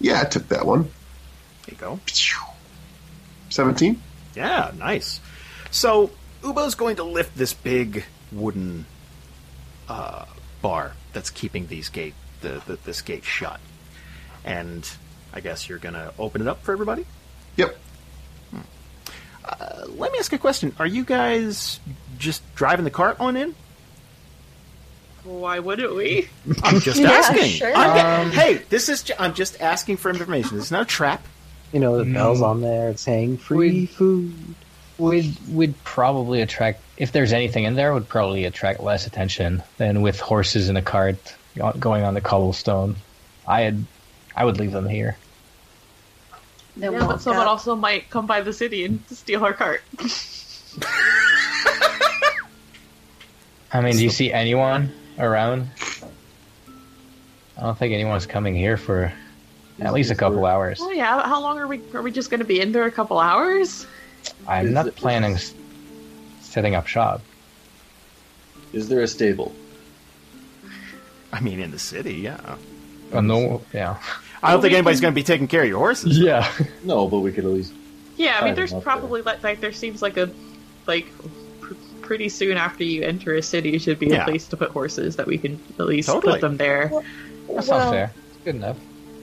[0.00, 0.82] Yeah, I took that one.
[0.82, 0.90] There
[1.70, 2.00] you go.
[3.50, 4.02] Seventeen.
[4.34, 5.20] Yeah, nice.
[5.70, 6.10] So
[6.42, 8.86] Uboh's going to lift this big wooden
[9.88, 10.24] uh,
[10.60, 13.60] bar that's keeping these gate the, the this gate shut,
[14.44, 14.88] and
[15.32, 17.06] I guess you're going to open it up for everybody.
[17.56, 17.76] Yep.
[19.44, 21.80] Uh, let me ask a question: Are you guys
[22.18, 23.54] just driving the cart on in?
[25.24, 26.28] why wouldn't we?
[26.64, 27.44] I'm just Yeah, asking.
[27.50, 27.74] sure.
[27.76, 29.04] I'm- Um, hey, this is.
[29.04, 30.56] ju- I'm just asking for information.
[30.56, 31.24] This is not a trap.
[31.72, 32.14] You know, the Mm.
[32.14, 34.32] bells on there it's saying free food.
[34.32, 34.54] We- food.
[34.98, 40.02] Would would probably attract if there's anything in there would probably attract less attention than
[40.02, 42.96] with horses in a cart go- going on the cobblestone.
[43.46, 43.84] I had
[44.34, 45.16] I would leave them here.
[46.76, 47.52] Then Yeah, but someone up.
[47.52, 49.82] also might come by the city and steal our cart.
[53.74, 55.68] I mean, do you see anyone around?
[57.56, 59.12] I don't think anyone's coming here for
[59.80, 60.78] at least a couple hours.
[60.80, 61.80] Oh yeah, how long are we?
[61.94, 63.86] Are we just going to be in there a couple hours?
[64.46, 65.38] I'm not planning
[66.40, 67.22] setting up shop.
[68.72, 69.54] Is there a stable?
[71.32, 72.56] I mean, in the city, yeah.
[73.12, 73.96] Oh, no, yeah,
[74.42, 76.18] I don't Well, think anybody's can- going to be taking care of your horses.
[76.18, 76.50] yeah.
[76.84, 77.72] No, but we could at least.
[78.16, 80.30] Yeah, I mean, there's up probably like, like there seems like a
[80.86, 81.06] like
[81.60, 84.22] pr- pretty soon after you enter a city should be Yeah.
[84.22, 86.32] a place to put horses that we can at least Totally.
[86.34, 86.88] put them there.
[87.48, 88.12] That sounds Well, fair.
[88.34, 88.76] It's good enough.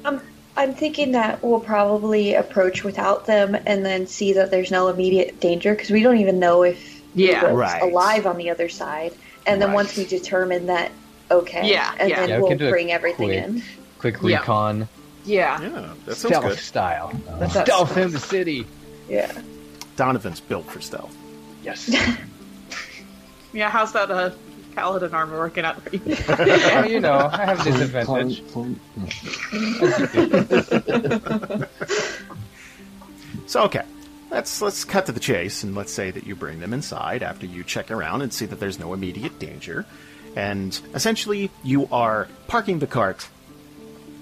[0.05, 0.21] Um,
[0.57, 5.39] I'm thinking that we'll probably approach without them and then see that there's no immediate
[5.39, 7.41] danger because we don't even know if Yeah.
[7.41, 7.81] Uboh's Right.
[7.81, 9.13] alive on the other side.
[9.45, 9.75] And then Right.
[9.75, 10.91] once we determine that,
[11.31, 12.19] okay, Yeah, and yeah.
[12.21, 13.43] then Yeah, we we'll can do it bring everything quick.
[13.43, 13.63] in.
[13.99, 14.87] Quick recon,
[15.25, 15.61] Yeah.
[15.61, 16.57] Yeah, that sounds stealth good.
[16.59, 17.11] style.
[17.39, 17.63] That does.
[17.63, 18.65] Stealth in the city.
[19.09, 19.31] Yeah.
[19.95, 21.15] Donovan's built for stealth.
[21.63, 21.89] Yes.
[23.51, 23.71] Yeah.
[23.71, 24.29] How's that uh
[24.75, 26.01] paladin armor working out for you?
[26.27, 28.43] well, you know, I have disadvantage.
[28.51, 31.67] Clunk, clunk.
[33.47, 33.81] So okay,
[34.29, 37.47] let's let's cut to the chase, and let's say that you bring them inside after
[37.47, 39.85] you check around and see that there's no immediate danger,
[40.35, 43.27] and essentially you are parking the cart,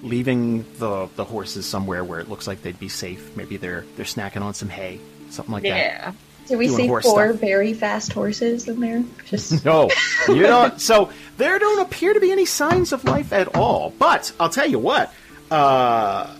[0.03, 3.35] leaving the the horses somewhere where it looks like they'd be safe.
[3.35, 5.69] Maybe they're they're snacking on some hay, something like that.
[5.77, 6.13] Yeah.
[6.47, 7.35] Did we see four stuff.
[7.35, 9.03] very fast horses in there?
[9.25, 9.89] Just No,
[10.29, 10.79] you don't.
[10.79, 13.93] So there don't appear to be any signs of life at all.
[13.99, 15.13] But I'll tell you what.
[15.51, 16.33] Uh,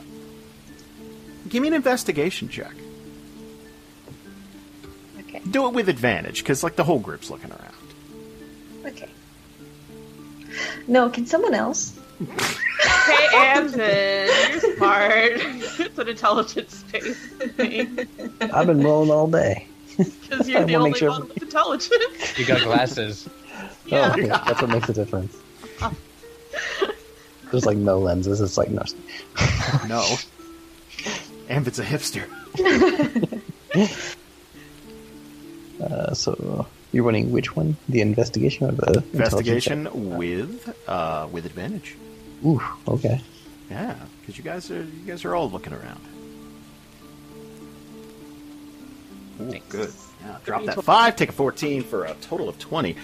[1.50, 2.72] give me an investigation check.
[5.20, 5.42] okay.
[5.50, 7.74] Do it with advantage, because like the whole group's looking around.
[8.86, 9.10] Okay.
[10.88, 11.98] No, can someone else?
[12.20, 15.12] Hey, Anson, you're smart.
[15.80, 17.20] it's an intelligence based
[17.56, 18.08] thing.
[18.42, 19.68] I've been rolling all day.
[19.98, 22.38] Because you're I the wanna only make sure- one with intelligence.
[22.40, 23.30] You got glasses.
[23.86, 24.10] Yeah.
[24.10, 24.28] Oh, okay.
[24.28, 25.36] That's what makes a difference.
[27.52, 28.42] There's like no lenses.
[28.42, 28.84] It's like no.
[29.88, 30.06] No.
[31.50, 32.26] Amvin's a hipster.
[35.82, 37.78] Uh, so you're running which one?
[37.90, 41.96] The investigation or the intelligence Investigation with uh, with advantage.
[42.46, 43.22] Ooh, okay.
[43.70, 46.00] Yeah, because you guys are you guys are all looking around.
[49.42, 49.92] Ooh, good.
[50.22, 52.96] Yeah, drop that five, take a fourteen for a total of twenty.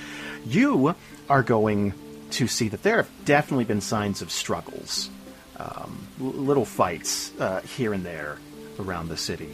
[0.45, 0.95] You
[1.29, 1.93] are going
[2.31, 5.09] to see that there have definitely been signs of struggles,
[5.57, 8.39] um, little fights uh, here and there
[8.79, 9.49] around the city.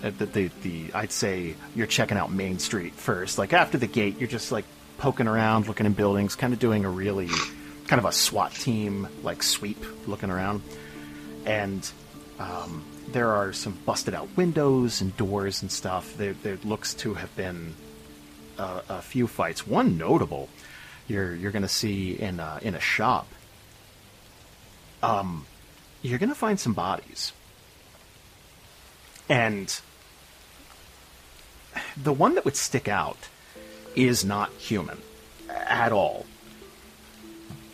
[0.00, 3.36] The, the, the I'd say you're checking out Main Street first.
[3.36, 4.64] Like after the gate, you're just like
[4.98, 7.28] poking around, looking in buildings, kind of doing a really
[7.88, 10.62] kind of a SWAT team like sweep, looking around,
[11.46, 11.90] and
[12.38, 16.16] um, there are some busted out windows and doors and stuff.
[16.16, 17.74] There, there looks to have been
[18.58, 19.66] a, a few fights.
[19.66, 20.48] One notable,
[21.08, 23.26] you're you're going to see in a, in a shop.
[25.02, 25.46] Um,
[26.02, 27.32] you're going to find some bodies,
[29.28, 29.80] and
[31.96, 33.28] the one that would stick out
[33.94, 34.98] is not human
[35.48, 36.26] at all.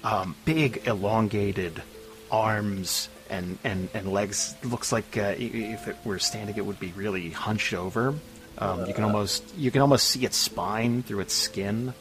[0.02, 1.82] Um, big, elongated
[2.31, 4.55] arms and, and, and legs.
[4.62, 8.14] Looks like uh, if it were standing, it would be really hunched over.
[8.59, 11.93] Um, you can almost you can almost see its spine through its skin.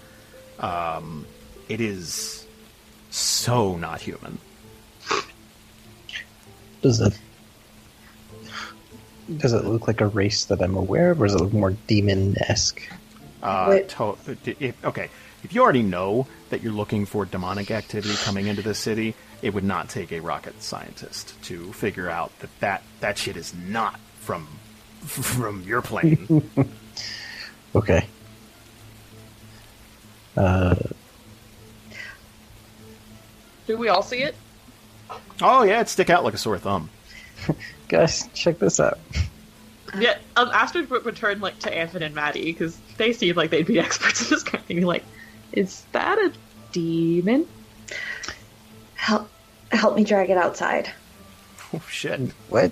[0.60, 1.26] Um,
[1.68, 2.46] it is
[3.10, 4.38] so not human.
[6.82, 7.18] Does it?
[9.38, 11.72] Does it look like a race that I'm aware of, or does it look more
[11.88, 12.82] demon esque?
[13.42, 14.18] Uh, to-
[14.60, 15.10] if, okay,
[15.44, 19.54] if you already know that you're looking for demonic activity coming into the city, it
[19.54, 24.00] would not take a rocket scientist to figure out that that, that shit is not
[24.20, 24.48] from
[25.06, 26.50] from your plane.
[27.76, 28.06] Okay.
[30.38, 30.76] Uh,
[33.66, 34.36] Do we all see it?
[35.42, 36.90] oh yeah, it'd stick out like a sore thumb.
[37.88, 39.00] guys, check this out.
[39.98, 43.66] Yeah, um, Aster would return like to Anthony and Maddy because they seem like they'd
[43.68, 44.78] be experts in this kind of thing.
[44.78, 45.04] Be Like,
[45.52, 46.32] is that a
[46.72, 47.48] demon?
[48.96, 49.30] Help,
[49.72, 50.92] help me drag it outside.
[51.74, 52.20] Oh shit!
[52.50, 52.72] What?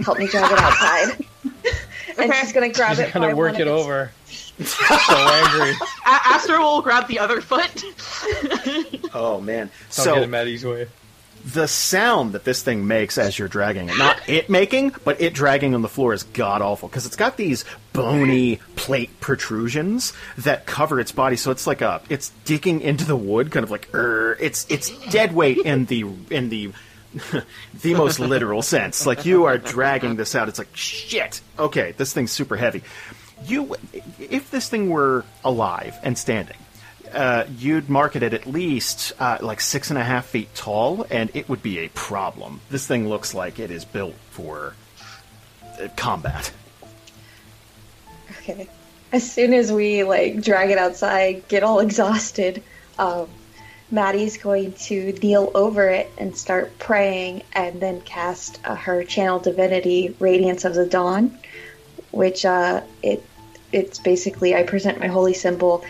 [0.00, 1.26] Help me drag it outside.
[2.18, 2.40] and Okay.
[2.40, 3.12] she's gonna grab She's it.
[3.12, 4.10] gonna by work one it of over.
[4.64, 5.70] so angry.
[6.06, 7.84] A- Aster will grab the other foot.
[9.12, 9.66] Oh man!
[9.66, 10.86] Don't get So in Maddy's way.
[11.44, 15.34] The sound that this thing makes as you're dragging it, not it making, but it
[15.34, 20.64] dragging on the floor is god awful because it's got these bony plate protrusions that
[20.66, 23.88] cover its body, so it's like a it's digging into the wood, kind of like
[23.94, 26.72] er, it's it's dead weight in the in the
[27.82, 29.06] the most literal sense.
[29.06, 31.40] Like you are dragging this out, it's like shit.
[31.58, 32.82] Okay, this thing's super heavy.
[33.46, 33.76] You,
[34.18, 36.56] if this thing were alive and standing,
[37.14, 41.30] uh, you'd market it at least uh, like six and a half feet tall, and
[41.34, 42.60] it would be a problem.
[42.70, 44.74] This thing looks like it is built for
[45.80, 46.52] uh, combat.
[48.40, 48.68] Okay.
[49.12, 52.62] As soon as we like drag it outside, get all exhausted,
[52.98, 53.28] um,
[53.90, 59.38] Maddy's going to kneel over it and start praying, and then cast uh, her channel
[59.38, 61.38] divinity, Radiance of the Dawn,
[62.10, 63.24] which uh, it
[63.72, 65.84] it's basically I present my holy symbol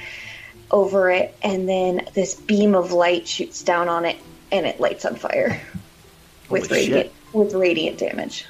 [0.75, 4.17] over it, and then this beam of light shoots down on it,
[4.51, 5.61] and it lights on fire
[6.51, 7.13] with Holy radiant shit.
[7.33, 8.45] with radiant damage.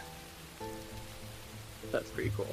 [1.93, 2.49] That's pretty cool.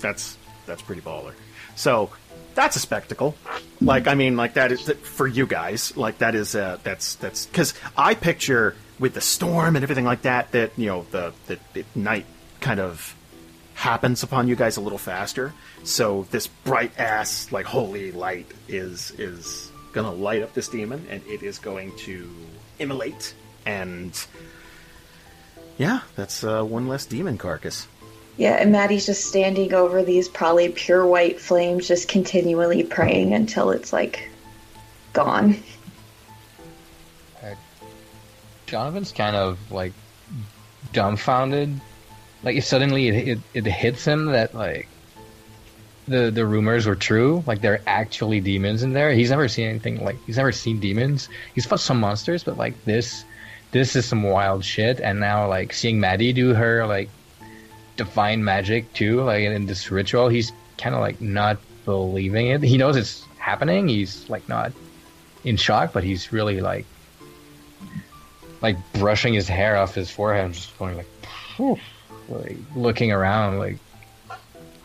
[0.00, 1.34] That's that's pretty baller.
[1.76, 2.10] So
[2.54, 3.36] that's a spectacle.
[3.80, 5.94] Like I mean, like that is for you guys.
[5.98, 10.22] Like that is uh, that's that's because I picture with the storm and everything like
[10.22, 12.24] that that you know the the, the night
[12.60, 13.14] kind of
[13.74, 15.52] happens upon you guys a little faster.
[15.82, 21.22] So this bright ass like holy light is is gonna light up this demon and
[21.26, 22.28] it is going to
[22.78, 23.34] immolate
[23.66, 24.26] and
[25.78, 27.88] yeah, that's uh, one less demon carcass.
[28.36, 33.70] Yeah, and Maddy's just standing over these probably pure white flames, just continually praying until
[33.70, 34.28] it's like
[35.12, 35.56] gone.
[38.66, 39.92] Jonathan's kind of like
[40.92, 41.80] dumbfounded.
[42.44, 44.88] Like if suddenly it, it, it hits him that like
[46.06, 49.12] the the rumors were true, like there are actually demons in there.
[49.12, 51.28] He's never seen anything like he's never seen demons.
[51.54, 53.24] He's fought some monsters, but like this
[53.70, 55.00] this is some wild shit.
[55.00, 57.08] And now like seeing Maddy do her like
[57.96, 61.56] divine magic too, like in this ritual, he's kind of like not
[61.86, 62.62] believing it.
[62.62, 63.88] He knows it's happening.
[63.88, 64.72] He's like not
[65.44, 66.84] in shock, but he's really like
[68.60, 71.08] like brushing his hair off his forehead, and just going like,
[71.56, 71.78] "Phew,"
[72.28, 73.78] like looking around, like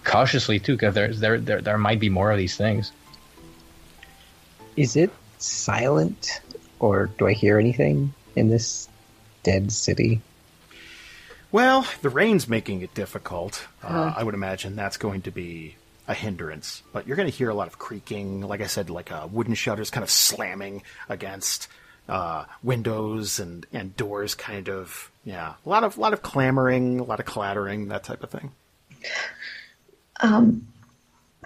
[0.04, 2.92] cautiously too, because there, there, there, there might be more of these things.
[4.76, 6.42] Is it silent,
[6.80, 8.88] or do I hear anything in this
[9.44, 10.22] dead city?
[11.52, 13.68] Well, the rain's making it difficult.
[13.84, 14.14] Uh, Uh-huh.
[14.18, 15.76] I would imagine that's going to be
[16.08, 16.82] a hindrance.
[16.94, 19.56] But you're going to hear a lot of creaking, like I said, like uh, wooden
[19.56, 21.68] shutters kind of slamming against
[22.10, 25.12] uh, windows and, and doors, kind of.
[25.24, 28.30] Yeah, a lot of a lot of clamoring, a lot of clattering, that type of
[28.30, 28.52] thing.
[30.22, 30.68] Um,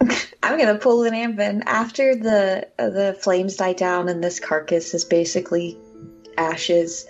[0.00, 4.94] I'm gonna pull an Amvin after the uh, the flames die down and this carcass
[4.94, 5.76] is basically
[6.36, 7.06] ashes.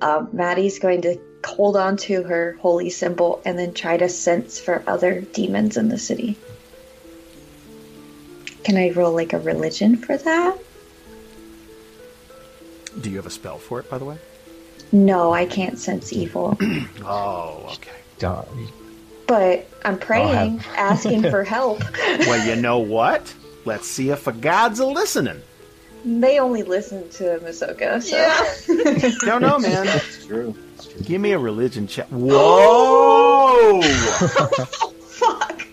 [0.00, 4.60] Um, Maddy's going to hold on to her holy symbol and then try to sense
[4.60, 6.36] for other demons in the city.
[8.64, 10.58] Can I roll like a religion for that?
[13.00, 14.18] Do you have a spell for it, by the way?
[14.92, 16.56] No, I can't sense evil.
[17.04, 17.90] Oh, okay.
[18.18, 18.44] Duh.
[19.26, 21.80] But I'm praying, have- asking for help.
[22.20, 23.34] Well, you know what?
[23.64, 25.40] Let's see if the gods are listening.
[26.04, 29.86] they only listen to Masoka, so No, no, man.
[29.88, 30.54] It's true.
[30.74, 31.02] It's true.
[31.02, 32.06] Give me a religion check.
[32.08, 33.82] Whoa!
[35.02, 35.66] fuck.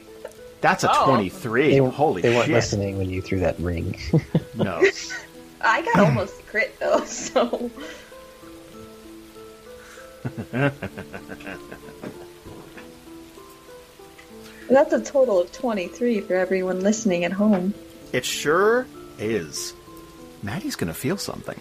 [0.61, 1.05] That's a Oh.
[1.05, 1.69] 23.
[1.71, 3.97] They, Holy they weren't listening when you threw that ring.
[4.55, 4.81] No.
[5.65, 7.71] I got almost a crit though, so
[14.69, 17.73] that's a total of 23 for everyone listening at home.
[18.13, 18.87] It sure
[19.19, 19.73] is.
[20.43, 21.59] Maddy's gonna feel something.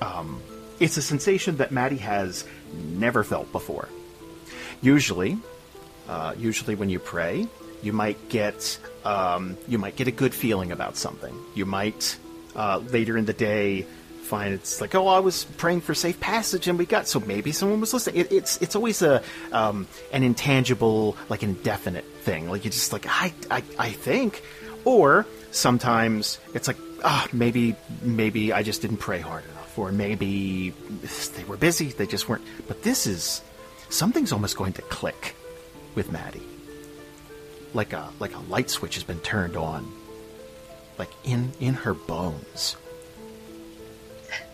[0.00, 0.40] Um,
[0.80, 3.88] it's a sensation that Maddy has never felt before.
[4.82, 5.38] Usually,
[6.08, 7.46] uh, usually when you pray,
[7.82, 11.34] you might get um, you might get a good feeling about something.
[11.54, 12.18] You might
[12.56, 13.86] uh, later in the day
[14.26, 17.52] find it's like, oh, I was praying for safe passage and we got so maybe
[17.52, 18.20] someone was listening.
[18.20, 19.22] It, it's it's always a
[19.52, 22.50] um, an intangible, like indefinite thing.
[22.50, 24.42] Like you just like I I, I think,
[24.84, 30.70] or sometimes it's like ah maybe maybe I just didn't pray hard enough, or maybe
[31.36, 32.44] they were busy, they just weren't.
[32.66, 33.40] But this is
[33.88, 35.36] something's almost going to click
[35.94, 36.42] with Maddy.
[37.74, 39.86] Like a like a light switch has been turned on.
[40.98, 42.76] Like in in her bones.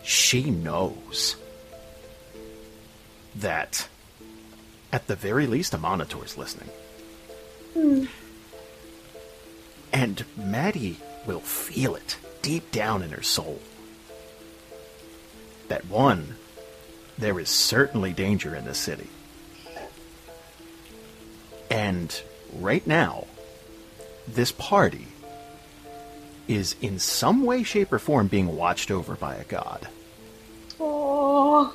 [0.02, 1.36] She knows
[3.36, 3.88] that
[4.92, 6.68] at the very least a monitor's listening.
[7.74, 8.04] Hmm.
[9.92, 13.60] And Maddy will feel it deep down in her soul.
[15.68, 16.36] That one,
[17.16, 19.08] there is certainly danger in this city.
[21.70, 22.20] And
[22.52, 23.26] right now,
[24.26, 25.06] this party
[26.48, 29.88] is in some way, shape, or form being watched over by a god.
[30.80, 31.72] Oh.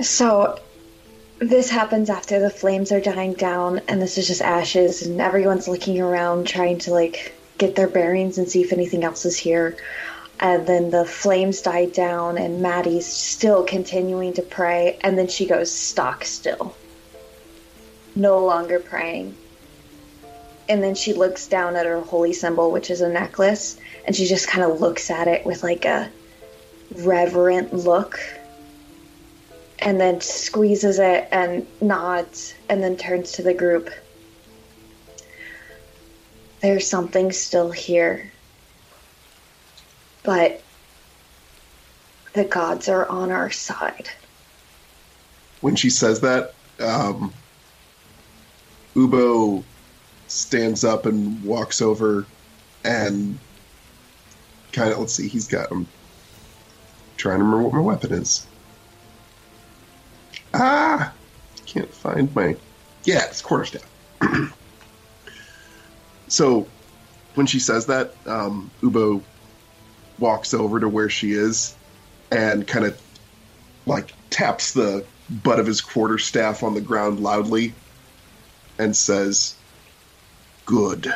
[0.00, 0.58] So,
[1.38, 5.68] this happens after the flames are dying down, and this is just ashes, and everyone's
[5.68, 9.76] looking around trying to like get their bearings and see if anything else is here.
[10.40, 15.46] And then the flames die down, and Maddy's still continuing to pray, and then she
[15.46, 16.74] goes stock still,
[18.14, 19.34] no longer praying.
[20.68, 24.26] And then she looks down at her holy symbol, which is a necklace, and she
[24.26, 26.10] just kind of looks at it with like a
[26.94, 28.20] reverent look
[29.78, 33.90] and then squeezes it and nods and then turns to the group.
[36.60, 38.30] There's something still here.
[40.22, 40.62] But
[42.34, 44.08] the gods are on our side.
[45.60, 47.32] When she says that, um,
[48.94, 49.62] Uboh
[50.28, 52.26] stands up and walks over
[52.84, 53.38] and
[54.72, 55.86] kind of, let's see, he's got, I'm
[57.16, 58.46] trying to remember what my weapon is.
[60.54, 61.12] Ah!
[61.66, 62.56] Can't find my.
[63.04, 63.88] Yeah, it's quarterstaff.
[66.28, 66.66] so,
[67.34, 69.22] when she says that, um, Uboh
[70.18, 71.74] walks over to where she is
[72.30, 73.00] and kind of
[73.86, 75.04] like taps the
[75.42, 77.74] butt of his quarterstaff on the ground loudly
[78.82, 79.54] and says,
[80.66, 81.14] Good.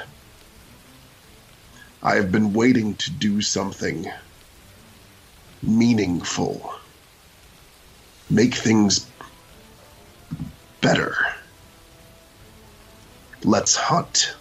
[2.02, 4.06] I have been waiting to do something
[5.62, 6.74] meaningful.
[8.30, 9.08] Make things
[10.80, 11.16] better.
[13.42, 14.34] Let's hunt.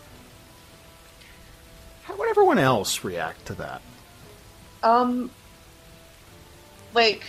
[2.03, 3.81] How would everyone else react to that?
[4.83, 5.31] Um,
[6.93, 7.23] like,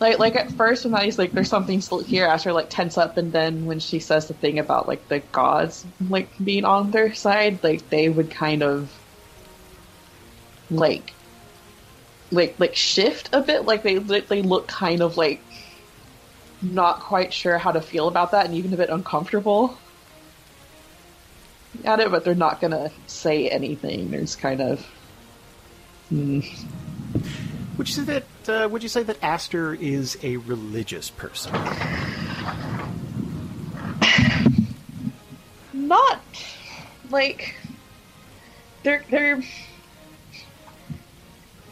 [0.00, 3.16] like, like at first when Maddy's like, "There's something still here," Asher like tense up,
[3.18, 7.14] and then when she says the thing about like the gods like being on their
[7.14, 8.90] side, like they would kind of
[10.70, 11.12] like,
[12.30, 13.66] like, like shift a bit.
[13.66, 15.42] Like they they look kind of like
[16.62, 19.78] not quite sure how to feel about that, and even a bit uncomfortable
[21.84, 24.10] at it, but they're not gonna say anything.
[24.10, 24.86] There's kind of.
[26.08, 26.40] Hmm.
[27.76, 28.24] Would you that?
[28.50, 31.52] Uh, would you say that Aster is a religious person?
[35.72, 36.20] not
[37.10, 37.54] like
[38.82, 39.40] they're they're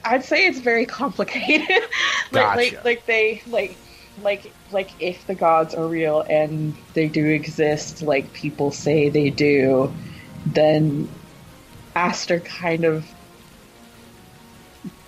[0.04, 1.66] I'd say it's very complicated.
[2.30, 2.56] like, Gotcha.
[2.56, 3.76] like like they like
[4.22, 9.30] like like if the gods are real and they do exist like people say they
[9.30, 9.92] do,
[10.46, 11.08] then
[11.96, 13.04] Aster kind of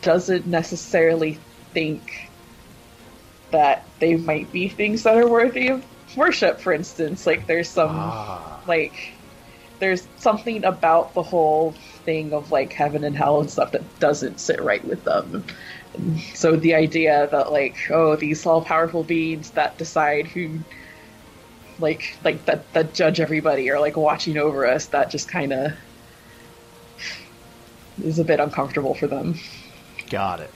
[0.02, 1.38] doesn't necessarily
[1.72, 2.30] think
[3.50, 5.84] that they might be things that are worthy of
[6.16, 7.26] worship, for instance.
[7.26, 9.14] Like there's some Ah, like
[9.80, 11.72] there's something about the whole
[12.04, 15.44] thing of like heaven and hell and stuff that doesn't sit right with them.
[16.34, 20.60] So the idea that like oh these all powerful beings that decide who
[21.78, 25.72] like like that that judge everybody or like watching over us that just kind of
[28.02, 29.34] is a bit uncomfortable for them.
[30.10, 30.50] got it.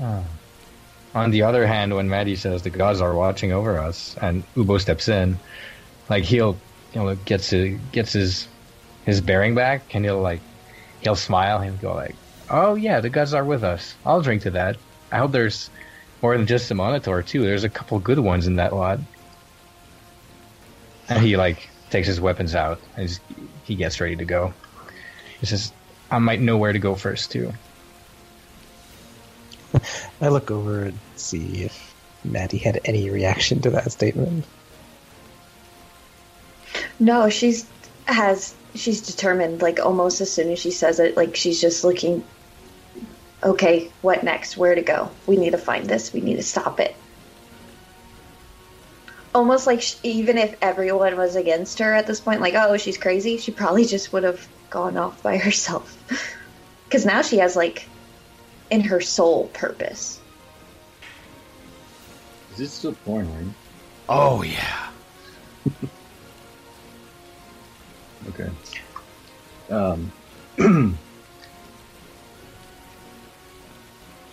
[0.00, 4.80] On the other hand, when Maddy says the gods are watching over us, and Uboh
[4.80, 5.38] steps in,
[6.08, 6.56] like he'll,
[6.92, 8.48] you know, gets his, gets his
[9.04, 10.40] his bearing back, and he'll like
[11.00, 12.14] he'll smile and go like,
[12.50, 13.94] "Oh yeah, the gods are with us.
[14.04, 14.76] I'll drink to that.
[15.10, 15.70] I hope there's
[16.22, 17.42] more than just a monitor too.
[17.42, 19.00] There's a couple good ones in that lot."
[21.08, 23.18] And he like takes his weapons out and
[23.64, 24.52] he gets ready to go.
[25.40, 25.72] He says,
[26.10, 27.52] "I might know where to go first too."
[30.20, 34.44] I look over and see if Maddy had any reaction to that statement.
[36.98, 37.66] No, she's
[38.06, 39.62] has she's determined.
[39.62, 42.24] Like almost as soon as she says it, like she's just looking.
[43.42, 44.56] Okay, what next?
[44.56, 45.10] Where to go?
[45.26, 46.12] We need to find this.
[46.12, 46.96] We need to stop it.
[49.34, 52.98] Almost like sh even if everyone was against her at this point, like oh she's
[52.98, 55.96] crazy, she probably just would have gone off by herself.
[56.88, 57.86] Because now she has like
[58.70, 60.20] in her soul purpose.
[62.54, 63.54] Is it still porn, right?
[64.08, 64.90] Oh yeah.
[68.28, 68.50] Okay.
[69.70, 70.12] Um,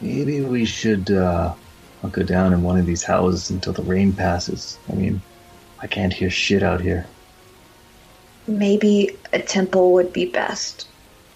[0.02, 1.54] maybe we should uh,
[2.02, 4.78] hunker down in one of these houses until the rain passes.
[4.92, 5.22] I mean,
[5.80, 7.06] I can't hear shit out here.
[8.48, 10.88] Maybe a temple would be best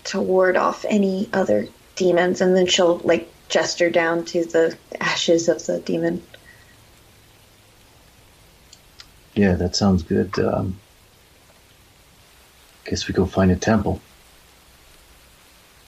[0.05, 1.67] to ward off any other
[1.99, 6.23] demons, and then she'll like gesture down to the ashes of the demon.
[9.35, 10.39] Yeah, that sounds good.
[10.39, 10.80] Um,
[12.85, 14.01] guess we go find a temple.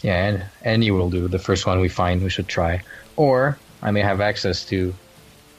[0.01, 1.27] Yeah, and any will do.
[1.27, 2.81] The first one we find, we should try.
[3.15, 4.93] Or I may have access to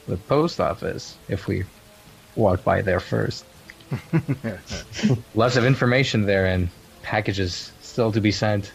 [0.06, 1.64] the post office if we
[2.36, 3.44] walk by there first.
[5.34, 6.68] Lots of information there and
[7.02, 8.72] packages still to be sent.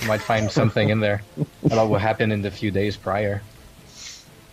[0.00, 1.22] You might find something in there
[1.64, 3.42] about what happened in the few days prior.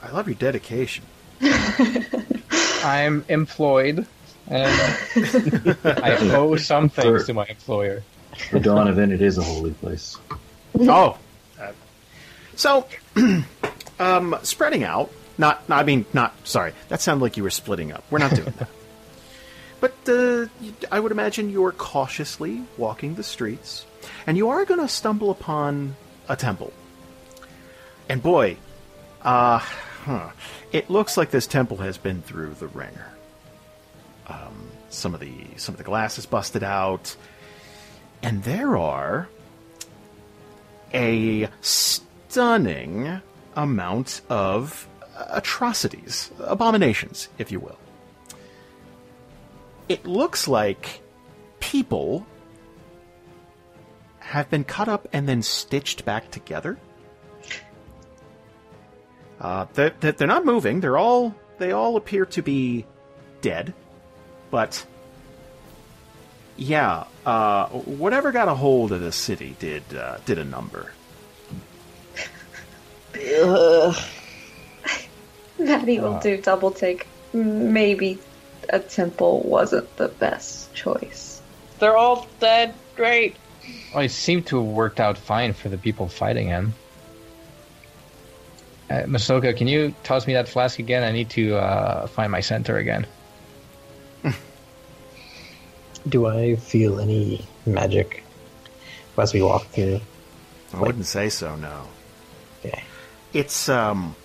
[0.01, 1.03] I love your dedication.
[2.83, 4.05] I'm employed
[4.47, 8.03] and I owe some things to my employer.
[8.49, 10.17] For Donovan, it is a holy place.
[10.79, 11.17] Oh,
[11.59, 11.73] uh,
[12.55, 12.87] so
[13.99, 15.11] um, spreading out.
[15.37, 16.33] Not, not, I mean, not.
[16.47, 18.05] Sorry, that sounded like you were splitting up.
[18.09, 18.69] We're not doing that.
[19.81, 20.45] But uh,
[20.91, 23.85] I would imagine you're cautiously walking the streets,
[24.27, 25.95] and you are going to stumble upon
[26.27, 26.73] a temple.
[28.09, 28.57] And boy,
[29.21, 30.31] uh, huh,
[30.71, 33.11] it looks like this temple has been through the ringer.
[34.27, 37.15] Um, some of the some of the glass is busted out,
[38.21, 39.27] and there are
[40.93, 43.21] a stunning
[43.55, 44.87] amount of
[45.29, 47.77] atrocities, abominations, if you will.
[49.89, 51.01] It looks like
[51.59, 52.25] people
[54.31, 56.77] have been cut up and then stitched back together.
[59.39, 60.79] Uh, they're, they're they're not moving.
[60.79, 62.85] They're all they all appear to be
[63.41, 63.73] dead,
[64.51, 64.85] but
[66.57, 70.91] yeah, uh, whatever got a hold of the city did uh, did a number.
[75.59, 76.21] Maddy will Uh.
[76.21, 77.07] do double take.
[77.33, 78.19] Maybe
[78.69, 81.41] a temple wasn't the best choice.
[81.79, 82.73] They're all dead.
[82.95, 83.35] Great.
[83.93, 86.73] Well, it seemed to have worked out fine for the people fighting him.
[88.89, 91.03] Uh, Masoka, can you toss me that flask again?
[91.03, 93.05] I need to uh, find my center again.
[96.07, 98.23] Do I feel any magic
[99.17, 100.01] as we walk through?
[100.73, 101.55] I wouldn't say so.
[101.55, 101.87] No,
[102.65, 102.83] Okay.
[103.33, 104.15] it's um,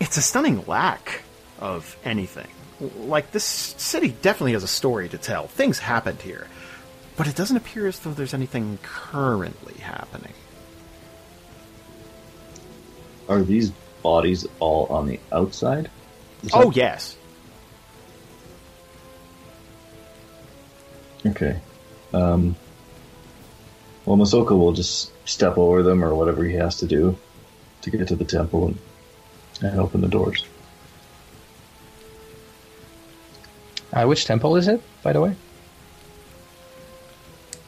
[0.00, 1.22] it's a stunning lack
[1.58, 2.48] of anything.
[2.80, 5.48] Like this city definitely has a story to tell.
[5.48, 6.46] Things happened here,
[7.16, 10.32] but it doesn't appear as though there's anything currently happening.
[13.28, 13.70] Are these
[14.02, 15.90] bodies all on the outside?
[16.52, 17.16] Oh yes,
[21.24, 21.60] Okay.
[22.12, 22.56] Um,
[24.04, 27.16] well, Masoka will just step over them or whatever he has to do
[27.82, 28.78] to get to the temple and,
[29.62, 30.44] and open the doors.
[33.92, 35.36] Uh, which temple is it, by the way?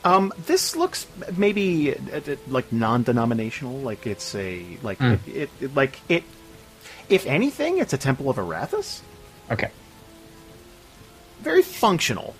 [0.04, 1.06] Um, this looks
[1.36, 3.78] maybe uh, uh, like non-denominational.
[3.78, 5.18] Like it's a like Mm.
[5.26, 6.22] it, it like it.
[7.08, 9.00] If anything, it's a temple of Arathis.
[9.50, 9.70] Okay.
[11.40, 12.34] Very functional.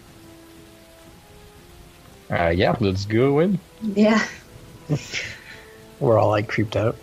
[2.31, 3.59] Uh, yeah, let's go in.
[3.82, 4.24] Yeah.
[6.01, 6.97] We're all like creeped out.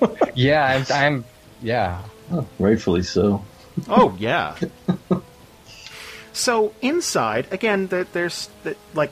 [0.34, 0.86] Yeah, I'm.
[0.94, 1.24] I'm
[1.60, 2.00] yeah.
[2.32, 3.44] Oh, rightfully so.
[3.86, 4.56] Oh yeah.
[6.32, 9.10] so inside again, there, there's the, like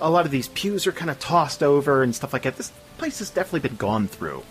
[0.00, 2.56] a lot of these pews are kind of tossed over and stuff like that.
[2.56, 4.42] This place has definitely been gone through.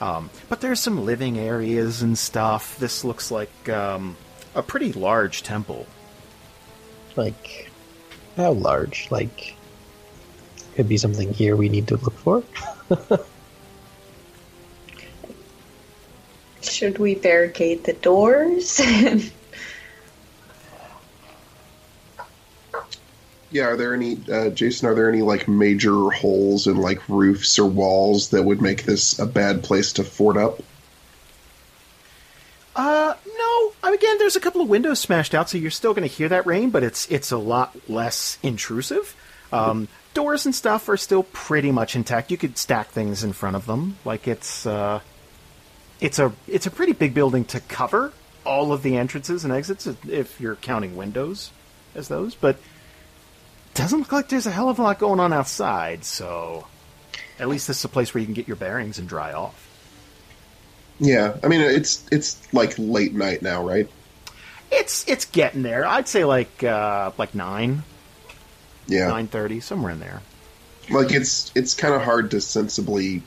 [0.00, 2.78] Um, but there's some living areas and stuff.
[2.78, 4.16] This looks like um,
[4.54, 5.86] a pretty large temple.
[7.16, 7.70] like,
[8.36, 9.08] how large?
[9.10, 9.56] Like,
[10.74, 12.42] could be something here we need to look for.
[16.62, 18.80] Should we barricade the doors?
[23.50, 24.88] Yeah, are there any, uh, Jason?
[24.88, 29.18] Are there any like major holes in like roofs or walls that would make this
[29.18, 30.62] a bad place to fort up?
[32.76, 33.72] Uh, no.
[33.82, 36.46] Again, there's a couple of windows smashed out, so you're still going to hear that
[36.46, 39.16] rain, but it's it's a lot less intrusive.
[39.52, 42.30] Um, doors and stuff are still pretty much intact.
[42.30, 45.00] You could stack things in front of them, like it's uh,
[46.00, 48.12] it's a it's a pretty big building to cover
[48.46, 51.50] all of the entrances and exits if you're counting windows
[51.94, 52.56] as those, but
[53.74, 56.04] doesn't look like there's a hell of a lot going on outside.
[56.04, 56.66] So
[57.38, 59.66] at least this is a place where you can get your bearings and dry off.
[60.98, 63.88] Yeah, I mean it's it's like late night now, right?
[64.70, 65.86] It's it's getting there.
[65.86, 67.84] I'd say like uh, like nine,
[68.86, 70.20] Yeah, nine thirty, somewhere in there.
[70.90, 73.22] like it's it's kind of hard to sensibly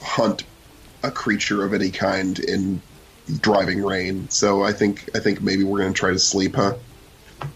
[0.00, 0.44] hunt
[1.02, 2.80] a creature of any kind in
[3.40, 4.28] driving rain.
[4.30, 6.74] So I think I think maybe we're gonna try to sleep, huh?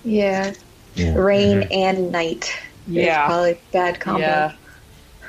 [0.04, 0.52] yeah.
[0.94, 1.14] Yeah.
[1.14, 1.72] Rain mm-hmm.
[1.72, 2.56] and night.
[2.86, 3.20] Yeah.
[3.22, 4.20] It's probably a bad combo.
[4.20, 4.52] Yeah.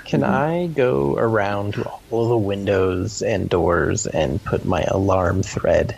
[0.06, 0.34] Can mm-hmm.
[0.34, 5.98] I go around to all the windows and doors and put my alarm thread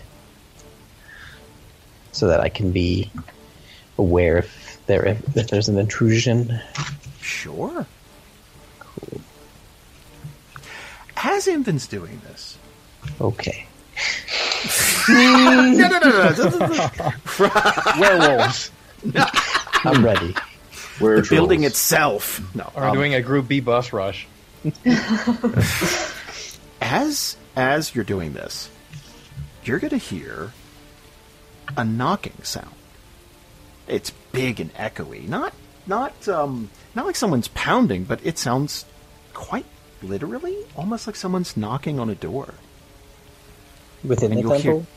[2.12, 3.10] so that I can be
[3.98, 6.60] aware if there if, if there's an intrusion?
[7.22, 7.86] Sure.
[8.80, 9.22] Cool.
[11.16, 12.58] As Infant's doing this,
[13.20, 13.68] Okay.
[15.10, 16.90] no, no, no, no, no.
[18.00, 18.72] Werewolves.
[19.86, 20.36] I'm ready.
[21.00, 22.42] Where the building itself.
[22.56, 24.28] No, Or um, doing a Group B bus rush.
[26.82, 28.70] as as you're doing this,
[29.64, 30.52] you're going to hear
[31.78, 32.74] a knocking sound.
[33.88, 35.28] It's big and echoey.
[35.28, 35.54] Not
[35.88, 38.86] not um not like someone's pounding, but it sounds
[39.34, 39.66] quite
[40.02, 42.54] literally almost like someone's knocking on a door.
[44.04, 44.88] Within And the you'll hear- temple?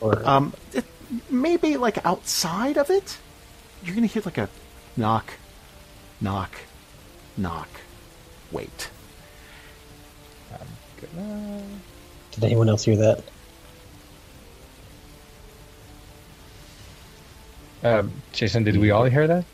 [0.00, 0.84] Or Um it,
[1.30, 3.18] maybe like outside of it,
[3.84, 4.48] you're going to hear like a
[4.96, 5.34] knock
[6.20, 6.50] knock
[7.36, 7.68] knock.
[8.50, 8.90] Wait.
[12.32, 13.22] did anyone else hear that?
[17.84, 19.44] Um, Jason, did we all hear that?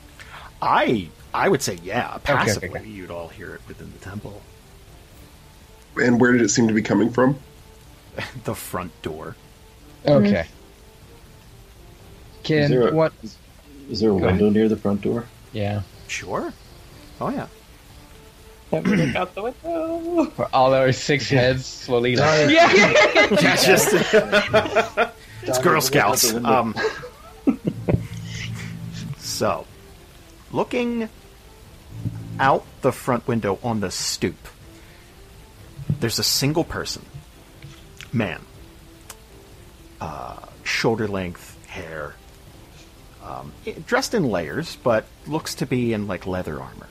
[0.63, 2.89] I I would say yeah, okay, passively okay.
[2.89, 4.41] you'd all hear it within the temple.
[5.97, 7.39] And where did it seem to be coming from?
[8.45, 9.37] The front door.
[10.07, 10.47] Okay.
[12.45, 13.13] Can Is there a- what?
[13.91, 15.27] Is there a Go window near the front door?
[15.53, 15.83] Yeah.
[16.09, 16.53] Sure.
[17.21, 17.47] Oh yeah.
[18.73, 20.25] Look out the window.
[20.31, 22.73] For all our six heads slowly like, Yeah.
[22.73, 23.89] Yeah, just
[25.43, 26.35] it's Girl Scouts.
[26.35, 26.75] Um,
[29.19, 29.67] so,
[30.51, 31.09] looking
[32.41, 34.49] out the front window on the stoop,
[36.01, 37.05] there's a single person,
[38.13, 38.41] man,
[40.01, 42.15] uh, shoulder length hair,
[43.25, 43.53] um,
[43.87, 46.89] dressed in layers, but looks to be in like leather armor,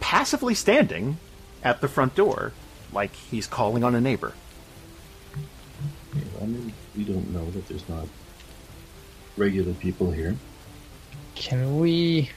[0.00, 1.18] passively standing
[1.62, 2.52] at the front door,
[2.92, 4.32] like he's calling on a neighbor.
[6.14, 8.06] Yeah, I mean, we don't know that there's not
[9.36, 10.36] regular people here.
[11.34, 12.30] Can we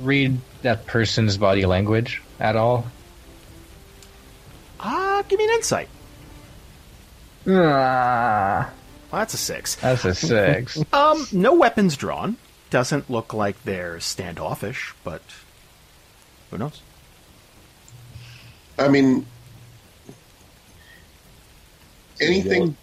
[0.00, 2.86] read that person's body language at all?
[4.80, 5.88] Ah, give me an insight.
[7.46, 8.70] Ah,
[9.14, 9.76] Well, that's a six.
[9.76, 10.76] that's a six.
[10.92, 12.36] Um, no weapons drawn.
[12.70, 15.22] Doesn't look like they're standoffish, but
[16.50, 16.82] who knows?
[18.76, 19.24] I mean,
[22.20, 22.76] anything.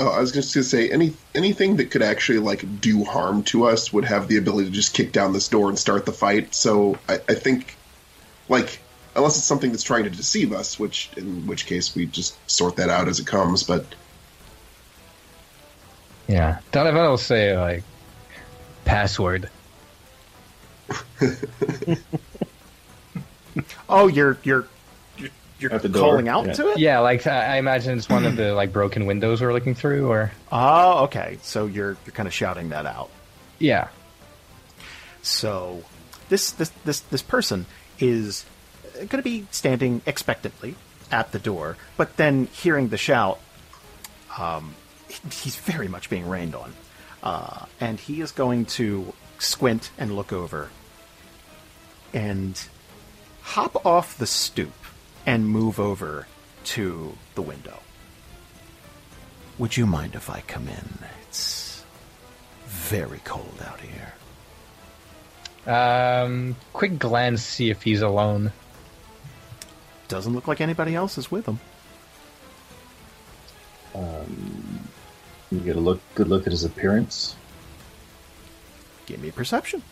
[0.00, 3.66] Oh, I was just gonna say any anything that could actually like do harm to
[3.66, 6.56] us would have the ability to just kick down this door and start the fight.
[6.56, 7.76] So I, I think,
[8.48, 8.80] like,
[9.14, 12.74] unless it's something that's trying to deceive us, which in which case we just sort
[12.78, 13.62] that out as it comes.
[13.62, 13.86] But
[16.28, 17.82] yeah, Donovan will say like
[18.84, 19.50] password.
[23.88, 24.66] Oh, you're you're
[25.16, 26.52] you're, you're At the door, calling out yeah.
[26.52, 26.78] to it.
[26.78, 30.08] Yeah, like I I imagine it's one of the like broken windows we're looking through,
[30.10, 31.38] or Oh, okay.
[31.42, 33.10] So you're you're kind of shouting that out.
[33.58, 33.88] yeah.
[35.22, 35.82] So
[36.28, 37.66] this this this this person
[37.98, 38.44] is
[38.96, 40.76] going to be standing expectantly
[41.10, 43.40] at the door, but then hearing the shout,
[44.38, 44.77] um, he-
[45.08, 46.72] he's very much being rained on,
[47.22, 50.70] uh, and he is going to squint and look over,
[52.12, 52.60] and
[53.42, 54.72] hop off the stoop
[55.26, 56.26] and move over
[56.64, 57.80] to the window.
[59.58, 60.98] Would you mind if I come in?
[61.22, 61.84] It's
[62.66, 64.14] very cold out here.
[65.66, 68.52] Um, quick glance, see if he's alone.
[70.08, 71.60] Doesn't look like anybody else is with him.
[73.94, 74.67] Um,
[75.50, 77.34] you get a look, good look at his appearance.
[79.06, 79.82] Give me perception.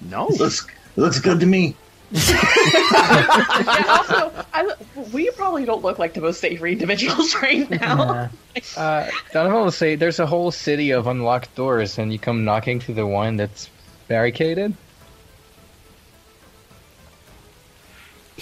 [0.00, 0.28] No.
[0.28, 0.66] Looks
[0.96, 1.76] looks good to me.
[2.12, 4.70] yeah, also, I,
[5.12, 8.30] we probably don't look like the most savory individuals right now.
[8.76, 12.80] Uh, Donovan will say there's a whole city of unlocked doors, and you come knocking
[12.80, 13.70] through the one that's
[14.08, 14.74] barricaded.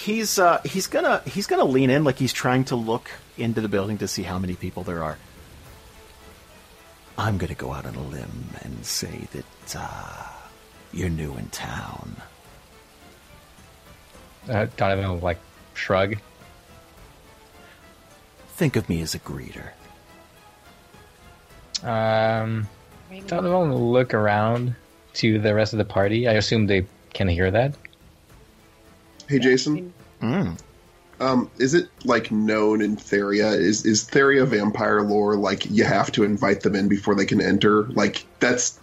[0.03, 3.67] He's uh he's gonna he's gonna lean in like he's trying to look into the
[3.67, 5.17] building to see how many people there are.
[7.17, 10.27] I'm gonna go out on a limb and say that uh
[10.91, 12.15] you're new in town.
[14.49, 15.39] Uh, Donovan will like
[15.75, 16.17] shrug.
[18.55, 19.69] Think of me as a greeter.
[21.83, 22.67] Um,
[23.27, 24.75] Donovan will look around
[25.15, 26.27] to the rest of the party.
[26.27, 27.75] I assume they can hear that.
[29.31, 30.59] Hey, Jason, Mm.
[31.21, 33.57] um, is it like known in Theria?
[33.57, 37.41] Is is Theria vampire lore like you have to invite them in before they can
[37.41, 37.83] enter?
[37.85, 38.77] Like that's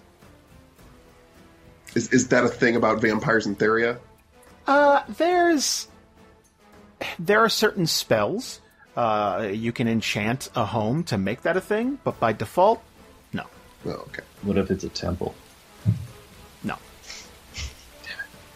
[1.95, 3.99] is is that a thing about vampires in Theria?
[4.66, 5.89] Uh, there's
[7.19, 8.61] there are certain spells
[8.97, 12.83] uh, you can enchant a home to make that a thing, but by default,
[13.33, 13.45] no,
[13.87, 14.23] Oh, okay.
[14.43, 15.35] What if it's a temple?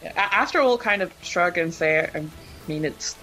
[0.05, 2.25] A- Aster will kind of shrug and say, I
[2.67, 3.17] mean, it's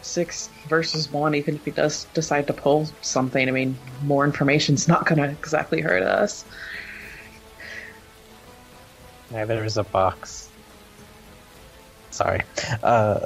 [0.00, 3.48] six versus one, even if he does decide to pull something.
[3.48, 6.44] I mean, more information's not going to exactly hurt us.
[9.30, 10.50] Neither is a box.
[12.10, 12.40] Sorry.
[12.82, 13.20] Uh,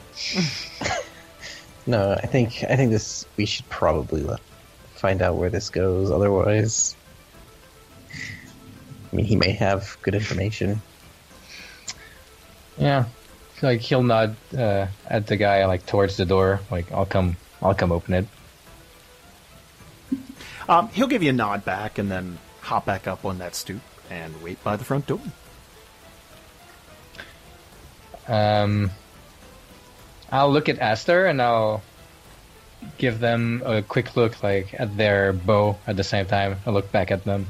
[1.87, 4.41] no, I think I think this we should probably let,
[4.97, 6.11] find out where this goes.
[6.11, 6.97] Otherwise,
[9.13, 10.83] I mean, he may have good information.
[12.79, 13.07] Yeah,
[13.63, 16.61] like he'll nod uh, at the guy like towards the door.
[16.71, 18.27] Like I'll come, I'll come open it.
[20.69, 23.81] Um, he'll give you a nod back and then hop back up on that stoop
[24.09, 25.21] and wait by the front door.
[28.29, 28.93] Um,
[30.31, 31.83] I'll look at Aster and I'll
[32.99, 36.57] give them a quick look, like at their bow at the same time.
[36.65, 37.47] I look back at them.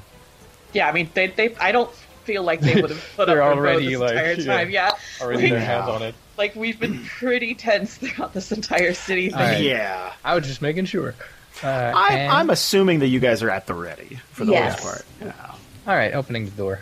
[0.73, 1.90] Yeah, I mean, they, they I don't
[2.24, 4.70] feel like they would have put They're up their bow already, this like, entire time.
[4.70, 4.90] Yeah.
[5.20, 6.15] Already their hands on it.
[6.36, 9.39] like we've been pretty tense throughout this entire city thing.
[9.39, 9.61] All right.
[9.61, 10.12] Yeah.
[10.24, 11.15] I was just making sure.
[11.62, 14.82] Uh, I, and- I'm assuming that you guys are at the ready for the Yes.
[14.82, 15.07] most part.
[15.20, 15.55] Yeah.
[15.86, 16.15] all right.
[16.15, 16.81] Opening the door.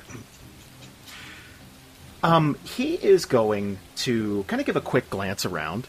[2.23, 5.87] Um, he is going to kind of give a quick glance around,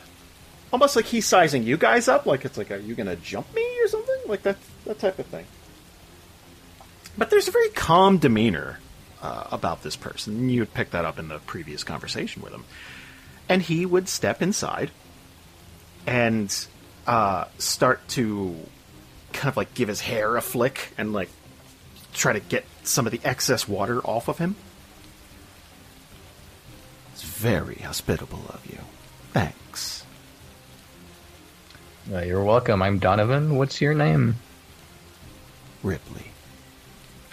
[0.72, 2.26] almost like he's sizing you guys up.
[2.26, 4.16] Like it's like, are you going to jump me or something?
[4.28, 4.56] Like that,
[4.86, 5.46] that type of thing.
[7.18, 8.80] But there's a very calm demeanor
[9.22, 10.50] uh, about this person.
[10.50, 12.66] You would pick that up in the previous conversation with him,
[13.48, 14.92] and he would step inside
[16.08, 16.68] and
[17.08, 18.56] uh, start to
[19.34, 21.30] kind of like give his hair a flick and like
[22.14, 24.56] try to get some of the excess water off of him.
[27.14, 28.80] It's very hospitable of you.
[29.34, 30.04] Thanks.
[32.12, 32.82] Uh, you're welcome.
[32.82, 33.56] I'm Donovan.
[33.56, 34.36] What's your name?
[35.84, 36.32] Ripley.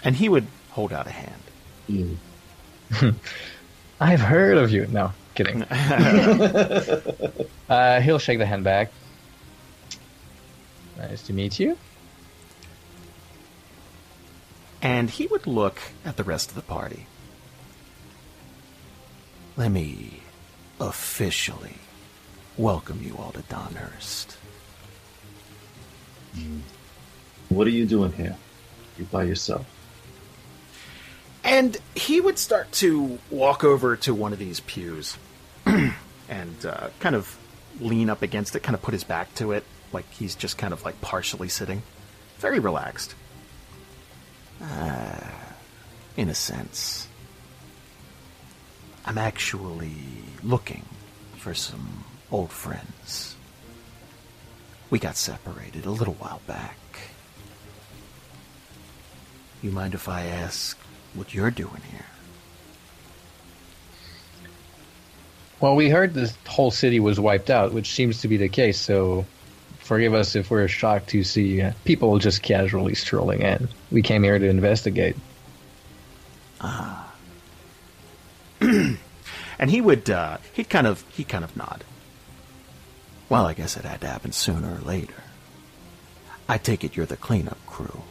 [0.03, 1.41] And he would hold out a hand.
[3.99, 4.87] I've heard of you.
[4.87, 5.63] No, kidding.
[7.69, 8.91] uh, he'll shake the hand back.
[10.97, 11.77] Nice to meet you.
[14.81, 17.07] And he would look at the rest of the party.
[19.57, 20.21] Let me
[20.79, 21.75] officially
[22.57, 24.37] welcome you all to Donhurst.
[27.49, 28.37] What are you doing here?
[28.97, 29.65] You by yourself?
[31.43, 35.17] And he would start to walk over to one of these pews
[35.65, 37.37] and uh, kind of
[37.79, 39.63] lean up against it, kind of put his back to it,
[39.93, 41.81] like he's just kind of like partially sitting.
[42.37, 43.15] Very relaxed.
[44.61, 45.19] Uh,
[46.17, 47.07] in a sense.
[49.05, 49.95] I'm actually
[50.43, 50.85] looking
[51.37, 53.35] for some old friends.
[54.89, 56.77] We got separated a little while back.
[59.61, 60.77] You mind if I ask
[61.13, 62.05] what you're doing here?
[65.59, 68.79] Well, we heard this whole city was wiped out, which seems to be the case,
[68.79, 69.25] so
[69.79, 73.67] forgive us if we're shocked to see uh, people just casually strolling in.
[73.91, 75.17] We came here to investigate.
[76.61, 77.13] Ah.
[79.59, 81.83] And he would, uh, he'd kind of, he'd kind of nod.
[83.27, 85.21] Well, I guess it had to happen sooner or later.
[86.47, 88.01] I take it you're the cleanup crew.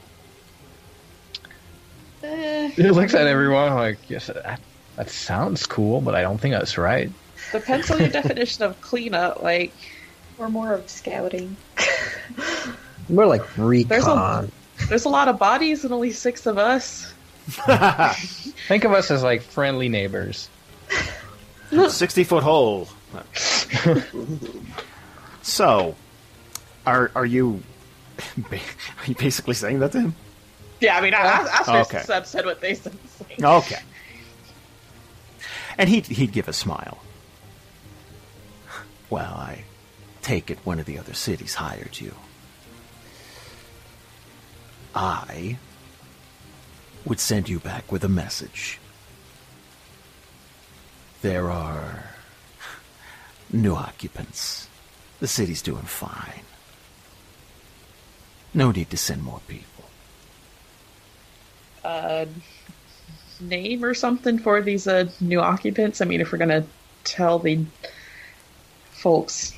[2.77, 4.61] He looks at everyone like, yes, that,
[4.97, 7.11] that sounds cool, but I don't think that's right.
[7.53, 9.43] depends on your definition of cleanup.
[9.43, 9.73] Like,
[10.39, 11.57] Or more of scouting.
[13.11, 14.53] More like There's a- recon.
[14.90, 17.11] there's a lot of bodies and only six of us.
[18.69, 20.51] Think of us as like friendly neighbors.
[21.70, 22.86] 60 foot hole.
[25.43, 25.95] so,
[26.86, 27.62] are, are you,
[28.51, 30.15] are you basically saying that to him?
[30.80, 32.02] Yeah, I mean, I, I, I Okay.
[32.02, 32.96] Seb said what they said.
[33.42, 33.80] Okay.
[35.76, 36.98] And he'd, he'd give a smile.
[39.10, 39.64] Well, I
[40.22, 42.14] take it one of the other cities hired you.
[44.94, 45.59] I
[47.05, 48.78] would send you back with a message.
[51.22, 52.05] There are
[53.52, 54.68] new occupants.
[55.20, 56.42] The city's doing fine.
[58.55, 59.77] No need to send more people.
[61.89, 62.27] Uh,
[63.40, 66.01] name or something for these uh, new occupants?
[66.01, 66.66] I mean, if we're gonna
[67.05, 67.65] tell the
[68.93, 69.55] folks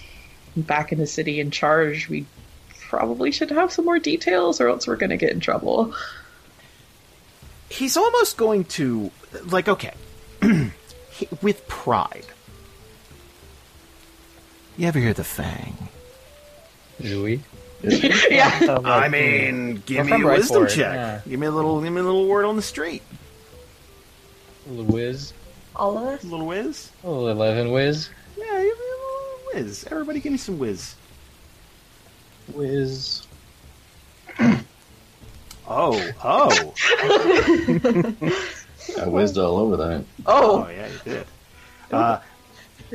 [0.57, 2.27] back in the city in charge, we
[2.89, 5.95] probably should have some more details, or else we're gonna get in trouble.
[7.69, 9.11] he's almost going to
[9.47, 9.95] like okay
[11.11, 12.27] He- with pride
[14.77, 15.77] you ever hear the fang
[17.01, 17.41] Do we?
[18.31, 21.21] yeah, i mean give me from a wisdom check yeah.
[21.29, 23.03] give me a little give me a little word on the street
[24.67, 25.33] A little whiz.
[25.75, 26.23] All of us?
[26.23, 28.11] a little whiz A little 11 whiz.
[28.37, 30.95] yeah give me a little whiz everybody give me some whiz
[32.55, 33.27] Whiz.
[35.69, 36.75] oh oh
[38.99, 40.05] I whizzed all over that.
[40.27, 41.27] oh oh, yeah you did
[41.93, 42.19] uh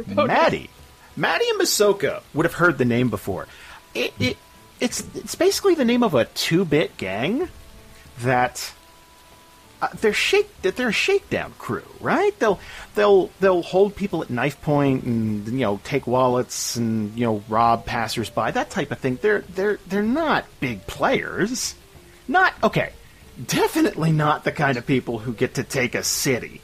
[0.07, 0.70] Maddy.
[1.16, 3.48] Maddy and Masoka would have heard the name before.
[3.94, 4.38] It, it
[4.80, 7.49] it's it's basically the name of a two bit gang
[8.19, 8.73] that
[9.81, 12.38] uh, they're shake that they're a shakedown crew, right?
[12.39, 12.60] They'll
[12.95, 17.43] they'll they'll hold people at knife point and you know take wallets and you know
[17.49, 19.19] rob passersby that type of thing.
[19.22, 21.76] They're they're they're not big players.
[22.27, 22.93] Not okay.
[23.45, 26.61] Definitely not the kind of people who get to take a city.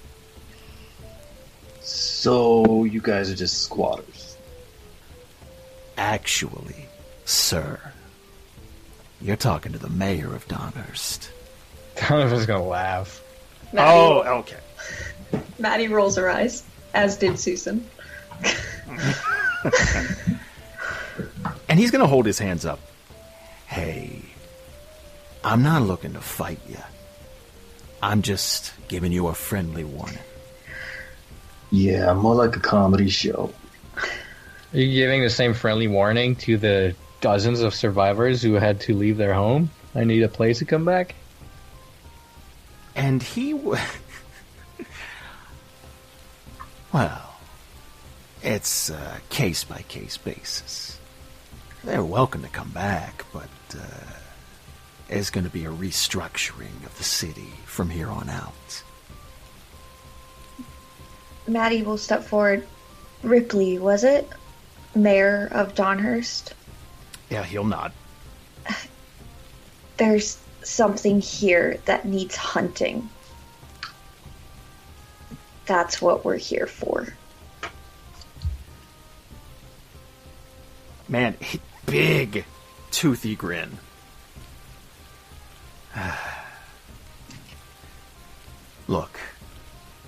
[1.82, 4.38] So you guys are just squatters.
[5.98, 6.88] Actually,
[7.26, 7.80] sir,
[9.22, 11.30] you're talking to the mayor of Donhurst.
[11.96, 13.22] Donovan's gonna laugh.
[13.74, 14.58] Maddy, Oh, okay.
[15.60, 17.86] Maddy rolls her eyes, as did Susan.
[21.70, 22.80] and he's going to hold his hands up.
[23.68, 24.22] Hey,
[25.44, 26.78] I'm not looking to fight you.
[28.02, 30.18] I'm just giving you a friendly warning.
[31.70, 33.54] Yeah, more like a comedy show.
[33.96, 38.96] Are you giving the same friendly warning to the dozens of survivors who had to
[38.96, 39.70] leave their home?
[39.96, 41.16] I need a place to come back.
[42.96, 43.54] And he.
[43.54, 43.80] W-
[46.94, 47.36] well,
[48.42, 51.00] it's a case by case basis.
[51.84, 54.14] They're welcome to come back, but uh,
[55.08, 58.84] there's going to be a restructuring of the city from here on out.
[61.48, 62.68] Maddy will step forward.
[63.24, 64.30] Ripley, was it?
[64.96, 66.54] Mayor of Donhurst?
[67.32, 67.94] Yeah, he'll nod.
[69.96, 73.10] There's something here that needs hunting.
[75.66, 77.08] That's what we're here for.
[81.08, 81.38] Man,
[81.86, 82.44] big,
[82.92, 83.78] toothy grin.
[88.88, 89.20] Look,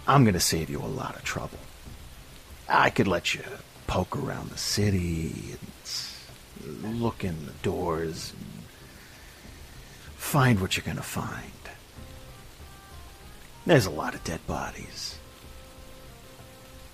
[0.06, 1.60] I'm gonna save you a lot of trouble.
[2.68, 3.44] I could let you
[3.88, 5.73] poke around the city and
[6.66, 8.34] look in the doors
[10.24, 11.52] find what you're gonna find.
[13.66, 15.18] There's a lot of dead bodies.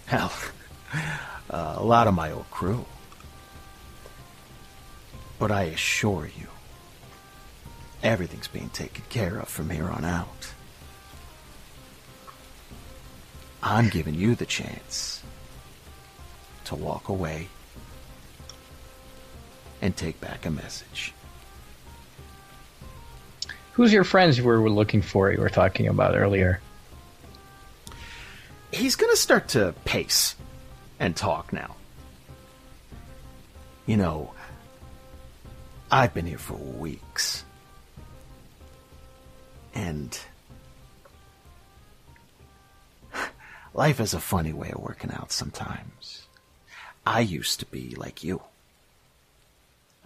[0.08, 0.34] Hell,
[1.50, 2.86] uh, a lot of my old crew.
[5.40, 6.48] But I assure you,
[8.04, 10.54] everything's being taken care of from here on out.
[13.64, 15.24] I'm giving you the chance
[16.66, 17.48] to walk away
[19.82, 21.14] and take back a message.
[23.74, 25.32] Who's your friends you were looking for?
[25.32, 26.60] You were talking about earlier.
[28.74, 30.36] He's going to start to pace
[31.00, 31.76] and talk now.
[33.86, 34.34] You know,
[35.90, 37.44] I've been here for weeks.
[39.74, 40.20] And
[43.74, 46.28] life is a funny way of working out sometimes.
[47.06, 48.42] I used to be like you.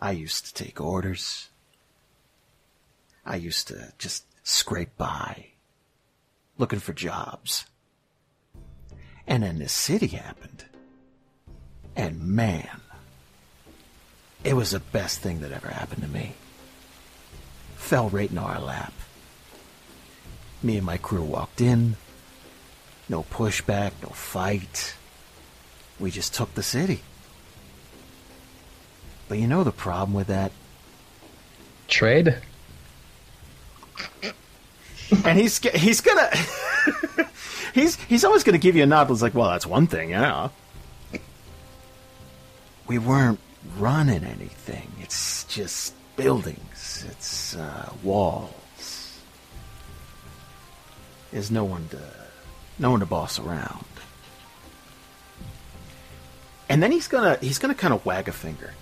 [0.03, 1.47] I used to take orders.
[3.25, 5.45] I used to just scrape by,
[6.57, 7.63] looking for jobs.
[9.25, 10.65] And then this city happened.
[11.95, 12.81] And man,
[14.43, 16.34] it was the best thing that ever happened to me.
[17.77, 18.91] Fell right in our lap.
[20.61, 21.95] Me and my crew walked in.
[23.07, 24.95] No pushback, no fight.
[25.97, 27.03] We just took the city.
[29.34, 30.51] But you know the problem with that?
[31.88, 32.35] Trade?
[35.26, 36.30] and he's he's gonna
[37.73, 39.07] he's he's always gonna give you a nod.
[39.07, 40.49] But it's like, well, that's one thing, yeah.
[42.85, 43.39] We weren't
[43.80, 44.91] running anything.
[45.01, 47.03] It's just buildings.
[47.10, 49.19] It's uh, walls.
[51.31, 51.99] There's no one to
[52.77, 53.85] no one to boss around.
[56.69, 58.76] And then he's gonna he's gonna kind of wag a finger.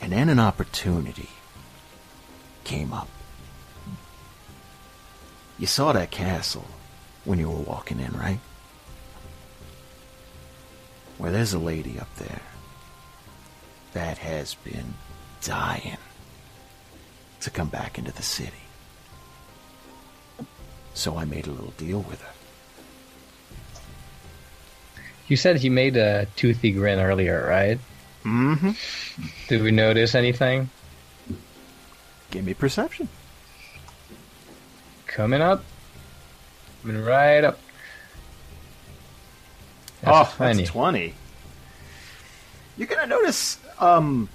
[0.00, 1.28] And then an opportunity
[2.64, 3.08] came up.
[5.58, 6.66] You saw that castle
[7.24, 8.40] when you were walking in, right?
[11.18, 12.40] Well, there's a lady up there
[13.92, 14.94] that has been
[15.42, 15.98] dying
[17.40, 18.52] to come back into the city.
[20.94, 22.32] So I made a little deal with her.
[25.28, 27.78] You said he made a toothy grin earlier, right?
[28.24, 28.70] Mm-hmm.
[29.48, 30.70] Did we notice anything?
[32.30, 33.08] Give me perception.
[35.06, 35.64] Coming up.
[36.82, 37.58] Coming right up.
[40.02, 40.56] That's oh, a 20.
[40.56, 41.14] that's 20.
[42.76, 44.28] You're going to notice, um,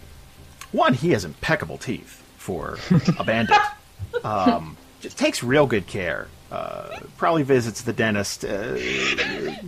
[0.71, 2.77] one, he has impeccable teeth for
[3.17, 3.57] a bandit.
[4.23, 6.27] um, just takes real good care.
[6.55, 8.77] Uh, probably visits the dentist uh,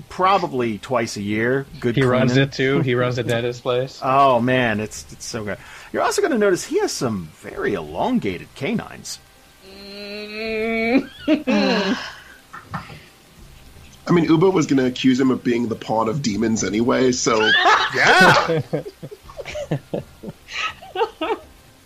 [0.07, 1.65] probably twice a year.
[1.81, 2.80] Good He runs it too.
[2.80, 3.99] He runs the dentist place.
[4.07, 5.57] Oh man, it's it's so good.
[5.91, 9.19] You're also going to notice he has some very elongated canines.
[9.68, 11.03] I
[14.11, 17.51] mean, Uboh was going to accuse him of being the pawn of demons anyway, so
[17.95, 18.61] Yeah.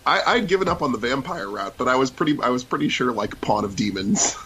[0.06, 2.88] I, I'd given up on the vampire route, but I was pretty I was pretty
[2.88, 4.36] sure like pawn of demons.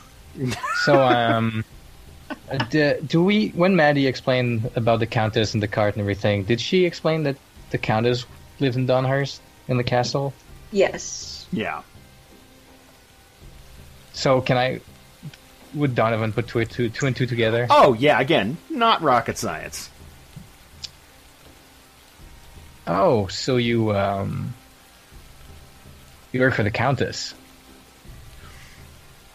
[0.84, 1.64] So, um,
[2.50, 3.48] uh, do, do we?
[3.48, 7.36] When Maddy explained about the countess and the cart and everything, did she explain that
[7.70, 8.26] the countess
[8.60, 10.32] lived in Donhurst in the castle?
[10.72, 11.46] Yes.
[11.52, 11.82] yeah.
[14.12, 14.80] So, can I?
[15.74, 17.66] Would Donovan put two, two, two and two together?
[17.68, 18.18] Oh yeah.
[18.20, 19.90] Again, not rocket science.
[22.86, 24.54] Oh, so you um
[26.32, 27.34] you work for the Countess.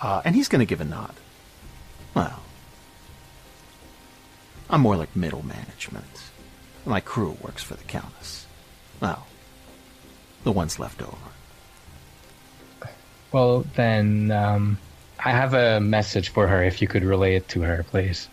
[0.01, 1.13] Uh, and he's going to give a nod.
[2.15, 2.41] Well,
[4.69, 6.05] I'm more like middle management.
[6.85, 8.47] My crew works for the Countess.
[8.99, 9.27] Well,
[10.43, 11.17] the ones left over.
[13.31, 14.77] Well, then um
[15.23, 18.27] I have a message for her if you could relay it to her, please.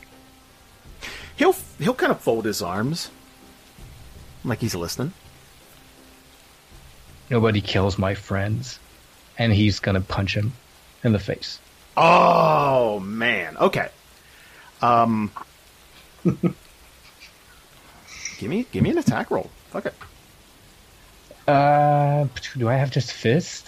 [1.36, 3.10] He'll he'll kind of fold his arms,
[4.44, 5.12] like he's listening.
[7.30, 8.80] Nobody kills my friends.
[9.38, 10.52] And he's gonna punch him
[11.04, 11.58] in the face.
[11.96, 13.56] Oh man.
[13.56, 13.88] Okay.
[14.82, 15.30] Um.
[16.24, 16.52] give
[18.50, 19.50] me give me an attack roll.
[19.70, 19.94] Fuck it.
[21.46, 22.26] Uh
[22.56, 23.66] do I have just fist?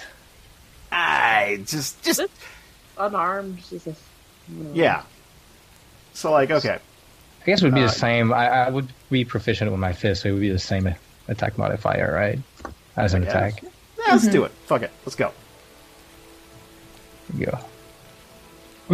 [0.92, 2.20] I just just
[2.98, 3.98] Unarmed, Jesus.
[4.74, 5.02] yeah.
[6.12, 6.78] So like okay.
[7.42, 8.32] I guess it would be Uh, the same.
[8.34, 10.94] I, I would be proficient with my fist, so it would be the same
[11.28, 12.38] attack modifier, right?
[12.96, 13.62] As an attack.
[13.62, 13.68] Yeah,
[14.12, 14.50] let's do it.
[14.66, 14.90] Fuck it.
[15.06, 15.32] Let's go.
[17.38, 17.58] Go.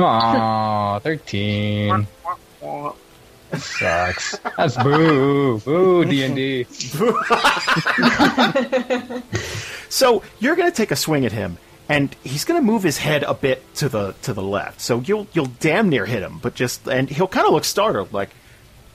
[0.02, 2.06] Aw, 13.
[3.56, 4.38] Sucks.
[4.56, 5.58] That's boo.
[5.60, 6.66] Boo, D&D.
[9.88, 11.56] So you're gonna take a swing at him,
[11.88, 14.80] and he's gonna move his head a bit to the to the left.
[14.80, 18.12] So you'll you'll damn near hit him, but just and he'll kind of look startled,
[18.12, 18.30] like,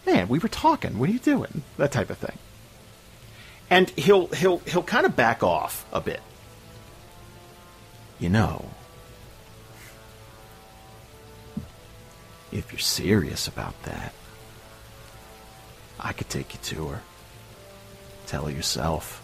[0.06, 1.00] "Man, we were talking.
[1.00, 2.38] What are you doing?" That type of thing.
[3.70, 6.22] And he'll he'll he'll kind of back off a bit.
[8.20, 8.66] You know,
[12.52, 14.14] if you're serious about that,
[16.00, 17.02] I could take you to her.
[18.28, 19.22] Tell her yourself.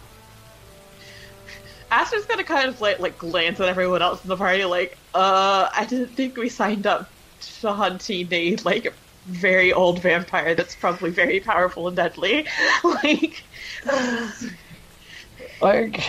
[1.90, 5.68] Aster's gonna kind of like like glance at everyone else in the party, like, uh,
[5.74, 7.08] I didn't think we signed up
[7.60, 8.92] to hunting a like
[9.26, 12.46] very old vampire that's probably very powerful and deadly.
[12.84, 13.42] like,
[15.60, 16.02] Like,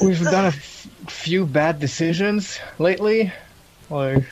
[0.00, 3.32] we've done a f- few bad decisions lately.
[3.90, 4.24] Like,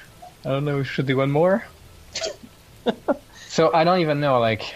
[0.45, 1.65] I don't know, should do one more?
[3.49, 4.75] So I don't even know, like...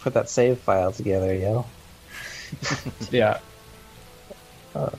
[0.00, 1.66] Put that save file together, yo.
[3.10, 3.38] yeah.
[4.74, 4.90] Uh,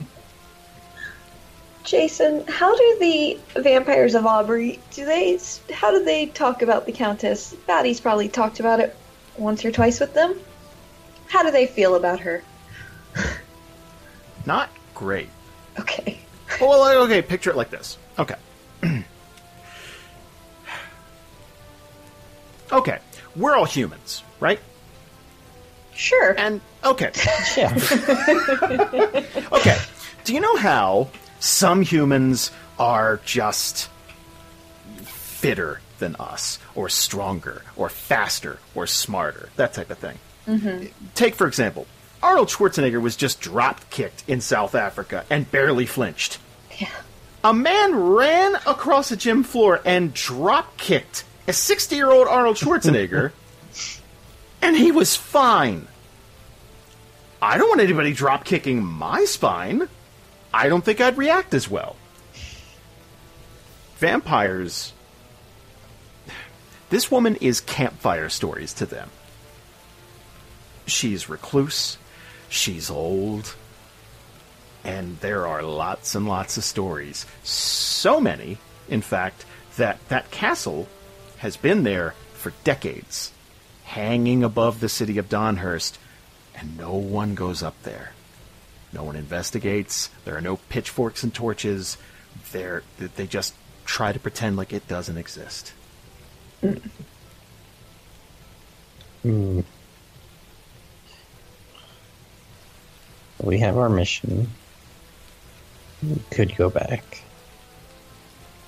[1.83, 5.39] Jason, how do the vampires of Aubrey do they?
[5.73, 7.53] How do they talk about the Countess?
[7.67, 8.95] Batty's probably talked about it
[9.37, 10.39] once or twice with them.
[11.27, 12.43] How do they feel about her?
[14.45, 15.29] Not great.
[15.79, 16.19] Okay.
[16.59, 17.97] Well, okay, picture it like this.
[18.19, 18.35] Okay.
[22.71, 22.99] okay,
[23.35, 24.59] we're all humans, right?
[25.93, 26.33] Sure.
[26.37, 27.11] And okay,
[27.57, 27.73] Yeah.
[29.51, 29.77] okay.
[30.23, 33.89] Do you know how some humans are just
[35.03, 40.17] fitter than us, or stronger, or faster, or smarter, that type of thing?
[40.47, 40.87] Mm-hmm.
[41.13, 41.85] Take, for example,
[42.23, 46.39] Arnold Schwarzenegger was just drop kicked in South Africa and barely flinched.
[46.79, 46.89] Yeah.
[47.43, 52.55] A man ran across a gym floor and drop kicked a 60 year old Arnold
[52.55, 53.33] Schwarzenegger,
[54.61, 55.85] and he was fine.
[57.41, 59.89] I don't want anybody drop kicking my spine.
[60.53, 61.97] I don't think I'd react as well.
[63.97, 64.93] Vampires.
[66.89, 69.09] This woman is campfire stories to them.
[70.85, 71.97] She's recluse,
[72.47, 73.55] she's old,
[74.85, 77.25] and there are lots and lots of stories.
[77.43, 78.57] So many,
[78.87, 79.43] in fact,
[79.75, 80.87] that that castle
[81.41, 83.31] has been there for decades,
[83.83, 85.97] hanging above the city of Donhurst,
[86.53, 88.11] and no one goes up there.
[88.93, 90.11] No one investigates.
[90.23, 91.97] There are no pitchforks and torches.
[92.51, 93.55] They're, they just
[93.85, 95.73] try to pretend like it doesn't exist.
[99.23, 99.61] Hmm.
[103.41, 104.51] We have our mission.
[106.03, 107.23] We could go back.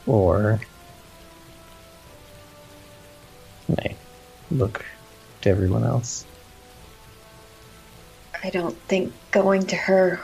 [0.07, 0.59] Or.
[3.67, 3.95] Nay,
[4.51, 4.85] look
[5.41, 6.25] to everyone else.
[8.43, 10.19] I don't think going to her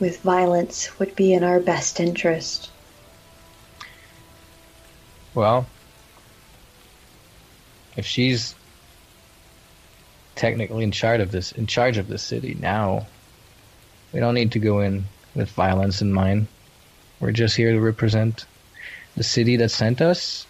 [0.00, 2.70] with violence would be in our best interest.
[5.34, 5.66] Well,
[7.96, 8.54] if she's
[10.34, 13.06] technically in charge of this, in charge of the city now,
[14.12, 15.04] we don't need to go in
[15.34, 16.48] with violence in mind.
[17.20, 18.44] We're just here to represent
[19.16, 20.46] the city that sent us.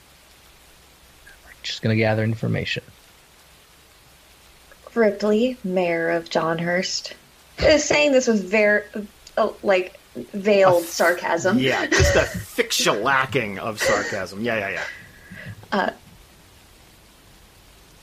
[1.63, 2.83] We're just gonna gather information.
[4.97, 7.13] Ripley, mayor of Donhurst,
[7.61, 8.83] is saying this with very,
[9.39, 11.61] uh, like, veiled sarcasm.
[11.61, 14.43] Yeah, just a thick shellacking of sarcasm.
[14.43, 14.85] Yeah, yeah,
[15.73, 15.91] yeah.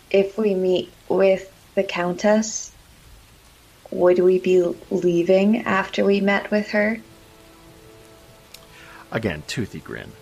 [0.10, 2.72] If we meet with the Countess,
[3.92, 7.02] would we be leaving after we met with her?
[9.12, 10.14] Again, toothy grin.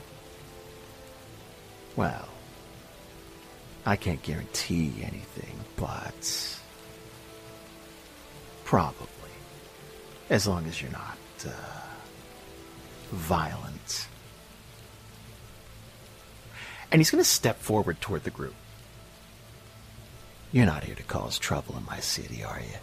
[1.95, 2.26] Well,
[3.88, 6.59] I can't guarantee anything, but
[8.65, 9.07] probably.
[10.30, 11.51] As long as you're not uh,
[13.11, 14.09] violent.
[16.91, 18.55] And he's going to step forward toward the group.
[20.51, 22.77] You're not here to cause trouble in my city, are you?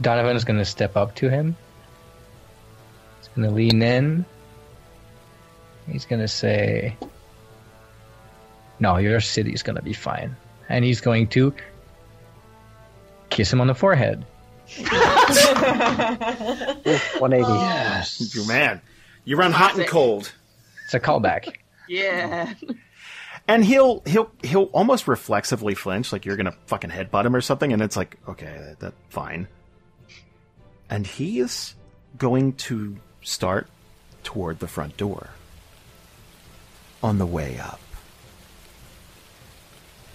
[0.00, 1.56] Donovan is going to step up to him.
[3.18, 4.24] He's going to lean in.
[5.92, 6.96] He's going to say,
[8.84, 10.36] No, your city's going to be fine.
[10.68, 11.54] And he's going to
[13.30, 14.26] kiss him on the forehead.
[14.76, 17.50] 180.
[17.50, 18.34] Yes.
[18.34, 18.82] You man,
[19.24, 20.30] you run hot and cold.
[20.84, 21.56] It's a callback.
[21.86, 22.54] Yeah.
[23.46, 27.74] And he'll he'll he'll almost reflexively flinch, like you're gonna fucking headbutt him or something,
[27.74, 29.46] and it's like, okay, that, that fine.
[30.88, 31.74] And he is
[32.16, 33.66] going to start
[34.22, 35.28] toward the front door.
[37.02, 37.80] On the way up.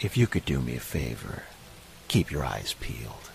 [0.01, 1.43] If you could do me a favor,
[2.07, 3.29] keep your eyes peeled.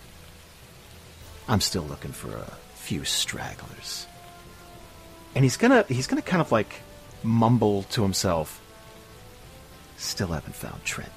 [1.47, 4.07] I'm still looking for a few stragglers.
[5.35, 6.81] And he's gonna he's gonna kind of like
[7.23, 8.61] mumble to himself.
[9.97, 11.11] Still haven't found Trent.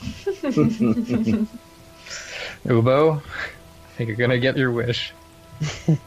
[2.64, 3.22] Uboh, I
[3.96, 5.12] think you're going to get your wish.
[5.88, 5.98] I'm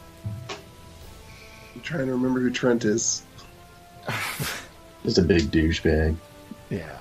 [1.82, 3.24] trying to remember who Trent is.
[5.04, 6.16] Just a big douchebag.
[6.70, 7.00] Yeah.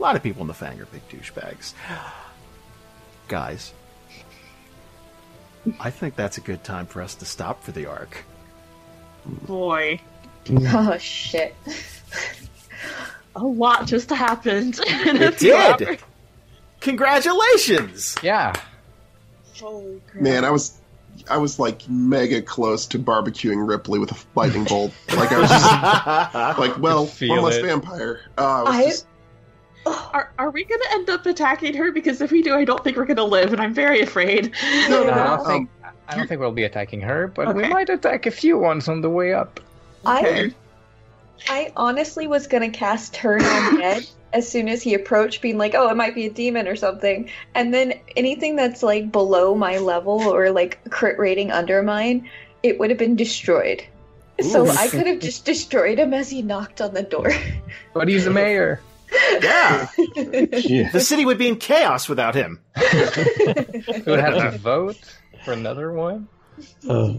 [0.00, 1.74] A lot of people in the Fang are big douchebags.
[3.28, 3.74] Guys,
[5.78, 8.24] I think that's a good time for us to stop for the arc.
[9.26, 10.00] Boy.
[10.48, 11.54] Oh shit.
[13.36, 14.80] A lot just happened.
[14.80, 15.82] in It few did!
[15.86, 15.98] hours.
[16.80, 18.16] Congratulations!
[18.22, 18.54] Yeah.
[19.60, 20.22] Holy crap.
[20.22, 20.78] Man, I was
[21.28, 24.92] I was like mega close to barbecuing Ripley with a lightning bolt.
[25.14, 27.64] Like I was just like, well, feel one less it.
[27.66, 28.22] vampire.
[28.38, 29.06] Uh, I was I- just,
[29.86, 31.90] Are, are we gonna end up attacking her?
[31.90, 34.52] Because if we do, I don't think we're gonna live, and I'm very afraid.
[34.88, 35.70] No, no, I don't Um, think
[36.08, 39.00] I don't think we'll be attacking her, but we might attack a few ones on
[39.00, 39.60] the way up.
[40.04, 40.52] I
[41.48, 45.74] I honestly was gonna cast Turn on Head as soon as he approached, being like,
[45.74, 49.78] "Oh, it might be a demon or something," and then anything that's like below my
[49.78, 52.28] level or like crit rating under mine,
[52.62, 53.82] it would have been destroyed.
[54.40, 54.78] So Oof.
[54.78, 57.32] I could have just destroyed him as he knocked on the door.
[57.92, 58.80] But he's the mayor.
[59.12, 59.88] yeah!
[60.06, 60.90] Yeah.
[60.90, 62.60] The city would be in chaos without him.
[62.76, 62.82] We
[64.06, 64.96] would have to vote
[65.44, 66.28] for another one.
[66.88, 67.14] Uh,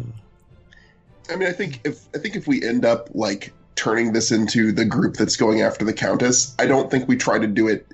[1.29, 4.71] I mean, I think if I think if we end up like turning this into
[4.71, 7.87] the group that's going after the Countess, I don't think we try to do it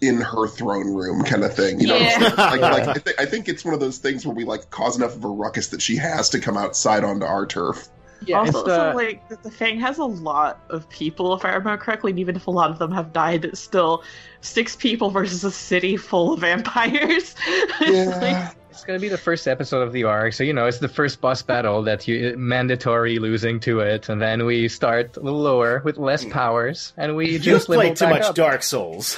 [0.00, 1.78] in her throne room kind of thing.
[1.80, 2.18] You know, Yeah.
[2.38, 4.96] like, like I, th- I think it's one of those things where we like cause
[4.96, 7.88] enough of a ruckus that she has to come outside onto our turf.
[8.26, 11.44] Yeah, also, it's, uh, so, like the, the Fang has a lot of people, if
[11.44, 14.02] I remember correctly, and even if a lot of them have died, it's still
[14.42, 17.34] six people versus a city full of vampires.
[17.80, 20.78] It's like- It's gonna be the first episode of the arc, so you know it's
[20.78, 25.20] the first boss battle that you mandatory losing to it, and then we start a
[25.20, 28.34] little lower with less powers, and we You've just level played too much up.
[28.34, 29.16] Dark Souls.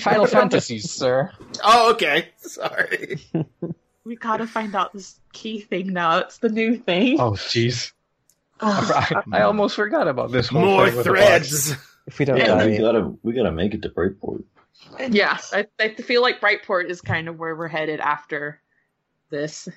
[0.00, 1.32] Final Fantasies, sir.
[1.64, 2.28] Oh, okay.
[2.38, 3.18] Sorry.
[4.04, 6.18] We gotta find out this key thing now.
[6.18, 7.18] It's the new thing.
[7.20, 7.92] Oh, jeez.
[8.60, 11.72] I, I almost forgot about this whole More thing threads.
[12.06, 14.44] if we don't Yeah, die, we gotta we gotta make it to Brightport.
[15.10, 18.60] Yeah, I, I feel like Brightport is kind of where we're headed after
[19.30, 19.68] this.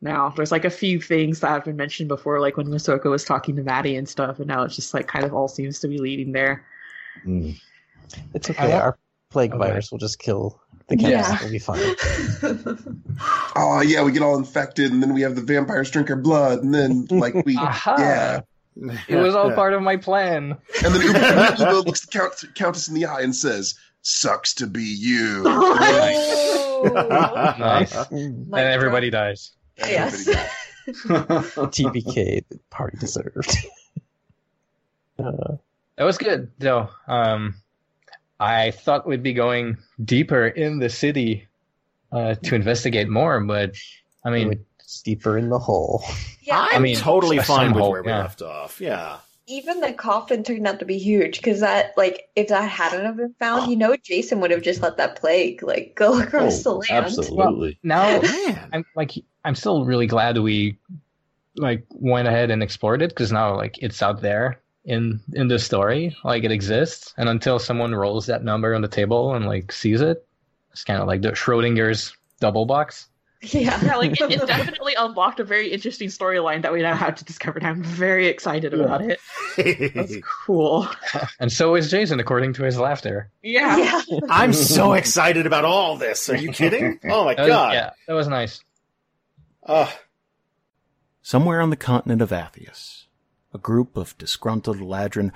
[0.00, 3.24] Now, there's like a few things that have been mentioned before, like when Masoka was
[3.24, 5.88] talking to Maddy and stuff, and now it's just like kind of all seems to
[5.88, 6.64] be leading there.
[7.26, 7.60] Mm.
[8.34, 8.72] it's okay.
[8.72, 8.96] Our
[9.30, 9.58] plague Okay.
[9.58, 11.22] virus will just kill the Yeah.
[11.22, 11.42] cats.
[11.42, 11.94] We'll be fine.
[13.54, 16.62] Oh yeah, we get all infected, and then we have the vampires drink our blood,
[16.62, 17.96] and then like we Aha!
[17.98, 18.40] yeah,
[19.08, 20.56] It was all part of my plan.
[20.84, 24.66] and then Uboh, Uboh looks the count, countess in the eye and says, "Sucks to
[24.66, 25.42] be you."
[26.88, 27.94] Nice.
[28.10, 29.52] And everybody dies.
[29.78, 30.26] Yes.
[30.86, 33.54] TBK, the party deserved.
[35.18, 35.56] uh,
[35.96, 36.88] That was good, though.
[37.06, 37.54] Um,
[38.42, 41.48] I thought we'd be going deeper in the city
[42.12, 43.74] uh, to investigate more, but
[44.24, 44.66] I I mean, mean,
[45.04, 46.04] deeper in the hole.
[46.42, 48.18] Yeah, I'm mean, totally fine with symbol, where we yeah.
[48.18, 48.80] left off.
[48.80, 49.18] Yeah.
[49.46, 53.16] even the coffin turned out to be huge because that, like, if that hadn't have
[53.16, 56.70] been found, you know, Jason would have just let that plague like go across the
[56.70, 57.04] Oh, land.
[57.06, 57.78] absolutely.
[57.82, 58.20] now
[58.72, 59.12] I'm like,
[59.44, 60.78] I'm still really glad we
[61.56, 65.58] like went ahead and explored it because now like it's out there in in the
[65.58, 66.16] story.
[66.24, 70.00] Like it exists, and until someone rolls that number on the table and like sees
[70.00, 70.26] it,
[70.72, 73.08] it's kind of like the Schrodinger's double box.
[73.44, 73.76] Yeah.
[73.84, 77.24] Yeah, like it, it definitely unlocked a very interesting storyline that we now have to
[77.24, 77.58] discover.
[77.58, 79.18] And I'm very excited about it.
[79.56, 80.14] That's
[80.46, 80.88] cool.
[81.40, 83.32] And so is Jason, according to his laughter.
[83.42, 83.78] Yeah.
[83.78, 84.20] Yeah.
[84.30, 86.30] I'm so excited about all this.
[86.30, 87.00] Are you kidding?
[87.10, 87.74] Oh my That was- god.
[87.74, 88.62] yeah, that was nice.
[89.66, 89.90] Ugh.
[91.22, 93.06] Somewhere on the continent of Athius,
[93.54, 95.32] a group of disgruntled Eladrin,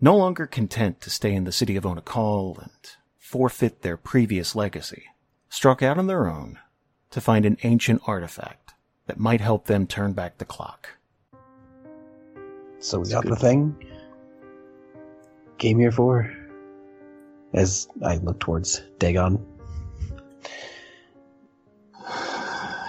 [0.00, 2.70] no longer content to stay in the city of Onakal and
[3.18, 5.04] forfeit their previous legacy,
[5.48, 6.58] struck out on their own
[7.10, 8.74] to find an ancient artifact
[9.06, 10.90] that might help them turn back the clock.
[12.80, 13.74] So we got the thing.
[15.58, 16.30] Came here for.
[17.54, 19.44] As I look towards Dagon.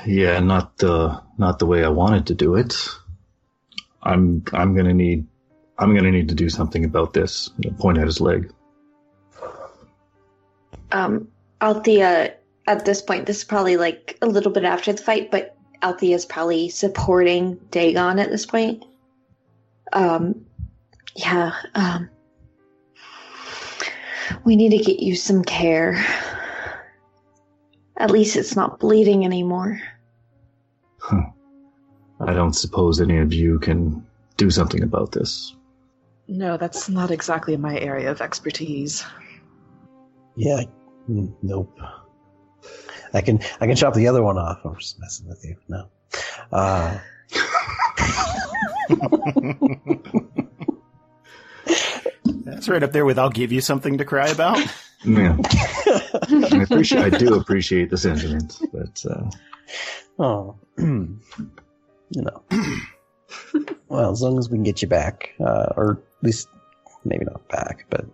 [0.06, 2.76] Yeah, not the not the way I wanted to do it.
[4.06, 5.27] I'm I'm gonna need
[5.77, 7.50] I'm gonna need to do something about this.
[7.80, 8.51] Point at his leg.
[10.92, 11.27] Um,
[11.61, 12.35] Althea,
[12.67, 16.16] at this point, this is probably like a little bit after the fight, but Althea
[16.16, 18.85] is probably supporting Dagon at this point.
[19.92, 20.45] Um,
[21.16, 22.09] yeah, um,
[24.43, 26.06] we need to get you some care.
[27.98, 29.82] At least it's not bleeding anymore.
[32.19, 34.06] I don't suppose any of you can
[34.38, 35.56] do something about this.
[36.27, 39.03] No, that's not exactly my area of expertise.
[40.35, 40.64] Yeah.
[41.10, 41.77] mm, Nope.
[43.14, 44.60] I can I can chop the other one off.
[44.66, 45.56] I'm just messing with you.
[45.69, 45.88] No.
[46.52, 46.98] Uh,
[52.45, 54.60] That's right up there with I'll give you something to cry about.
[55.03, 59.30] Yeah, I appreciate I do appreciate the sentiment, but uh,
[60.18, 60.56] oh,
[62.16, 63.66] you know.
[63.88, 66.48] well, as long as we can get you back, uh, or at least
[67.03, 68.06] maybe not back, but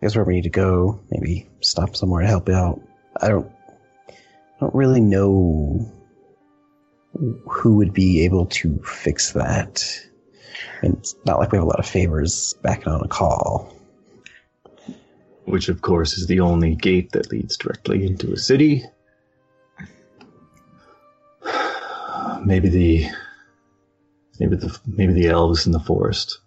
[0.00, 2.80] guess where we need to go, maybe stop somewhere to help out.
[3.20, 3.50] I don't,
[4.08, 4.12] I
[4.60, 5.92] don't really know
[7.48, 9.84] who would be able to fix that.
[10.82, 13.74] And it's not like we have a lot of favors backing on a call.
[15.44, 18.84] which of course is the only gate that leads directly into a city.
[22.44, 23.06] Maybe the
[24.38, 26.38] maybe the maybe the elves in the forest.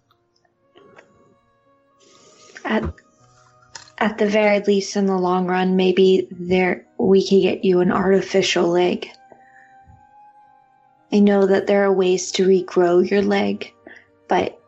[2.64, 2.84] At
[3.98, 7.92] at the very least, in the long run, maybe there we could get you an
[7.92, 9.08] artificial leg.
[11.12, 13.72] I know that there are ways to regrow your leg,
[14.28, 14.58] but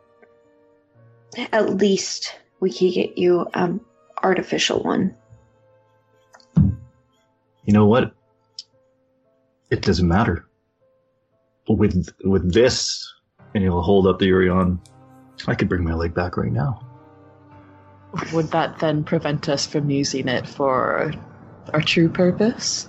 [1.51, 3.81] at least we could get you um
[4.23, 5.15] artificial one.
[7.65, 8.13] You know what?
[9.71, 10.47] It doesn't matter.
[11.67, 13.11] With with this,
[13.53, 14.79] and he'll hold up the Urion.
[15.47, 16.79] I could bring my leg back right now.
[18.33, 21.11] Would that then prevent us from using it for
[21.73, 22.87] our true purpose?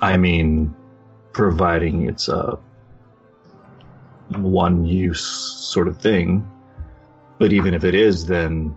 [0.00, 0.74] I mean,
[1.32, 2.58] providing it's a
[4.30, 6.48] one use sort of thing.
[7.38, 8.76] But even if it is, then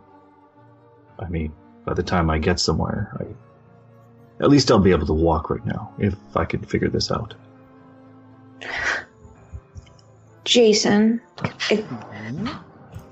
[1.20, 1.54] I mean,
[1.86, 3.26] by the time I get somewhere, I
[4.40, 7.36] at least I'll be able to walk right now if I can figure this out.
[10.46, 11.22] Jason,
[11.70, 12.48] it, mm-hmm.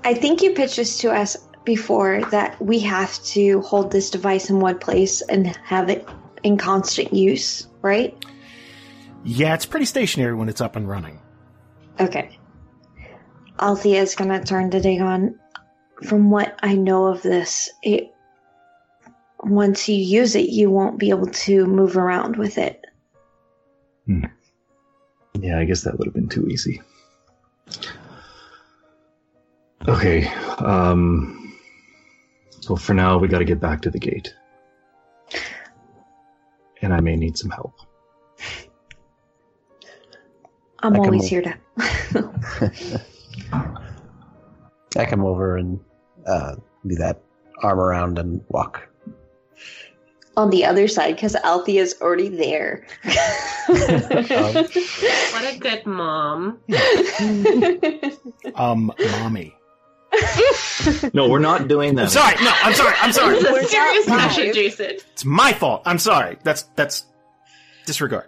[0.04, 4.50] I think you pitched this to us before that we have to hold this device
[4.50, 6.08] in one place and have it
[6.42, 8.16] in constant use, right?
[9.24, 11.20] Yeah, it's pretty stationary when it's up and running.
[12.00, 12.38] Okay.
[13.60, 15.38] Althea is gonna turn to Dagon.
[16.04, 18.14] From what I know of this, it
[19.40, 22.84] once you use it, you won't be able to move around with it.
[24.06, 24.24] Hmm.
[25.40, 26.82] Yeah, I guess that would have been too easy.
[29.86, 30.26] Okay.
[30.58, 31.56] Um,
[32.68, 34.34] well, for now, we got to get back to the gate.
[36.82, 37.74] And I may need some help.
[40.80, 41.30] I'm I always move.
[41.30, 43.02] here to.
[44.96, 45.80] I come over and
[46.26, 47.20] uh, do that
[47.62, 48.87] arm around and walk.
[50.38, 52.86] On the other side, because Althea's already there.
[53.68, 56.58] What a good mom.
[58.54, 59.54] Um, mommy.
[61.12, 62.10] No, we're not doing I'm that.
[62.10, 62.34] sorry.
[62.42, 62.94] No, I'm sorry.
[63.00, 63.34] I'm sorry.
[63.42, 64.30] This is serious not.
[64.32, 64.86] Jason.
[65.12, 65.82] It's my fault.
[65.84, 66.38] I'm sorry.
[66.44, 67.04] That's that's
[67.84, 68.26] disregard.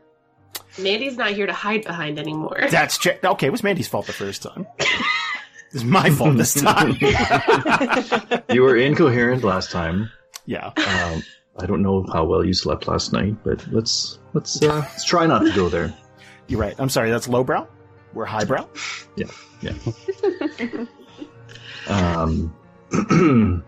[0.79, 2.67] Mandy's not here to hide behind anymore.
[2.71, 3.47] That's che- okay.
[3.47, 4.67] It was Mandy's fault the first time.
[5.73, 6.97] It's my fault this time.
[8.53, 10.11] You were incoherent last time.
[10.47, 10.67] yeah.
[10.77, 11.23] Um,
[11.63, 15.27] I don't know how well you slept last night, but let's let's uh, let's try
[15.27, 15.95] not to go there.
[16.49, 16.75] You're right.
[16.79, 17.11] I'm sorry.
[17.11, 17.67] That's lowbrow.
[18.13, 18.69] we're highbrow.
[19.17, 19.27] Yeah,
[19.61, 19.75] yeah.
[21.89, 22.55] um,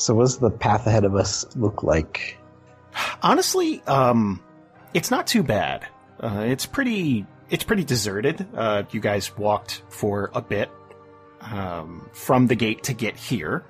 [0.00, 2.38] So, what does the path ahead of us look like?
[3.22, 4.42] Honestly, um,
[4.94, 5.86] it's not too bad.
[6.18, 8.46] Uh, it's pretty, it's pretty deserted.
[8.54, 10.70] Uh, you guys walked for a bit,
[11.42, 13.66] um, from the gate to get here.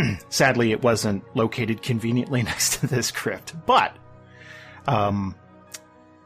[0.28, 3.96] Sadly, it wasn't located conveniently next to this crypt, but,
[4.86, 5.34] um,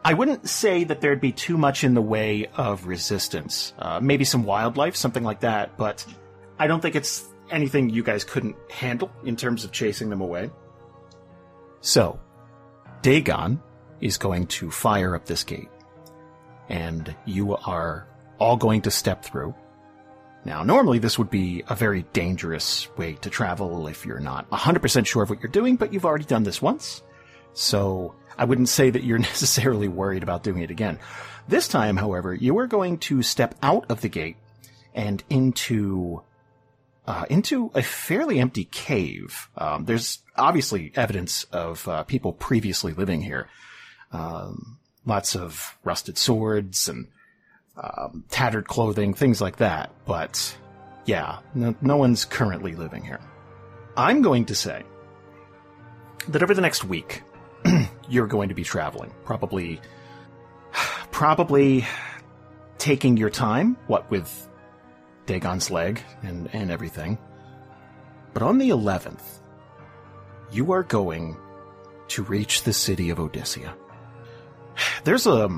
[0.07, 3.73] I wouldn't say that there'd be too much in the way of resistance.
[3.79, 6.05] Uh, maybe some wildlife, something like that, but
[6.59, 10.51] I don't think it's anything you guys couldn't handle in terms of chasing them away.
[11.81, 12.21] So,
[13.01, 13.63] Dagon
[14.01, 15.71] is going to fire up this gate,
[16.69, 18.07] and you are
[18.39, 19.55] all going to step through.
[20.45, 25.07] Now, normally this would be a very dangerous way to travel if you're not 100%
[25.07, 27.03] sure of what you're doing, but you've already done this once.
[27.55, 30.99] So, I wouldn't say that you're necessarily worried about doing it again.
[31.49, 34.37] This time, however, you are going to step out of the gate
[34.95, 36.23] and into
[37.07, 39.51] uh, into a fairly empty cave.
[39.59, 43.49] Um, there's obviously evidence of uh, people previously living here.
[44.11, 47.09] Um, lots of rusted swords and
[47.77, 49.91] um, tattered clothing, things like that.
[50.07, 50.57] But
[51.07, 53.20] yeah, no, no one's currently living here.
[53.97, 54.83] I'm going to say
[56.28, 57.23] that over the next week,
[58.09, 59.12] you're going to be traveling.
[59.25, 59.81] Probably,
[61.11, 61.86] probably
[62.78, 63.77] taking your time.
[63.86, 64.49] What with
[65.27, 67.19] Dagon's leg and, and everything.
[68.33, 69.23] But on the 11th,
[70.51, 71.36] you are going
[72.09, 73.75] to reach the city of Odyssia.
[75.05, 75.49] There's a,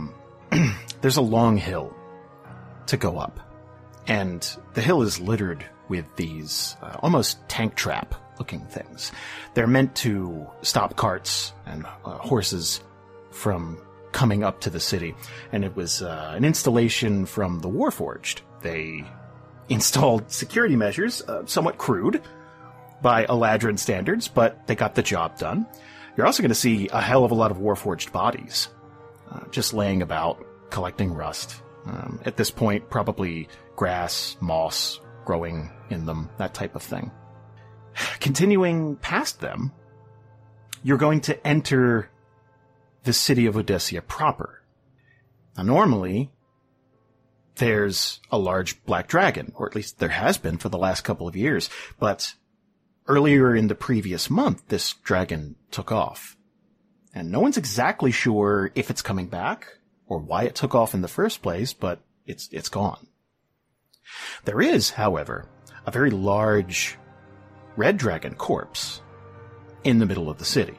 [1.01, 1.96] there's a long hill
[2.87, 3.41] to go up.
[4.07, 9.13] And the hill is littered with these uh, almost tank trap looking things.
[9.55, 12.81] They're meant to stop carts and uh, horses
[13.31, 13.81] from
[14.13, 15.15] coming up to the city.
[15.53, 18.41] And it was uh, an installation from the Warforged.
[18.63, 19.05] They
[19.69, 22.23] installed security measures, uh, somewhat crude
[23.03, 25.67] by Eladrin standards, but they got the job done.
[26.17, 28.69] You're also going to see a hell of a lot of Warforged bodies
[29.31, 31.63] uh, just laying about, collecting rust.
[31.87, 37.11] Um, at this point, probably grass, moss growing in them, that type of thing.
[38.21, 39.73] Continuing past them,
[40.83, 42.11] you're going to enter
[43.05, 44.63] the city of Odyssia proper.
[45.57, 46.31] Now, normally,
[47.57, 51.27] there's a large black dragon, or at least there has been for the last couple
[51.27, 52.35] of years, but
[53.07, 56.37] earlier in the previous month, this dragon took off.
[57.15, 59.69] And no one's exactly sure if it's coming back
[60.07, 63.07] or why it took off in the first place, but it's, it's gone.
[64.45, 65.49] There is, however,
[65.85, 66.97] a very large
[67.77, 69.01] red dragon corpse
[69.85, 70.79] in the middle of the city.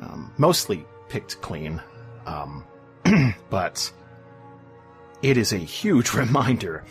[0.00, 1.80] Um, mostly picked clean.
[2.26, 2.64] Um,
[3.50, 3.92] but
[5.22, 6.84] it is a huge reminder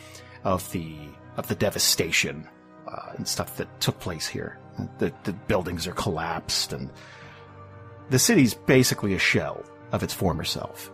[0.43, 0.95] of the
[1.35, 2.47] of the devastation
[2.87, 4.57] uh, and stuff that took place here.
[4.97, 6.89] The, the buildings are collapsed, and
[8.09, 10.91] the city's basically a shell of its former self.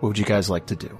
[0.00, 0.98] What would you guys like to do?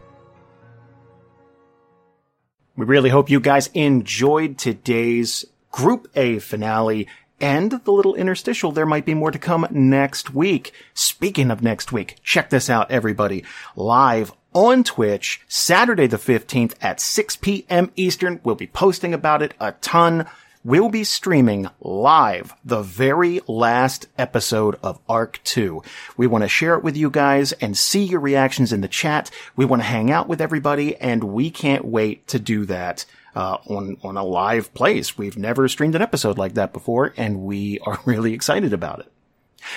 [2.77, 7.09] We really hope you guys enjoyed today's Group A finale
[7.41, 8.73] and the little interstitial.
[8.73, 10.73] There might be more to come next week.
[10.93, 13.45] Speaking of next week, check this out, everybody.
[13.75, 17.93] Live on Twitch, Saturday the 15th at 6 p.m.
[17.97, 18.41] Eastern.
[18.45, 20.27] We'll be posting about it a ton.
[20.63, 25.83] We'll be streaming live the very last episode of Arc 2.
[26.19, 29.31] We want to share it with you guys and see your reactions in the chat.
[29.57, 33.07] We want to hang out with everybody and we can't wait to do that.
[33.35, 35.17] Uh, on, on a live place.
[35.17, 39.13] We've never streamed an episode like that before and we are really excited about it.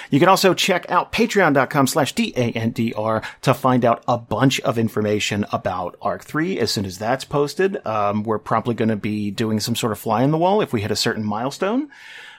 [0.09, 5.45] You can also check out patreon.com slash D-A-N-D-R to find out a bunch of information
[5.51, 7.85] about ARC 3 as soon as that's posted.
[7.85, 10.73] Um, we're probably going to be doing some sort of fly in the wall if
[10.73, 11.89] we hit a certain milestone.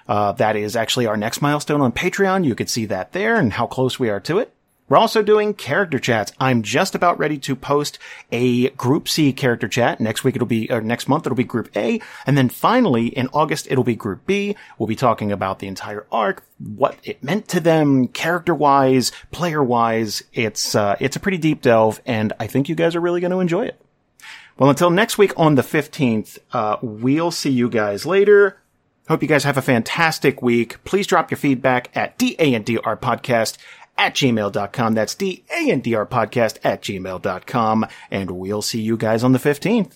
[0.07, 2.45] Uh, that is actually our next milestone on Patreon.
[2.45, 4.53] You could see that there and how close we are to it.
[4.87, 6.33] We're also doing character chats.
[6.39, 7.99] I'm just about ready to post
[8.31, 9.99] a Group C character chat.
[9.99, 12.01] Next week it'll be, or next month it'll be Group A.
[12.27, 14.57] And then finally in August it'll be Group B.
[14.79, 19.65] We'll be talking about the entire arc, what it meant to them, character wise, player
[19.65, 20.23] wise.
[20.35, 23.31] It's, uh, it's a pretty deep delve and I think you guys are really going
[23.31, 23.81] to enjoy it.
[24.59, 28.61] Well, until next week on the 15th, uh, we'll see you guys later.
[29.09, 30.83] Hope you guys have a fantastic week.
[30.85, 33.59] Please drop your feedback at DANDR podcast
[33.97, 34.95] at gmail.com.
[34.95, 37.87] That's D-A-N-D-R podcast at gmail.com.
[38.11, 39.93] And we'll see you guys on the 15th.